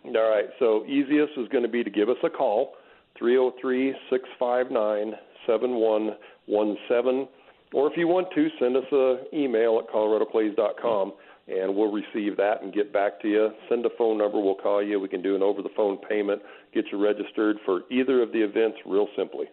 All 0.03 0.11
right. 0.13 0.45
So 0.57 0.83
easiest 0.85 1.33
is 1.37 1.47
going 1.49 1.63
to 1.63 1.69
be 1.69 1.83
to 1.83 1.89
give 1.91 2.09
us 2.09 2.17
a 2.23 2.29
call, 2.29 2.73
303 3.19 3.93
659 4.09 5.13
7117. 5.45 7.27
Or 7.73 7.89
if 7.89 7.97
you 7.97 8.07
want 8.07 8.27
to, 8.35 8.49
send 8.59 8.75
us 8.75 8.83
an 8.91 9.19
email 9.33 9.79
at 9.79 9.93
coloradoclays.com 9.93 11.13
and 11.47 11.75
we'll 11.75 11.91
receive 11.91 12.37
that 12.37 12.61
and 12.61 12.73
get 12.73 12.93
back 12.93 13.21
to 13.21 13.27
you. 13.27 13.49
Send 13.69 13.85
a 13.85 13.89
phone 13.97 14.17
number, 14.17 14.39
we'll 14.39 14.55
call 14.55 14.83
you. 14.83 14.99
We 14.99 15.07
can 15.07 15.21
do 15.21 15.35
an 15.35 15.41
over 15.41 15.61
the 15.61 15.69
phone 15.75 15.97
payment, 15.97 16.41
get 16.73 16.85
you 16.91 17.03
registered 17.03 17.57
for 17.65 17.81
either 17.89 18.21
of 18.21 18.31
the 18.31 18.39
events 18.39 18.77
real 18.85 19.07
simply. 19.17 19.45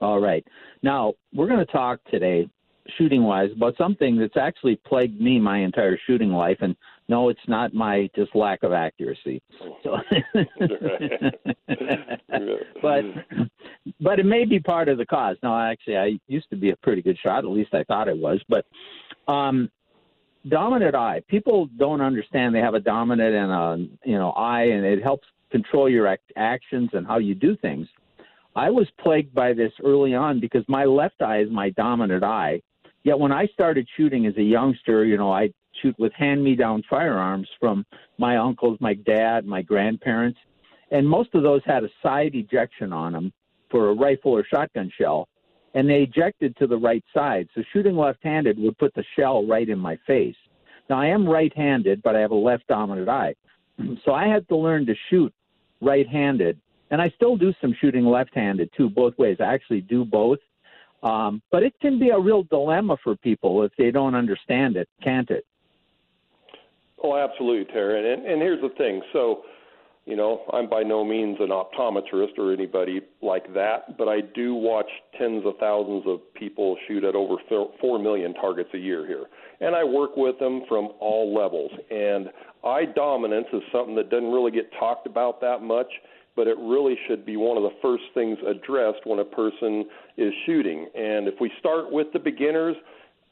All 0.00 0.20
right. 0.20 0.44
Now, 0.82 1.14
we're 1.32 1.46
going 1.46 1.64
to 1.64 1.72
talk 1.72 2.00
today, 2.10 2.48
shooting 2.98 3.22
wise, 3.22 3.50
about 3.54 3.76
something 3.78 4.18
that's 4.18 4.36
actually 4.36 4.76
plagued 4.84 5.20
me 5.20 5.38
my 5.38 5.58
entire 5.58 5.98
shooting 6.06 6.30
life. 6.30 6.58
And 6.60 6.74
no, 7.08 7.28
it's 7.28 7.40
not 7.48 7.74
my 7.74 8.08
just 8.14 8.34
lack 8.34 8.62
of 8.62 8.72
accuracy. 8.72 9.42
So, 9.82 9.96
but 12.82 13.04
but 14.00 14.18
it 14.18 14.26
may 14.26 14.44
be 14.44 14.60
part 14.60 14.88
of 14.88 14.98
the 14.98 15.06
cause. 15.06 15.36
No, 15.42 15.56
actually, 15.56 15.96
I 15.96 16.18
used 16.28 16.48
to 16.50 16.56
be 16.56 16.70
a 16.70 16.76
pretty 16.76 17.02
good 17.02 17.18
shot. 17.22 17.44
At 17.44 17.50
least 17.50 17.74
I 17.74 17.84
thought 17.84 18.08
I 18.08 18.12
was. 18.12 18.40
But 18.48 18.64
um, 19.32 19.70
dominant 20.48 20.94
eye. 20.94 21.22
People 21.28 21.68
don't 21.76 22.00
understand 22.00 22.54
they 22.54 22.60
have 22.60 22.74
a 22.74 22.80
dominant 22.80 23.34
and 23.34 23.52
a 23.52 24.08
you 24.08 24.18
know 24.18 24.30
eye, 24.32 24.64
and 24.64 24.84
it 24.84 25.02
helps 25.02 25.26
control 25.50 25.88
your 25.88 26.06
act- 26.06 26.32
actions 26.36 26.90
and 26.92 27.06
how 27.06 27.18
you 27.18 27.34
do 27.34 27.56
things. 27.56 27.86
I 28.54 28.70
was 28.70 28.86
plagued 29.00 29.34
by 29.34 29.52
this 29.54 29.72
early 29.84 30.14
on 30.14 30.40
because 30.40 30.64
my 30.68 30.84
left 30.84 31.22
eye 31.22 31.40
is 31.40 31.50
my 31.50 31.70
dominant 31.70 32.22
eye. 32.22 32.60
Yet 33.04 33.18
when 33.18 33.32
I 33.32 33.46
started 33.46 33.88
shooting 33.96 34.26
as 34.26 34.36
a 34.36 34.42
youngster, 34.42 35.04
you 35.04 35.16
know, 35.16 35.32
I 35.32 35.52
shoot 35.80 35.94
with 35.98 36.12
hand-me-down 36.12 36.82
firearms 36.88 37.48
from 37.58 37.84
my 38.18 38.36
uncles, 38.36 38.78
my 38.80 38.94
dad, 38.94 39.46
my 39.46 39.62
grandparents, 39.62 40.38
and 40.90 41.08
most 41.08 41.34
of 41.34 41.42
those 41.42 41.62
had 41.64 41.84
a 41.84 41.88
side 42.02 42.34
ejection 42.34 42.92
on 42.92 43.12
them 43.12 43.32
for 43.70 43.88
a 43.88 43.94
rifle 43.94 44.32
or 44.32 44.44
shotgun 44.44 44.90
shell, 44.98 45.28
and 45.74 45.88
they 45.88 46.02
ejected 46.02 46.56
to 46.56 46.66
the 46.66 46.76
right 46.76 47.04
side. 47.14 47.48
So 47.54 47.62
shooting 47.72 47.96
left-handed 47.96 48.58
would 48.58 48.76
put 48.78 48.94
the 48.94 49.04
shell 49.16 49.46
right 49.46 49.68
in 49.68 49.78
my 49.78 49.96
face. 50.06 50.36
Now 50.90 51.00
I 51.00 51.06
am 51.06 51.26
right-handed, 51.26 52.02
but 52.02 52.16
I 52.16 52.20
have 52.20 52.32
a 52.32 52.34
left 52.34 52.66
dominant 52.66 53.08
eye, 53.08 53.34
so 54.04 54.12
I 54.12 54.26
had 54.26 54.46
to 54.48 54.56
learn 54.56 54.84
to 54.86 54.94
shoot 55.08 55.32
right-handed 55.80 56.60
and 56.92 57.00
I 57.00 57.08
still 57.16 57.36
do 57.36 57.52
some 57.60 57.74
shooting 57.80 58.04
left-handed 58.04 58.70
too, 58.76 58.88
both 58.90 59.16
ways. 59.18 59.38
I 59.40 59.54
actually 59.54 59.80
do 59.80 60.04
both, 60.04 60.38
um, 61.02 61.42
but 61.50 61.62
it 61.62 61.72
can 61.80 61.98
be 61.98 62.10
a 62.10 62.18
real 62.18 62.42
dilemma 62.44 62.98
for 63.02 63.16
people 63.16 63.62
if 63.62 63.72
they 63.78 63.90
don't 63.90 64.14
understand 64.14 64.76
it, 64.76 64.88
can't 65.02 65.30
it? 65.30 65.44
Oh, 67.02 67.16
absolutely, 67.16 67.72
Terry. 67.72 68.12
And, 68.12 68.26
and 68.26 68.40
here's 68.40 68.60
the 68.60 68.68
thing. 68.76 69.02
So, 69.12 69.42
you 70.04 70.16
know, 70.16 70.42
I'm 70.52 70.68
by 70.68 70.82
no 70.82 71.04
means 71.04 71.38
an 71.40 71.50
optometrist 71.50 72.38
or 72.38 72.52
anybody 72.52 73.00
like 73.22 73.52
that, 73.54 73.96
but 73.98 74.08
I 74.08 74.20
do 74.20 74.54
watch 74.54 74.88
tens 75.18 75.44
of 75.46 75.54
thousands 75.58 76.04
of 76.06 76.20
people 76.34 76.76
shoot 76.88 77.04
at 77.04 77.14
over 77.14 77.36
4 77.80 77.98
million 77.98 78.34
targets 78.34 78.70
a 78.74 78.78
year 78.78 79.06
here. 79.06 79.26
And 79.60 79.76
I 79.76 79.84
work 79.84 80.16
with 80.16 80.38
them 80.38 80.62
from 80.68 80.90
all 81.00 81.34
levels. 81.34 81.70
And 81.90 82.28
eye 82.64 82.86
dominance 82.94 83.46
is 83.52 83.62
something 83.72 83.94
that 83.96 84.10
doesn't 84.10 84.32
really 84.32 84.50
get 84.50 84.70
talked 84.78 85.06
about 85.06 85.40
that 85.40 85.62
much 85.62 85.88
but 86.34 86.46
it 86.46 86.56
really 86.58 86.96
should 87.06 87.26
be 87.26 87.36
one 87.36 87.56
of 87.56 87.62
the 87.62 87.76
first 87.82 88.04
things 88.14 88.38
addressed 88.48 89.04
when 89.04 89.18
a 89.18 89.24
person 89.24 89.84
is 90.16 90.32
shooting. 90.46 90.88
And 90.94 91.28
if 91.28 91.34
we 91.40 91.50
start 91.58 91.92
with 91.92 92.06
the 92.12 92.18
beginners, 92.18 92.76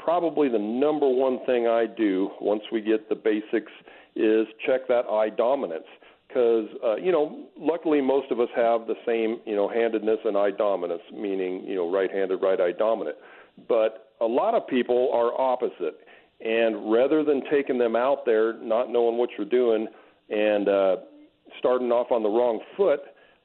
probably 0.05 0.49
the 0.49 0.59
number 0.59 1.09
one 1.09 1.45
thing 1.47 1.67
I 1.67 1.87
do 1.87 2.31
once 2.41 2.63
we 2.73 2.81
get 2.81 3.09
the 3.09 3.15
basics 3.15 3.73
is 4.17 4.47
check 4.67 4.89
that 4.89 5.07
eye 5.07 5.31
dominance. 5.31 5.85
Because, 6.27 6.69
uh, 6.85 6.97
you 6.97 7.11
know, 7.11 7.47
luckily 7.59 8.01
most 8.01 8.31
of 8.31 8.39
us 8.39 8.49
have 8.55 8.87
the 8.87 8.95
same, 9.05 9.41
you 9.47 9.57
know, 9.57 9.69
handedness 9.69 10.19
and 10.25 10.37
eye 10.37 10.53
dominance, 10.53 11.03
meaning, 11.13 11.65
you 11.67 11.75
know, 11.75 11.91
right 11.93 12.11
handed, 12.11 12.41
right 12.41 12.61
eye 12.61 12.73
dominant. 12.73 13.17
But 13.69 14.13
a 14.21 14.27
lot 14.27 14.55
of 14.55 14.67
people 14.69 15.11
are 15.13 15.39
opposite. 15.41 15.99
And 16.41 16.91
rather 16.91 17.25
than 17.25 17.43
taking 17.51 17.79
them 17.79 17.97
out 17.97 18.25
there, 18.25 18.55
not 18.63 18.91
knowing 18.91 19.19
what 19.19 19.31
you're 19.37 19.49
doing, 19.49 19.89
and 20.31 20.69
uh, 20.69 20.97
starting 21.59 21.91
off 21.91 22.13
on 22.13 22.23
the 22.23 22.29
wrong 22.29 22.61
foot, 22.77 23.01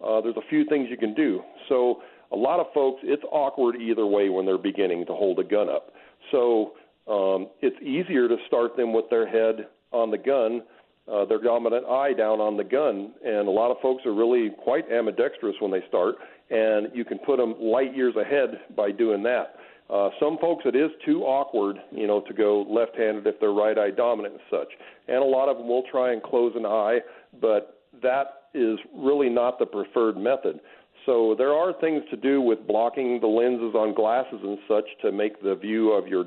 uh, 0.05 0.21
there's 0.21 0.37
a 0.37 0.47
few 0.49 0.63
things 0.65 0.87
you 0.89 0.97
can 0.97 1.15
do. 1.15 1.41
So 1.67 2.01
a 2.31 2.35
lot 2.35 2.59
of 2.59 2.67
folks, 2.73 3.01
it's 3.03 3.23
awkward 3.31 3.77
either 3.77 4.05
way 4.05 4.29
when 4.29 4.45
they're 4.45 4.57
beginning 4.57 5.05
to 5.07 5.13
hold 5.13 5.39
a 5.39 5.43
gun 5.43 5.69
up. 5.69 5.91
So 6.31 6.73
um, 7.07 7.47
it's 7.61 7.75
easier 7.81 8.27
to 8.27 8.37
start 8.47 8.75
them 8.75 8.93
with 8.93 9.05
their 9.09 9.27
head 9.27 9.67
on 9.91 10.11
the 10.11 10.17
gun, 10.17 10.63
uh, 11.11 11.25
their 11.25 11.41
dominant 11.41 11.85
eye 11.85 12.13
down 12.13 12.39
on 12.41 12.57
the 12.57 12.63
gun, 12.63 13.13
and 13.23 13.47
a 13.47 13.51
lot 13.51 13.71
of 13.71 13.77
folks 13.81 14.05
are 14.05 14.13
really 14.13 14.49
quite 14.63 14.91
ambidextrous 14.91 15.55
when 15.59 15.71
they 15.71 15.83
start, 15.87 16.15
and 16.49 16.87
you 16.93 17.05
can 17.05 17.19
put 17.19 17.37
them 17.37 17.55
light 17.59 17.95
years 17.95 18.15
ahead 18.15 18.59
by 18.75 18.91
doing 18.91 19.21
that. 19.23 19.55
Uh, 19.87 20.09
some 20.19 20.37
folks, 20.39 20.63
it 20.65 20.75
is 20.75 20.89
too 21.05 21.21
awkward, 21.21 21.77
you 21.91 22.07
know, 22.07 22.19
to 22.21 22.33
go 22.33 22.65
left-handed 22.67 23.27
if 23.27 23.39
they're 23.39 23.51
right 23.51 23.77
eye 23.77 23.91
dominant 23.91 24.33
and 24.33 24.43
such. 24.49 24.69
And 25.07 25.17
a 25.17 25.25
lot 25.25 25.47
of 25.47 25.57
them 25.57 25.67
will 25.67 25.83
try 25.91 26.11
and 26.11 26.23
close 26.23 26.53
an 26.55 26.65
eye, 26.65 26.99
but 27.39 27.83
that 28.01 28.49
is 28.55 28.79
really 28.95 29.29
not 29.29 29.59
the 29.59 29.65
preferred 29.65 30.17
method. 30.17 30.59
So 31.05 31.35
there 31.37 31.53
are 31.53 31.73
things 31.79 32.03
to 32.09 32.17
do 32.17 32.41
with 32.41 32.67
blocking 32.67 33.19
the 33.19 33.27
lenses 33.27 33.75
on 33.75 33.93
glasses 33.93 34.39
and 34.43 34.57
such 34.67 34.85
to 35.01 35.11
make 35.11 35.41
the 35.41 35.55
view 35.55 35.91
of 35.91 36.07
your 36.07 36.25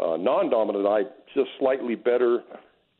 uh, 0.00 0.16
non-dominant 0.16 0.86
eye 0.86 1.02
just 1.34 1.48
slightly 1.58 1.94
better 1.94 2.42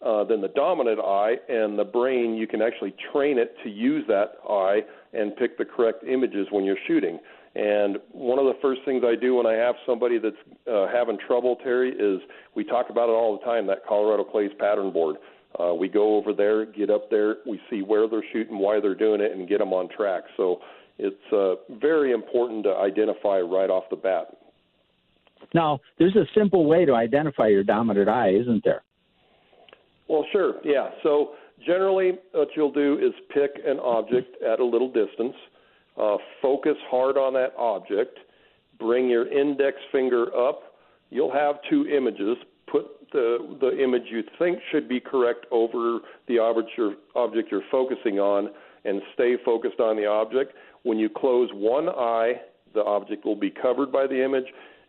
uh, 0.05 0.25
than 0.25 0.41
the 0.41 0.49
dominant 0.49 1.01
eye, 1.01 1.35
and 1.49 1.79
the 1.79 1.85
brain 1.85 2.35
you 2.35 2.47
can 2.47 2.63
actually 2.63 2.95
train 3.13 3.39
it 3.39 3.57
to 3.65 3.71
use 3.71 4.05
that 4.07 4.35
eye 4.49 4.81
and 5.13 5.35
pick 5.37 5.59
the 5.59 5.65
correct 5.65 6.05
images 6.05 6.47
when 6.51 6.65
you're 6.65 6.77
shooting. 6.87 7.19
And 7.55 7.97
one 8.13 8.39
of 8.39 8.45
the 8.45 8.57
first 8.61 8.83
things 8.85 9.03
I 9.05 9.17
do 9.19 9.37
when 9.37 9.47
I 9.47 9.55
have 9.55 9.75
somebody 9.87 10.19
that's 10.19 10.37
uh, 10.71 10.87
having 10.93 11.17
trouble, 11.27 11.57
Terry, 11.57 11.91
is 11.91 12.21
we 12.55 12.63
talk 12.63 12.91
about 12.91 13.09
it 13.09 13.13
all 13.13 13.39
the 13.39 13.45
time 13.45 13.67
that 13.69 13.87
Colorado 13.89 14.25
Clays 14.25 14.51
pattern 14.59 14.93
board. 14.93 15.17
Uh, 15.59 15.73
we 15.73 15.89
go 15.89 16.17
over 16.17 16.35
there, 16.35 16.67
get 16.67 16.91
up 16.91 17.09
there, 17.09 17.37
we 17.47 17.59
see 17.71 17.81
where 17.81 18.07
they're 18.07 18.25
shooting, 18.31 18.59
why 18.59 18.79
they're 18.79 18.95
doing 18.95 19.23
it, 19.23 19.33
and 19.33 19.49
get 19.49 19.59
them 19.59 19.73
on 19.73 19.89
track. 19.89 20.25
So 20.37 20.61
it's 20.99 21.33
uh, 21.33 21.55
very 21.79 22.13
important 22.13 22.65
to 22.65 22.75
identify 22.75 23.41
right 23.41 23.71
off 23.71 23.85
the 23.91 23.97
bat. 23.97 24.37
Now, 25.55 25.81
there's 25.99 26.17
a 26.17 26.25
simple 26.35 26.67
way 26.67 26.85
to 26.85 26.95
identify 26.95 27.49
your 27.49 27.63
dominant 27.63 28.09
eye, 28.09 28.31
isn't 28.31 28.65
there? 28.65 28.83
Well, 30.09 30.25
sure, 30.33 30.55
yeah. 30.65 30.91
So 31.03 31.33
generally, 31.65 32.13
what 32.33 32.49
you'll 32.57 32.73
do 32.73 32.99
is 32.99 33.13
pick 33.33 33.63
an 33.65 33.79
object 33.81 34.43
at 34.43 34.61
a 34.61 34.65
little 34.65 34.89
distance, 34.89 35.35
uh, 36.01 36.17
focus 36.41 36.77
hard 36.89 37.17
on 37.17 37.35
that 37.35 37.53
object, 37.59 38.19
bring 38.79 39.09
your 39.09 39.27
index 39.29 39.77
finger 39.93 40.35
up. 40.37 40.75
You'll 41.11 41.33
have 41.33 41.57
two 41.71 41.87
images. 41.87 42.37
Put 42.71 43.11
the 43.13 43.57
the 43.61 43.83
image 43.83 44.03
you 44.11 44.23
think 44.39 44.59
should 44.73 44.89
be 44.89 45.01
correct 45.01 45.47
over 45.51 46.01
the 46.27 46.39
object 46.39 46.71
you're, 46.77 46.95
object 47.15 47.49
you're 47.51 47.63
focusing 47.71 48.19
on, 48.19 48.51
and 48.85 49.01
stay 49.15 49.37
focused 49.45 49.81
on 49.81 49.97
the 49.97 50.07
object. 50.07 50.53
When 50.87 51.01
you 51.01 51.09
close 51.09 51.51
one 51.53 51.89
eye, 51.89 52.35
the 52.73 52.85
object 52.85 53.25
will 53.25 53.35
be 53.35 53.51
covered 53.51 53.91
by 53.91 54.07
the 54.07 54.25
image, 54.25 54.45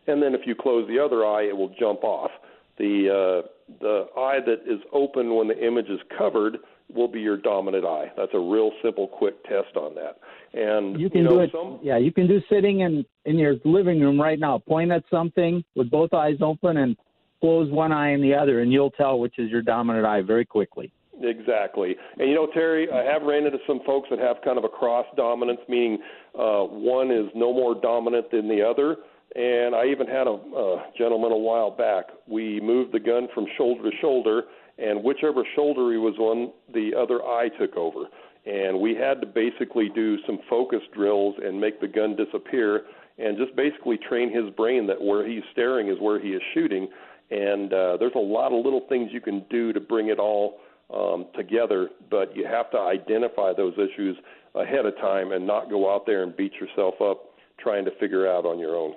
and 0.06 0.22
then 0.22 0.32
if 0.32 0.42
you 0.46 0.54
close 0.54 0.86
the 0.86 0.96
other 0.96 1.26
eye, 1.26 1.42
it 1.48 1.56
will 1.56 1.74
jump 1.76 2.04
off. 2.04 2.30
The 2.78 3.42
uh, 3.42 3.48
the 3.80 4.06
eye 4.16 4.38
that 4.46 4.60
is 4.72 4.78
open 4.92 5.34
when 5.34 5.48
the 5.48 5.58
image 5.58 5.88
is 5.88 5.98
covered 6.16 6.58
will 6.94 7.08
be 7.08 7.18
your 7.20 7.36
dominant 7.36 7.84
eye. 7.84 8.12
That's 8.16 8.30
a 8.32 8.38
real 8.38 8.70
simple, 8.80 9.08
quick 9.08 9.42
test 9.42 9.76
on 9.76 9.96
that. 9.96 10.20
And 10.54 11.00
you 11.00 11.10
can 11.10 11.22
you 11.22 11.24
know, 11.24 11.30
do 11.30 11.40
it. 11.40 11.50
Some, 11.52 11.80
yeah, 11.82 11.98
you 11.98 12.12
can 12.12 12.28
do 12.28 12.40
sitting 12.48 12.78
in 12.80 13.04
in 13.24 13.36
your 13.36 13.56
living 13.64 14.00
room 14.00 14.20
right 14.20 14.38
now. 14.38 14.56
Point 14.56 14.92
at 14.92 15.02
something 15.10 15.64
with 15.74 15.90
both 15.90 16.14
eyes 16.14 16.36
open 16.40 16.76
and 16.76 16.96
close 17.40 17.68
one 17.72 17.90
eye 17.90 18.10
and 18.10 18.22
the 18.22 18.34
other, 18.34 18.60
and 18.60 18.72
you'll 18.72 18.92
tell 18.92 19.18
which 19.18 19.40
is 19.40 19.50
your 19.50 19.62
dominant 19.62 20.06
eye 20.06 20.22
very 20.22 20.44
quickly. 20.44 20.92
Exactly. 21.22 21.96
And 22.18 22.28
you 22.28 22.34
know, 22.34 22.46
Terry, 22.52 22.88
I 22.90 23.02
have 23.04 23.22
ran 23.22 23.44
into 23.44 23.58
some 23.66 23.80
folks 23.84 24.08
that 24.10 24.18
have 24.18 24.36
kind 24.44 24.58
of 24.58 24.64
a 24.64 24.68
cross 24.68 25.06
dominance, 25.16 25.60
meaning 25.68 25.98
uh, 26.38 26.62
one 26.62 27.10
is 27.10 27.26
no 27.34 27.52
more 27.52 27.74
dominant 27.74 28.30
than 28.30 28.48
the 28.48 28.62
other. 28.62 28.96
And 29.34 29.74
I 29.74 29.86
even 29.86 30.06
had 30.06 30.26
a, 30.26 30.30
a 30.30 30.86
gentleman 30.96 31.32
a 31.32 31.36
while 31.36 31.70
back. 31.70 32.06
We 32.26 32.60
moved 32.60 32.92
the 32.92 33.00
gun 33.00 33.28
from 33.34 33.46
shoulder 33.56 33.90
to 33.90 33.96
shoulder, 34.00 34.42
and 34.78 35.02
whichever 35.02 35.42
shoulder 35.54 35.92
he 35.92 35.98
was 35.98 36.16
on, 36.18 36.52
the 36.72 36.92
other 36.98 37.22
eye 37.22 37.48
took 37.60 37.76
over. 37.76 38.04
And 38.46 38.80
we 38.80 38.94
had 38.94 39.20
to 39.20 39.26
basically 39.26 39.90
do 39.94 40.16
some 40.26 40.38
focus 40.48 40.80
drills 40.94 41.34
and 41.42 41.60
make 41.60 41.80
the 41.80 41.88
gun 41.88 42.16
disappear, 42.16 42.84
and 43.18 43.36
just 43.36 43.54
basically 43.54 43.98
train 43.98 44.32
his 44.32 44.48
brain 44.54 44.86
that 44.86 45.00
where 45.02 45.28
he's 45.28 45.42
staring 45.52 45.88
is 45.88 45.98
where 46.00 46.20
he 46.20 46.30
is 46.30 46.42
shooting. 46.54 46.88
And 47.30 47.72
uh, 47.72 47.98
there's 47.98 48.14
a 48.14 48.18
lot 48.18 48.52
of 48.52 48.64
little 48.64 48.86
things 48.88 49.10
you 49.12 49.20
can 49.20 49.44
do 49.50 49.72
to 49.74 49.80
bring 49.80 50.08
it 50.08 50.18
all 50.18 50.60
um, 50.92 51.26
together, 51.36 51.88
but 52.10 52.34
you 52.36 52.46
have 52.46 52.70
to 52.70 52.78
identify 52.78 53.52
those 53.52 53.74
issues 53.74 54.16
ahead 54.54 54.86
of 54.86 54.96
time 54.96 55.32
and 55.32 55.46
not 55.46 55.68
go 55.68 55.92
out 55.94 56.06
there 56.06 56.22
and 56.22 56.36
beat 56.36 56.52
yourself 56.54 56.94
up 57.00 57.24
trying 57.58 57.84
to 57.84 57.90
figure 58.00 58.26
out 58.28 58.46
on 58.46 58.58
your 58.58 58.76
own. 58.76 58.94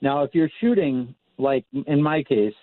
Now, 0.00 0.22
if 0.22 0.34
you're 0.34 0.50
shooting, 0.60 1.14
like 1.38 1.64
in 1.86 2.02
my 2.02 2.22
case, 2.22 2.54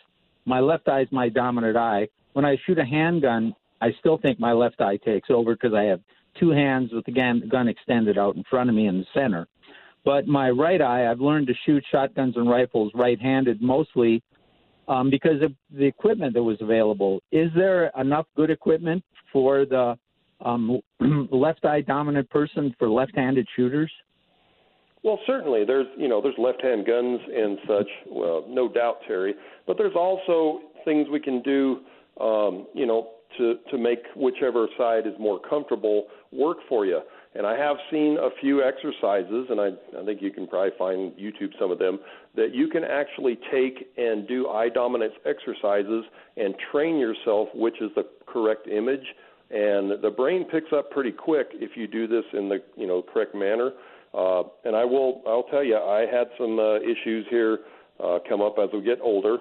my 0.45 0.59
left 0.59 0.87
eye 0.87 1.01
is 1.01 1.07
my 1.11 1.29
dominant 1.29 1.77
eye. 1.77 2.07
When 2.33 2.45
I 2.45 2.57
shoot 2.65 2.79
a 2.79 2.85
handgun, 2.85 3.55
I 3.81 3.89
still 3.99 4.17
think 4.17 4.39
my 4.39 4.53
left 4.53 4.81
eye 4.81 4.97
takes 4.97 5.29
over 5.29 5.53
because 5.53 5.73
I 5.73 5.83
have 5.83 6.01
two 6.39 6.49
hands 6.49 6.91
with 6.93 7.05
the 7.05 7.11
gun, 7.11 7.67
extended 7.67 8.17
out 8.17 8.35
in 8.35 8.43
front 8.49 8.69
of 8.69 8.75
me 8.75 8.87
in 8.87 8.99
the 8.99 9.05
center. 9.13 9.47
But 10.05 10.27
my 10.27 10.49
right 10.49 10.81
eye, 10.81 11.09
I've 11.09 11.19
learned 11.19 11.47
to 11.47 11.53
shoot 11.65 11.83
shotguns 11.91 12.37
and 12.37 12.49
rifles 12.49 12.91
right-handed 12.95 13.61
mostly 13.61 14.23
um, 14.87 15.09
because 15.09 15.41
of 15.41 15.53
the 15.71 15.85
equipment 15.85 16.33
that 16.33 16.43
was 16.43 16.57
available. 16.61 17.21
Is 17.31 17.49
there 17.55 17.91
enough 17.99 18.25
good 18.35 18.49
equipment 18.49 19.03
for 19.31 19.65
the 19.65 19.97
um, 20.43 20.79
left 21.31 21.65
eye 21.65 21.81
dominant 21.81 22.29
person 22.29 22.73
for 22.77 22.89
left-handed 22.89 23.47
shooters? 23.55 23.91
Well, 25.03 25.19
certainly 25.25 25.63
there's 25.65 25.87
you 25.97 26.07
know 26.07 26.21
there's 26.21 26.35
left-hand 26.37 26.85
guns 26.85 27.19
and 27.33 27.57
such. 27.67 27.87
Well, 28.09 28.45
no 28.47 28.67
doubt, 28.67 28.97
Terry. 29.07 29.35
But 29.65 29.77
there's 29.77 29.95
also 29.95 30.61
things 30.83 31.07
we 31.11 31.19
can 31.19 31.41
do, 31.43 31.79
um, 32.19 32.67
you 32.73 32.85
know, 32.85 33.11
to 33.37 33.55
to 33.71 33.77
make 33.77 33.99
whichever 34.15 34.67
side 34.77 35.05
is 35.05 35.13
more 35.19 35.39
comfortable 35.39 36.07
work 36.31 36.57
for 36.67 36.85
you. 36.85 36.99
And 37.37 37.45
I 37.45 37.55
have 37.55 37.77
seen 37.91 38.17
a 38.19 38.29
few 38.41 38.63
exercises, 38.63 39.45
and 39.51 39.61
I, 39.61 39.67
I 39.99 40.03
think 40.03 40.23
you 40.23 40.31
can 40.31 40.47
probably 40.47 40.71
find 40.75 41.11
YouTube 41.13 41.51
some 41.59 41.69
of 41.69 41.77
them, 41.77 41.99
that 42.35 42.55
you 42.55 42.67
can 42.67 42.83
actually 42.83 43.37
take 43.51 43.87
and 43.95 44.27
do 44.27 44.47
eye 44.49 44.69
dominance 44.69 45.13
exercises 45.23 46.03
and 46.35 46.55
train 46.71 46.97
yourself 46.97 47.49
which 47.53 47.79
is 47.79 47.91
the 47.95 48.07
correct 48.25 48.67
image. 48.67 49.05
And 49.51 50.01
the 50.01 50.09
brain 50.09 50.45
picks 50.45 50.73
up 50.73 50.89
pretty 50.89 51.11
quick 51.11 51.49
if 51.53 51.77
you 51.77 51.87
do 51.87 52.07
this 52.07 52.25
in 52.33 52.49
the 52.49 52.57
you 52.75 52.87
know 52.87 53.03
correct 53.03 53.35
manner. 53.35 53.71
Uh, 54.15 54.43
and 54.65 54.75
I 54.75 54.83
will 54.83 55.21
I'll 55.27 55.43
tell 55.43 55.63
you 55.63 55.77
I 55.77 56.07
had 56.11 56.27
some 56.39 56.57
uh, 56.57 56.77
issues 56.77 57.27
here 57.29 57.59
uh, 58.03 58.17
come 58.27 58.41
up 58.41 58.55
as 58.57 58.69
we 58.73 58.81
get 58.81 58.99
older. 59.01 59.37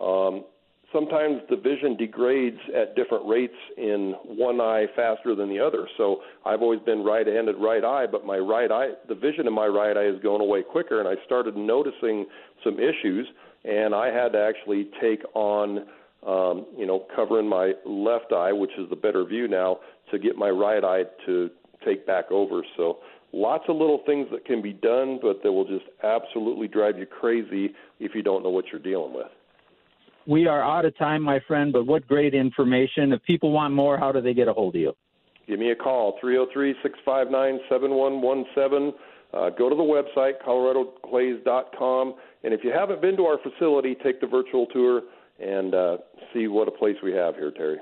Um, 0.00 0.44
sometimes 0.92 1.40
the 1.50 1.56
vision 1.56 1.96
degrades 1.96 2.58
at 2.74 2.96
different 2.96 3.26
rates 3.26 3.54
in 3.76 4.14
one 4.24 4.60
eye 4.60 4.86
faster 4.96 5.34
than 5.34 5.48
the 5.48 5.60
other. 5.60 5.86
So 5.96 6.20
I've 6.46 6.62
always 6.62 6.80
been 6.80 7.04
right-handed 7.04 7.56
right 7.58 7.84
eye, 7.84 8.06
but 8.10 8.24
my 8.24 8.38
right 8.38 8.70
eye, 8.70 8.90
the 9.08 9.14
vision 9.14 9.46
in 9.46 9.52
my 9.52 9.66
right 9.66 9.96
eye 9.96 10.06
is 10.06 10.20
going 10.22 10.40
away 10.40 10.62
quicker, 10.62 11.00
and 11.00 11.08
I 11.08 11.22
started 11.26 11.56
noticing 11.56 12.26
some 12.64 12.78
issues, 12.78 13.26
and 13.64 13.94
I 13.94 14.06
had 14.06 14.32
to 14.32 14.38
actually 14.38 14.88
take 15.00 15.22
on, 15.34 15.86
um, 16.26 16.66
you 16.76 16.86
know, 16.86 17.06
covering 17.14 17.48
my 17.48 17.72
left 17.84 18.32
eye, 18.32 18.52
which 18.52 18.72
is 18.78 18.88
the 18.88 18.96
better 18.96 19.24
view 19.24 19.46
now, 19.46 19.78
to 20.10 20.18
get 20.18 20.36
my 20.36 20.50
right 20.50 20.82
eye 20.84 21.04
to 21.26 21.50
take 21.84 22.06
back 22.06 22.30
over. 22.30 22.62
So 22.76 22.98
lots 23.32 23.64
of 23.68 23.76
little 23.76 24.00
things 24.06 24.26
that 24.32 24.46
can 24.46 24.62
be 24.62 24.72
done, 24.72 25.18
but 25.20 25.42
that 25.42 25.52
will 25.52 25.66
just 25.66 25.84
absolutely 26.02 26.66
drive 26.66 26.98
you 26.98 27.04
crazy 27.04 27.74
if 28.00 28.14
you 28.14 28.22
don't 28.22 28.42
know 28.42 28.50
what 28.50 28.66
you're 28.72 28.80
dealing 28.80 29.12
with 29.12 29.28
we 30.28 30.46
are 30.46 30.62
out 30.62 30.84
of 30.84 30.96
time, 30.98 31.22
my 31.22 31.40
friend, 31.48 31.72
but 31.72 31.86
what 31.86 32.06
great 32.06 32.34
information. 32.34 33.12
If 33.12 33.22
people 33.22 33.50
want 33.50 33.72
more, 33.72 33.96
how 33.98 34.12
do 34.12 34.20
they 34.20 34.34
get 34.34 34.46
a 34.46 34.52
hold 34.52 34.76
of 34.76 34.80
you? 34.80 34.92
Give 35.48 35.58
me 35.58 35.70
a 35.70 35.74
call, 35.74 36.18
303 36.20 36.74
659 36.82 37.60
7117. 37.70 38.92
Uh, 39.32 39.50
go 39.50 39.70
to 39.70 39.74
the 39.74 39.82
website, 39.82 40.34
coloradoclays.com. 40.46 42.14
And 42.44 42.52
if 42.52 42.60
you 42.62 42.70
haven't 42.70 43.00
been 43.00 43.16
to 43.16 43.24
our 43.24 43.38
facility, 43.38 43.96
take 44.04 44.20
the 44.20 44.26
virtual 44.26 44.66
tour 44.66 45.02
and 45.40 45.74
uh, 45.74 45.96
see 46.34 46.46
what 46.46 46.68
a 46.68 46.70
place 46.70 46.96
we 47.02 47.12
have 47.12 47.34
here, 47.34 47.50
Terry. 47.50 47.78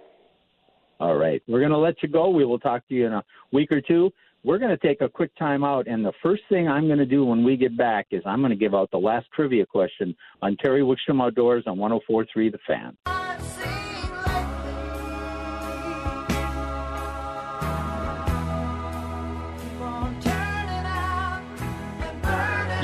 All 1.00 1.16
right. 1.16 1.42
We're 1.48 1.60
going 1.60 1.72
to 1.72 1.78
let 1.78 2.02
you 2.02 2.08
go. 2.08 2.30
We 2.30 2.44
will 2.44 2.58
talk 2.60 2.86
to 2.88 2.94
you 2.94 3.06
in 3.06 3.12
a 3.12 3.24
week 3.52 3.72
or 3.72 3.80
two. 3.80 4.12
We're 4.46 4.58
going 4.58 4.70
to 4.70 4.76
take 4.76 5.00
a 5.00 5.08
quick 5.08 5.34
time 5.34 5.64
out, 5.64 5.88
and 5.88 6.04
the 6.04 6.12
first 6.22 6.44
thing 6.48 6.68
I'm 6.68 6.86
going 6.86 7.00
to 7.00 7.04
do 7.04 7.24
when 7.24 7.42
we 7.42 7.56
get 7.56 7.76
back 7.76 8.06
is 8.12 8.22
I'm 8.24 8.38
going 8.38 8.50
to 8.50 8.56
give 8.56 8.76
out 8.76 8.92
the 8.92 8.96
last 8.96 9.26
trivia 9.34 9.66
question 9.66 10.14
on 10.40 10.56
Terry 10.58 10.82
Wickstrom 10.82 11.20
Outdoors 11.20 11.64
on 11.66 11.78
104.3 11.78 12.52
The 12.52 12.58
Fan. 12.64 12.96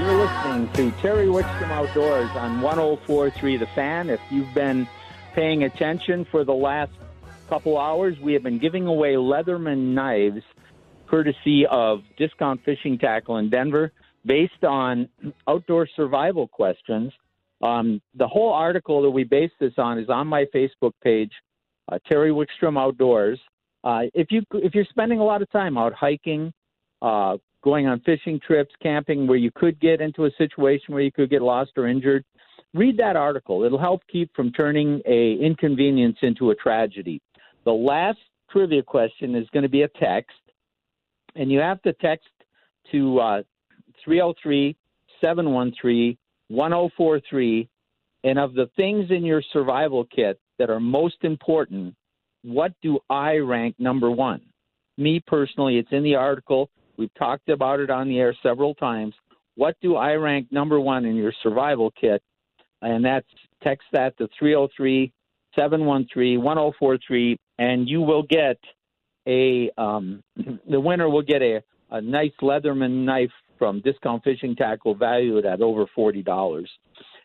You're 0.00 0.16
listening 0.16 0.68
to 0.72 1.00
Terry 1.00 1.26
Wickstrom 1.26 1.70
Outdoors 1.70 2.30
on 2.30 2.60
104.3 2.60 3.60
The 3.60 3.66
Fan. 3.66 4.10
If 4.10 4.18
you've 4.30 4.52
been 4.52 4.88
paying 5.32 5.62
attention 5.62 6.24
for 6.24 6.42
the 6.42 6.54
last 6.54 6.90
couple 7.48 7.78
hours, 7.78 8.18
we 8.18 8.32
have 8.32 8.42
been 8.42 8.58
giving 8.58 8.88
away 8.88 9.12
Leatherman 9.12 9.94
knives– 9.94 10.42
courtesy 11.12 11.66
of 11.70 12.00
Discount 12.16 12.64
Fishing 12.64 12.98
Tackle 12.98 13.36
in 13.36 13.50
Denver, 13.50 13.92
based 14.24 14.64
on 14.64 15.08
outdoor 15.46 15.86
survival 15.94 16.48
questions. 16.48 17.12
Um, 17.62 18.00
the 18.14 18.26
whole 18.26 18.52
article 18.52 19.02
that 19.02 19.10
we 19.10 19.24
base 19.24 19.50
this 19.60 19.74
on 19.76 19.98
is 19.98 20.08
on 20.08 20.26
my 20.26 20.46
Facebook 20.54 20.92
page, 21.02 21.30
uh, 21.90 21.98
Terry 22.10 22.30
Wickstrom 22.30 22.78
Outdoors. 22.80 23.38
Uh, 23.84 24.02
if 24.14 24.28
you 24.30 24.42
if 24.54 24.74
you're 24.74 24.86
spending 24.90 25.18
a 25.18 25.24
lot 25.24 25.42
of 25.42 25.50
time 25.50 25.76
out 25.76 25.92
hiking, 25.92 26.52
uh, 27.02 27.36
going 27.62 27.86
on 27.86 28.00
fishing 28.00 28.40
trips, 28.44 28.72
camping, 28.82 29.26
where 29.26 29.38
you 29.38 29.50
could 29.54 29.78
get 29.80 30.00
into 30.00 30.24
a 30.24 30.30
situation 30.38 30.94
where 30.94 31.02
you 31.02 31.12
could 31.12 31.30
get 31.30 31.42
lost 31.42 31.72
or 31.76 31.88
injured, 31.88 32.24
read 32.74 32.96
that 32.96 33.16
article. 33.16 33.64
It'll 33.64 33.78
help 33.78 34.02
keep 34.10 34.34
from 34.34 34.50
turning 34.52 35.02
a 35.06 35.34
inconvenience 35.34 36.16
into 36.22 36.50
a 36.50 36.54
tragedy. 36.54 37.20
The 37.64 37.72
last 37.72 38.18
trivia 38.50 38.82
question 38.82 39.34
is 39.34 39.46
going 39.52 39.62
to 39.62 39.68
be 39.68 39.82
a 39.82 39.88
text 39.88 40.36
and 41.34 41.50
you 41.50 41.60
have 41.60 41.80
to 41.82 41.92
text 41.94 42.28
to 42.90 43.18
uh, 43.18 43.42
303 44.04 44.76
713 45.20 46.16
1043. 46.48 47.68
And 48.24 48.38
of 48.38 48.54
the 48.54 48.70
things 48.76 49.10
in 49.10 49.24
your 49.24 49.42
survival 49.52 50.04
kit 50.04 50.38
that 50.58 50.70
are 50.70 50.80
most 50.80 51.16
important, 51.22 51.94
what 52.42 52.72
do 52.82 53.00
I 53.10 53.36
rank 53.36 53.76
number 53.78 54.10
one? 54.10 54.42
Me 54.96 55.20
personally, 55.26 55.78
it's 55.78 55.90
in 55.90 56.02
the 56.02 56.14
article. 56.14 56.70
We've 56.96 57.12
talked 57.14 57.48
about 57.48 57.80
it 57.80 57.90
on 57.90 58.08
the 58.08 58.18
air 58.18 58.36
several 58.42 58.74
times. 58.74 59.14
What 59.56 59.76
do 59.82 59.96
I 59.96 60.12
rank 60.12 60.48
number 60.52 60.78
one 60.78 61.04
in 61.04 61.16
your 61.16 61.32
survival 61.42 61.92
kit? 61.98 62.22
And 62.80 63.04
that's 63.04 63.26
text 63.62 63.86
that 63.92 64.16
to 64.18 64.28
303 64.38 65.12
713-1043 65.56 67.36
and 67.58 67.88
you 67.88 68.00
will 68.00 68.22
get 68.22 68.58
a 69.26 69.70
um, 69.78 70.22
the 70.68 70.80
winner 70.80 71.08
will 71.08 71.22
get 71.22 71.42
a, 71.42 71.62
a 71.90 72.00
nice 72.00 72.32
Leatherman 72.40 73.04
knife 73.04 73.30
from 73.58 73.80
Discount 73.80 74.24
Fishing 74.24 74.56
Tackle 74.56 74.94
valued 74.94 75.46
at 75.46 75.60
over 75.60 75.86
forty 75.94 76.22
dollars. 76.22 76.70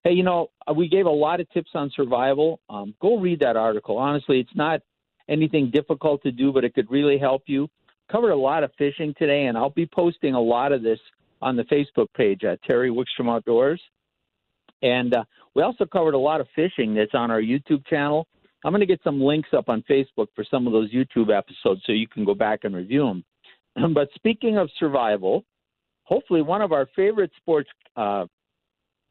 Hey, 0.04 0.12
you 0.12 0.24
know, 0.24 0.50
we 0.76 0.88
gave 0.88 1.06
a 1.06 1.10
lot 1.10 1.40
of 1.40 1.50
tips 1.52 1.72
on 1.74 1.92
survival. 1.96 2.60
Um, 2.70 2.94
go 3.02 3.18
read 3.18 3.40
that 3.42 3.58
article. 3.58 3.98
Honestly, 3.98 4.40
it's 4.40 4.56
not 4.56 4.82
anything 5.28 5.72
difficult 5.72 6.24
to 6.24 6.32
do, 6.32 6.52
but 6.54 6.64
it 6.64 6.74
could 6.74 6.90
really 6.90 7.18
help 7.18 7.44
you. 7.48 7.70
Covered 8.12 8.32
a 8.32 8.38
lot 8.38 8.64
of 8.64 8.72
fishing 8.78 9.14
today, 9.18 9.46
and 9.46 9.58
I'll 9.58 9.70
be 9.70 9.86
posting 9.86 10.34
a 10.34 10.42
lot 10.42 10.72
of 10.72 10.82
this 10.82 11.00
on 11.42 11.56
the 11.56 11.64
Facebook 11.64 12.08
page 12.16 12.44
at 12.44 12.62
Terry 12.64 12.90
Wickstrom 12.90 13.30
Outdoors. 13.30 13.82
And 14.82 15.14
uh, 15.14 15.24
we 15.56 15.64
also 15.64 15.86
covered 15.86 16.14
a 16.14 16.20
lot 16.20 16.40
of 16.40 16.48
fishing 16.56 16.94
that's 16.94 17.14
on 17.14 17.32
our 17.32 17.42
YouTube 17.42 17.86
channel. 17.88 18.28
I'm 18.64 18.72
going 18.72 18.82
to 18.82 18.88
get 18.88 19.02
some 19.04 19.22
links 19.22 19.50
up 19.56 19.70
on 19.70 19.84
Facebook 19.90 20.28
for 20.36 20.44
some 20.50 20.68
of 20.68 20.74
those 20.74 20.92
YouTube 20.92 21.36
episodes 21.36 21.82
so 21.86 21.92
you 21.92 22.08
can 22.08 22.26
go 22.26 22.34
back 22.34 22.62
and 22.64 22.76
review 22.76 23.06
them. 23.76 23.94
but 23.94 24.10
speaking 24.16 24.58
of 24.58 24.70
survival, 24.80 25.46
hopefully 26.04 26.42
one 26.42 26.62
of 26.62 26.72
our 26.72 26.88
favorite 26.96 27.32
sports 27.38 27.70
uh, 27.96 28.26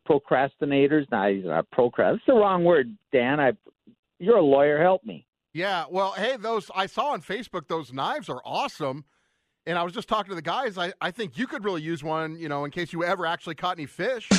procrastinators, 0.08 1.10
not 1.10 1.32
nah, 1.32 1.62
procrast. 1.76 2.14
That's 2.14 2.26
the 2.26 2.34
wrong 2.34 2.64
word, 2.64 2.96
Dan. 3.12 3.40
I, 3.40 3.52
you're 4.18 4.38
a 4.38 4.42
lawyer. 4.42 4.80
Help 4.80 5.04
me. 5.04 5.26
Yeah. 5.52 5.84
Well, 5.90 6.12
hey, 6.12 6.36
those 6.36 6.70
I 6.74 6.86
saw 6.86 7.12
on 7.12 7.22
Facebook. 7.22 7.68
Those 7.68 7.92
knives 7.92 8.28
are 8.28 8.40
awesome. 8.44 9.04
And 9.66 9.76
I 9.78 9.82
was 9.82 9.92
just 9.92 10.08
talking 10.08 10.28
to 10.30 10.36
the 10.36 10.42
guys. 10.42 10.78
I, 10.78 10.92
I 11.00 11.10
think 11.10 11.36
you 11.38 11.46
could 11.46 11.64
really 11.64 11.82
use 11.82 12.04
one, 12.04 12.38
you 12.38 12.48
know, 12.48 12.64
in 12.64 12.70
case 12.70 12.92
you 12.92 13.02
ever 13.02 13.26
actually 13.26 13.56
caught 13.56 13.78
any 13.78 13.86
fish. 13.86 14.28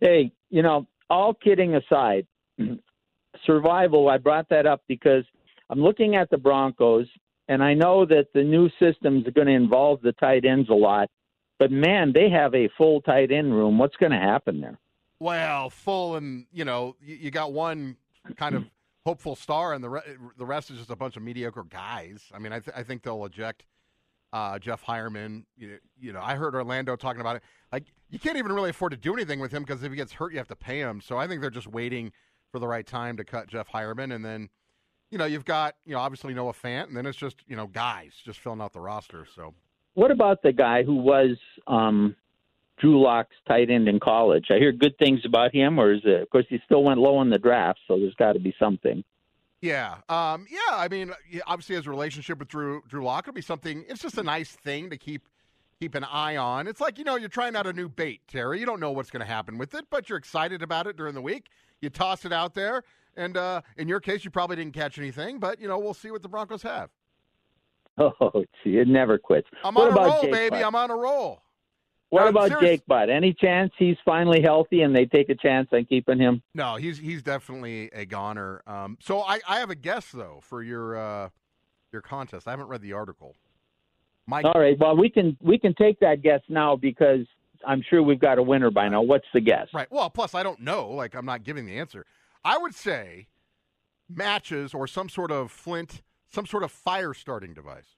hey, 0.00 0.32
you 0.50 0.62
know, 0.62 0.86
all 1.10 1.34
kidding 1.34 1.74
aside, 1.74 2.26
survival, 3.46 4.08
I 4.08 4.18
brought 4.18 4.48
that 4.50 4.66
up 4.66 4.82
because 4.88 5.24
I'm 5.70 5.80
looking 5.80 6.16
at 6.16 6.30
the 6.30 6.38
Broncos, 6.38 7.06
and 7.48 7.62
I 7.62 7.74
know 7.74 8.04
that 8.06 8.26
the 8.34 8.42
new 8.42 8.68
systems 8.78 9.26
are 9.26 9.30
going 9.30 9.46
to 9.46 9.52
involve 9.52 10.00
the 10.02 10.12
tight 10.12 10.44
ends 10.44 10.68
a 10.68 10.74
lot. 10.74 11.08
But 11.58 11.72
man, 11.72 12.12
they 12.12 12.30
have 12.30 12.54
a 12.54 12.68
full 12.78 13.00
tight 13.02 13.32
end 13.32 13.52
room. 13.52 13.78
What's 13.78 13.96
going 13.96 14.12
to 14.12 14.18
happen 14.18 14.60
there? 14.60 14.78
Well, 15.20 15.70
full, 15.70 16.16
and 16.16 16.46
you 16.52 16.64
know, 16.64 16.94
you, 17.00 17.30
got 17.30 17.52
one 17.52 17.96
kind 18.36 18.54
of 18.54 18.64
hopeful 19.04 19.34
star, 19.34 19.72
and 19.74 19.82
the 19.82 19.88
re- 19.88 20.16
the 20.36 20.46
rest 20.46 20.70
is 20.70 20.78
just 20.78 20.90
a 20.90 20.96
bunch 20.96 21.16
of 21.16 21.22
mediocre 21.22 21.64
guys. 21.64 22.22
I 22.32 22.38
mean, 22.38 22.52
I, 22.52 22.60
th- 22.60 22.76
I 22.76 22.84
think 22.84 23.02
they'll 23.02 23.24
eject 23.24 23.64
uh, 24.32 24.58
Jeff 24.58 24.84
Heuerman. 24.84 25.44
You, 25.56 25.78
you 25.98 26.12
know, 26.12 26.20
I 26.22 26.34
heard 26.34 26.54
Orlando 26.54 26.96
talking 26.96 27.20
about 27.20 27.36
it. 27.36 27.42
Like, 27.72 27.84
you 28.10 28.18
can't 28.18 28.36
even 28.36 28.52
really 28.52 28.70
afford 28.70 28.92
to 28.92 28.98
do 28.98 29.14
anything 29.14 29.40
with 29.40 29.52
him 29.52 29.62
because 29.62 29.82
if 29.82 29.90
he 29.90 29.96
gets 29.96 30.12
hurt, 30.12 30.32
you 30.32 30.38
have 30.38 30.48
to 30.48 30.56
pay 30.56 30.78
him. 30.78 31.00
So 31.00 31.16
I 31.16 31.26
think 31.26 31.40
they're 31.40 31.50
just 31.50 31.66
waiting 31.66 32.12
for 32.50 32.58
the 32.58 32.66
right 32.66 32.86
time 32.86 33.16
to 33.18 33.24
cut 33.24 33.46
Jeff 33.46 33.68
Heuerman, 33.68 34.14
and 34.14 34.24
then, 34.24 34.48
you 35.10 35.18
know, 35.18 35.26
you've 35.26 35.44
got 35.44 35.74
you 35.84 35.92
know 35.92 36.00
obviously 36.00 36.32
Noah 36.32 36.54
Fant, 36.54 36.88
and 36.88 36.96
then 36.96 37.04
it's 37.04 37.18
just 37.18 37.36
you 37.46 37.56
know 37.56 37.66
guys 37.66 38.12
just 38.24 38.40
filling 38.40 38.60
out 38.60 38.72
the 38.72 38.80
roster. 38.80 39.26
So, 39.34 39.54
what 39.94 40.10
about 40.10 40.42
the 40.42 40.52
guy 40.52 40.82
who 40.82 40.96
was 40.96 41.36
um, 41.66 42.16
Drew 42.78 43.02
Lock's 43.02 43.36
tight 43.46 43.68
end 43.68 43.86
in 43.86 44.00
college? 44.00 44.46
I 44.50 44.58
hear 44.58 44.72
good 44.72 44.96
things 44.98 45.20
about 45.26 45.54
him, 45.54 45.78
or 45.78 45.92
is 45.92 46.00
it? 46.04 46.22
Of 46.22 46.30
course, 46.30 46.46
he 46.48 46.58
still 46.64 46.82
went 46.82 47.00
low 47.00 47.20
in 47.20 47.28
the 47.28 47.38
draft, 47.38 47.80
so 47.86 47.98
there's 47.98 48.14
got 48.14 48.32
to 48.32 48.40
be 48.40 48.54
something. 48.58 49.04
Yeah, 49.60 49.96
um, 50.08 50.46
yeah. 50.50 50.76
I 50.76 50.88
mean, 50.88 51.12
obviously, 51.46 51.76
his 51.76 51.88
relationship 51.88 52.38
with 52.38 52.48
Drew 52.48 52.82
Drew 52.88 53.04
Lock 53.04 53.26
would 53.26 53.34
be 53.34 53.42
something. 53.42 53.84
It's 53.88 54.00
just 54.00 54.16
a 54.16 54.22
nice 54.22 54.50
thing 54.50 54.90
to 54.90 54.96
keep 54.96 55.28
keep 55.80 55.94
an 55.94 56.04
eye 56.04 56.36
on. 56.36 56.68
It's 56.68 56.80
like 56.80 56.98
you 56.98 57.04
know, 57.04 57.16
you're 57.16 57.28
trying 57.28 57.56
out 57.56 57.66
a 57.66 57.72
new 57.72 57.88
bait, 57.88 58.20
Terry. 58.28 58.60
You 58.60 58.66
don't 58.66 58.78
know 58.78 58.92
what's 58.92 59.10
going 59.10 59.20
to 59.20 59.26
happen 59.26 59.58
with 59.58 59.74
it, 59.74 59.86
but 59.90 60.08
you're 60.08 60.18
excited 60.18 60.62
about 60.62 60.86
it 60.86 60.96
during 60.96 61.14
the 61.14 61.22
week. 61.22 61.48
You 61.80 61.90
toss 61.90 62.24
it 62.24 62.32
out 62.32 62.54
there, 62.54 62.84
and 63.16 63.36
uh, 63.36 63.62
in 63.76 63.88
your 63.88 64.00
case, 64.00 64.24
you 64.24 64.30
probably 64.30 64.56
didn't 64.56 64.74
catch 64.74 64.96
anything, 64.98 65.40
but 65.40 65.60
you 65.60 65.66
know, 65.66 65.78
we'll 65.78 65.94
see 65.94 66.10
what 66.10 66.22
the 66.22 66.28
Broncos 66.28 66.62
have. 66.62 66.90
Oh, 68.00 68.44
see, 68.62 68.76
it 68.76 68.86
never 68.86 69.18
quits. 69.18 69.48
I'm 69.64 69.74
what 69.74 69.90
on 69.90 69.98
a 69.98 70.08
roll, 70.08 70.22
Jake 70.22 70.32
baby. 70.32 70.50
Butt? 70.50 70.66
I'm 70.66 70.76
on 70.76 70.92
a 70.92 70.94
roll. 70.94 71.42
What 72.10 72.22
no, 72.22 72.28
about 72.28 72.48
serious. 72.48 72.70
Jake 72.70 72.86
Butt? 72.86 73.10
Any 73.10 73.34
chance 73.34 73.70
he's 73.78 73.96
finally 74.04 74.40
healthy 74.40 74.80
and 74.80 74.96
they 74.96 75.04
take 75.04 75.28
a 75.28 75.34
chance 75.34 75.68
on 75.72 75.84
keeping 75.84 76.18
him? 76.18 76.42
No, 76.54 76.76
he's 76.76 76.98
he's 76.98 77.22
definitely 77.22 77.90
a 77.92 78.06
goner. 78.06 78.62
Um, 78.66 78.96
so 79.00 79.20
I, 79.20 79.40
I 79.46 79.58
have 79.58 79.68
a 79.68 79.74
guess 79.74 80.10
though 80.10 80.40
for 80.42 80.62
your 80.62 80.96
uh, 80.96 81.28
your 81.92 82.00
contest. 82.00 82.48
I 82.48 82.52
haven't 82.52 82.68
read 82.68 82.80
the 82.80 82.94
article. 82.94 83.36
My 84.26 84.42
All 84.42 84.60
right. 84.60 84.78
Well, 84.78 84.96
we 84.96 85.10
can 85.10 85.36
we 85.42 85.58
can 85.58 85.74
take 85.74 86.00
that 86.00 86.22
guess 86.22 86.40
now 86.48 86.76
because 86.76 87.26
I'm 87.66 87.82
sure 87.88 88.02
we've 88.02 88.20
got 88.20 88.38
a 88.38 88.42
winner 88.42 88.70
by 88.70 88.88
now. 88.88 89.02
What's 89.02 89.26
the 89.34 89.40
guess? 89.40 89.68
Right. 89.74 89.90
Well, 89.90 90.08
plus 90.08 90.34
I 90.34 90.42
don't 90.42 90.60
know. 90.60 90.88
Like 90.88 91.14
I'm 91.14 91.26
not 91.26 91.44
giving 91.44 91.66
the 91.66 91.78
answer. 91.78 92.06
I 92.42 92.56
would 92.56 92.74
say 92.74 93.28
matches 94.08 94.72
or 94.72 94.86
some 94.86 95.10
sort 95.10 95.30
of 95.30 95.50
flint, 95.50 96.02
some 96.30 96.46
sort 96.46 96.62
of 96.62 96.72
fire 96.72 97.12
starting 97.12 97.52
device. 97.52 97.96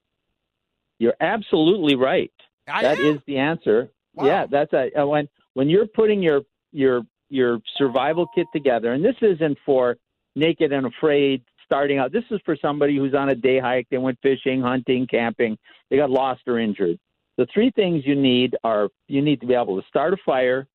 You're 0.99 1.17
absolutely 1.21 1.95
right. 1.95 2.33
I 2.69 2.83
that 2.83 2.99
am? 2.99 3.17
is 3.17 3.21
the 3.27 3.39
answer. 3.39 3.91
Wow. 4.15 4.27
Yeah, 4.27 4.47
that's 4.51 4.73
a 4.73 4.91
uh, 5.01 5.07
when 5.07 5.29
when 5.55 5.69
you're 5.69 5.87
putting 5.87 6.23
your 6.23 6.43
your 6.73 7.03
your 7.29 7.59
survival 7.77 8.27
kit 8.35 8.47
together, 8.53 8.93
and 8.93 9.05
this 9.05 9.17
isn't 9.23 9.59
for 9.65 9.97
naked 10.35 10.73
and 10.73 10.87
afraid 10.87 11.43
starting 11.65 11.99
out. 11.99 12.13
This 12.13 12.25
is 12.31 12.41
for 12.45 12.57
somebody 12.57 12.97
who's 12.97 13.15
on 13.15 13.29
a 13.29 13.35
day 13.35 13.61
hike. 13.61 13.87
They 13.91 13.99
went 13.99 14.19
fishing, 14.23 14.61
hunting, 14.61 15.07
camping. 15.07 15.57
They 15.89 15.97
got 15.97 16.11
lost 16.11 16.43
or 16.47 16.59
injured. 16.59 16.99
The 17.37 17.47
three 17.55 17.71
things 17.71 18.03
you 18.05 18.17
need 18.17 18.57
are 18.65 18.89
you 19.07 19.23
need 19.23 19.41
to 19.41 19.47
be 19.47 19.55
able 19.55 19.81
to 19.81 19.87
start 19.87 20.13
a 20.13 20.17
fire, 20.27 20.67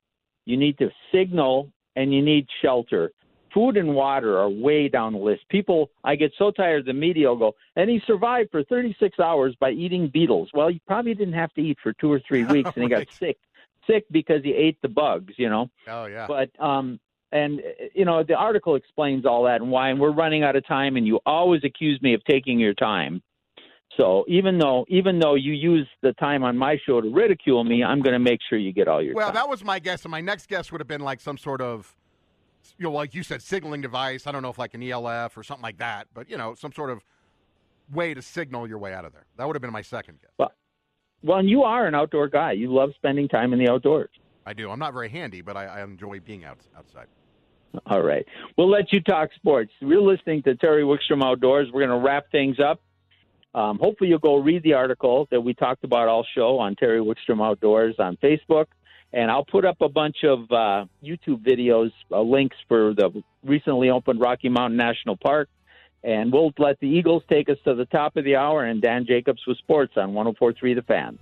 you 0.46 0.56
need 0.56 0.78
to 0.78 0.90
signal, 1.12 1.70
and 1.96 2.12
you 2.12 2.22
need 2.22 2.46
shelter. 2.62 3.12
Food 3.56 3.78
and 3.78 3.94
water 3.94 4.38
are 4.38 4.50
way 4.50 4.86
down 4.86 5.14
the 5.14 5.18
list. 5.18 5.48
People, 5.48 5.88
I 6.04 6.14
get 6.14 6.30
so 6.36 6.50
tired. 6.50 6.84
The 6.84 6.92
media 6.92 7.28
will 7.28 7.38
go, 7.38 7.54
and 7.74 7.88
he 7.88 8.02
survived 8.06 8.50
for 8.50 8.62
36 8.62 9.18
hours 9.18 9.56
by 9.58 9.70
eating 9.70 10.10
beetles. 10.12 10.50
Well, 10.52 10.68
he 10.68 10.78
probably 10.86 11.14
didn't 11.14 11.32
have 11.32 11.54
to 11.54 11.62
eat 11.62 11.78
for 11.82 11.94
two 11.94 12.12
or 12.12 12.20
three 12.28 12.44
weeks, 12.54 12.70
and 12.74 12.82
he 12.82 12.90
got 12.90 13.10
sick, 13.10 13.38
sick 13.86 14.04
because 14.10 14.42
he 14.44 14.52
ate 14.52 14.76
the 14.82 14.90
bugs. 14.90 15.32
You 15.38 15.48
know. 15.48 15.70
Oh 15.88 16.04
yeah. 16.04 16.26
But 16.26 16.50
um, 16.62 17.00
and 17.32 17.62
you 17.94 18.04
know 18.04 18.22
the 18.22 18.34
article 18.34 18.74
explains 18.74 19.24
all 19.24 19.44
that 19.44 19.62
and 19.62 19.70
why. 19.70 19.88
And 19.88 19.98
we're 19.98 20.12
running 20.12 20.44
out 20.44 20.54
of 20.54 20.66
time, 20.66 20.96
and 20.96 21.06
you 21.06 21.18
always 21.24 21.62
accuse 21.64 21.98
me 22.02 22.12
of 22.12 22.22
taking 22.24 22.60
your 22.60 22.74
time. 22.74 23.22
So 23.96 24.26
even 24.28 24.58
though 24.58 24.84
even 24.88 25.18
though 25.18 25.34
you 25.34 25.54
use 25.54 25.88
the 26.02 26.12
time 26.14 26.44
on 26.44 26.58
my 26.58 26.76
show 26.86 27.00
to 27.00 27.08
ridicule 27.08 27.64
me, 27.64 27.82
I'm 27.82 28.02
going 28.02 28.12
to 28.12 28.18
make 28.18 28.40
sure 28.50 28.58
you 28.58 28.74
get 28.74 28.86
all 28.86 29.02
your. 29.02 29.14
Well, 29.14 29.28
time. 29.28 29.34
that 29.36 29.48
was 29.48 29.64
my 29.64 29.78
guess, 29.78 30.04
and 30.04 30.10
my 30.10 30.20
next 30.20 30.48
guess 30.50 30.70
would 30.70 30.82
have 30.82 30.88
been 30.88 31.00
like 31.00 31.22
some 31.22 31.38
sort 31.38 31.62
of 31.62 31.96
you 32.78 32.84
know, 32.84 32.92
like 32.92 33.14
you 33.14 33.22
said, 33.22 33.42
signaling 33.42 33.80
device. 33.80 34.26
I 34.26 34.32
don't 34.32 34.42
know 34.42 34.50
if 34.50 34.58
like 34.58 34.74
an 34.74 34.82
ELF 34.82 35.36
or 35.36 35.42
something 35.42 35.62
like 35.62 35.78
that, 35.78 36.08
but 36.14 36.28
you 36.30 36.36
know, 36.36 36.54
some 36.54 36.72
sort 36.72 36.90
of 36.90 37.02
way 37.92 38.14
to 38.14 38.22
signal 38.22 38.68
your 38.68 38.78
way 38.78 38.92
out 38.92 39.04
of 39.04 39.12
there. 39.12 39.26
That 39.36 39.46
would 39.46 39.56
have 39.56 39.62
been 39.62 39.72
my 39.72 39.82
second 39.82 40.20
guess. 40.20 40.30
Well, 40.38 40.52
well, 41.22 41.38
and 41.38 41.48
you 41.48 41.62
are 41.62 41.86
an 41.86 41.94
outdoor 41.94 42.28
guy. 42.28 42.52
You 42.52 42.72
love 42.72 42.90
spending 42.96 43.28
time 43.28 43.52
in 43.52 43.58
the 43.58 43.70
outdoors. 43.70 44.10
I 44.44 44.52
do. 44.52 44.70
I'm 44.70 44.78
not 44.78 44.92
very 44.92 45.08
handy, 45.08 45.40
but 45.40 45.56
I, 45.56 45.66
I 45.66 45.82
enjoy 45.82 46.20
being 46.20 46.44
out, 46.44 46.58
outside. 46.76 47.06
All 47.86 48.02
right. 48.02 48.24
We'll 48.56 48.70
let 48.70 48.92
you 48.92 49.00
talk 49.00 49.30
sports. 49.34 49.72
We're 49.82 50.00
listening 50.00 50.42
to 50.44 50.54
Terry 50.54 50.82
Wickstrom 50.82 51.22
Outdoors. 51.22 51.68
We're 51.72 51.86
going 51.86 52.00
to 52.00 52.04
wrap 52.04 52.30
things 52.30 52.58
up. 52.60 52.80
Um, 53.54 53.78
hopefully, 53.78 54.10
you'll 54.10 54.18
go 54.18 54.36
read 54.36 54.62
the 54.62 54.74
article 54.74 55.26
that 55.30 55.40
we 55.40 55.54
talked 55.54 55.82
about 55.82 56.08
all 56.08 56.24
show 56.34 56.58
on 56.58 56.76
Terry 56.76 57.00
Wickstrom 57.00 57.44
Outdoors 57.44 57.96
on 57.98 58.16
Facebook. 58.18 58.66
And 59.16 59.30
I'll 59.30 59.46
put 59.46 59.64
up 59.64 59.78
a 59.80 59.88
bunch 59.88 60.24
of 60.24 60.40
uh, 60.52 60.84
YouTube 61.02 61.42
videos, 61.42 61.90
uh, 62.12 62.20
links 62.20 62.56
for 62.68 62.92
the 62.92 63.22
recently 63.42 63.88
opened 63.88 64.20
Rocky 64.20 64.50
Mountain 64.50 64.76
National 64.76 65.16
Park. 65.16 65.48
And 66.04 66.30
we'll 66.30 66.52
let 66.58 66.78
the 66.80 66.86
Eagles 66.86 67.22
take 67.26 67.48
us 67.48 67.56
to 67.64 67.74
the 67.74 67.86
top 67.86 68.18
of 68.18 68.24
the 68.24 68.36
hour 68.36 68.64
and 68.64 68.82
Dan 68.82 69.06
Jacobs 69.08 69.40
with 69.46 69.56
sports 69.56 69.94
on 69.96 70.12
1043 70.12 70.74
The 70.74 70.82
Fan. 70.82 71.18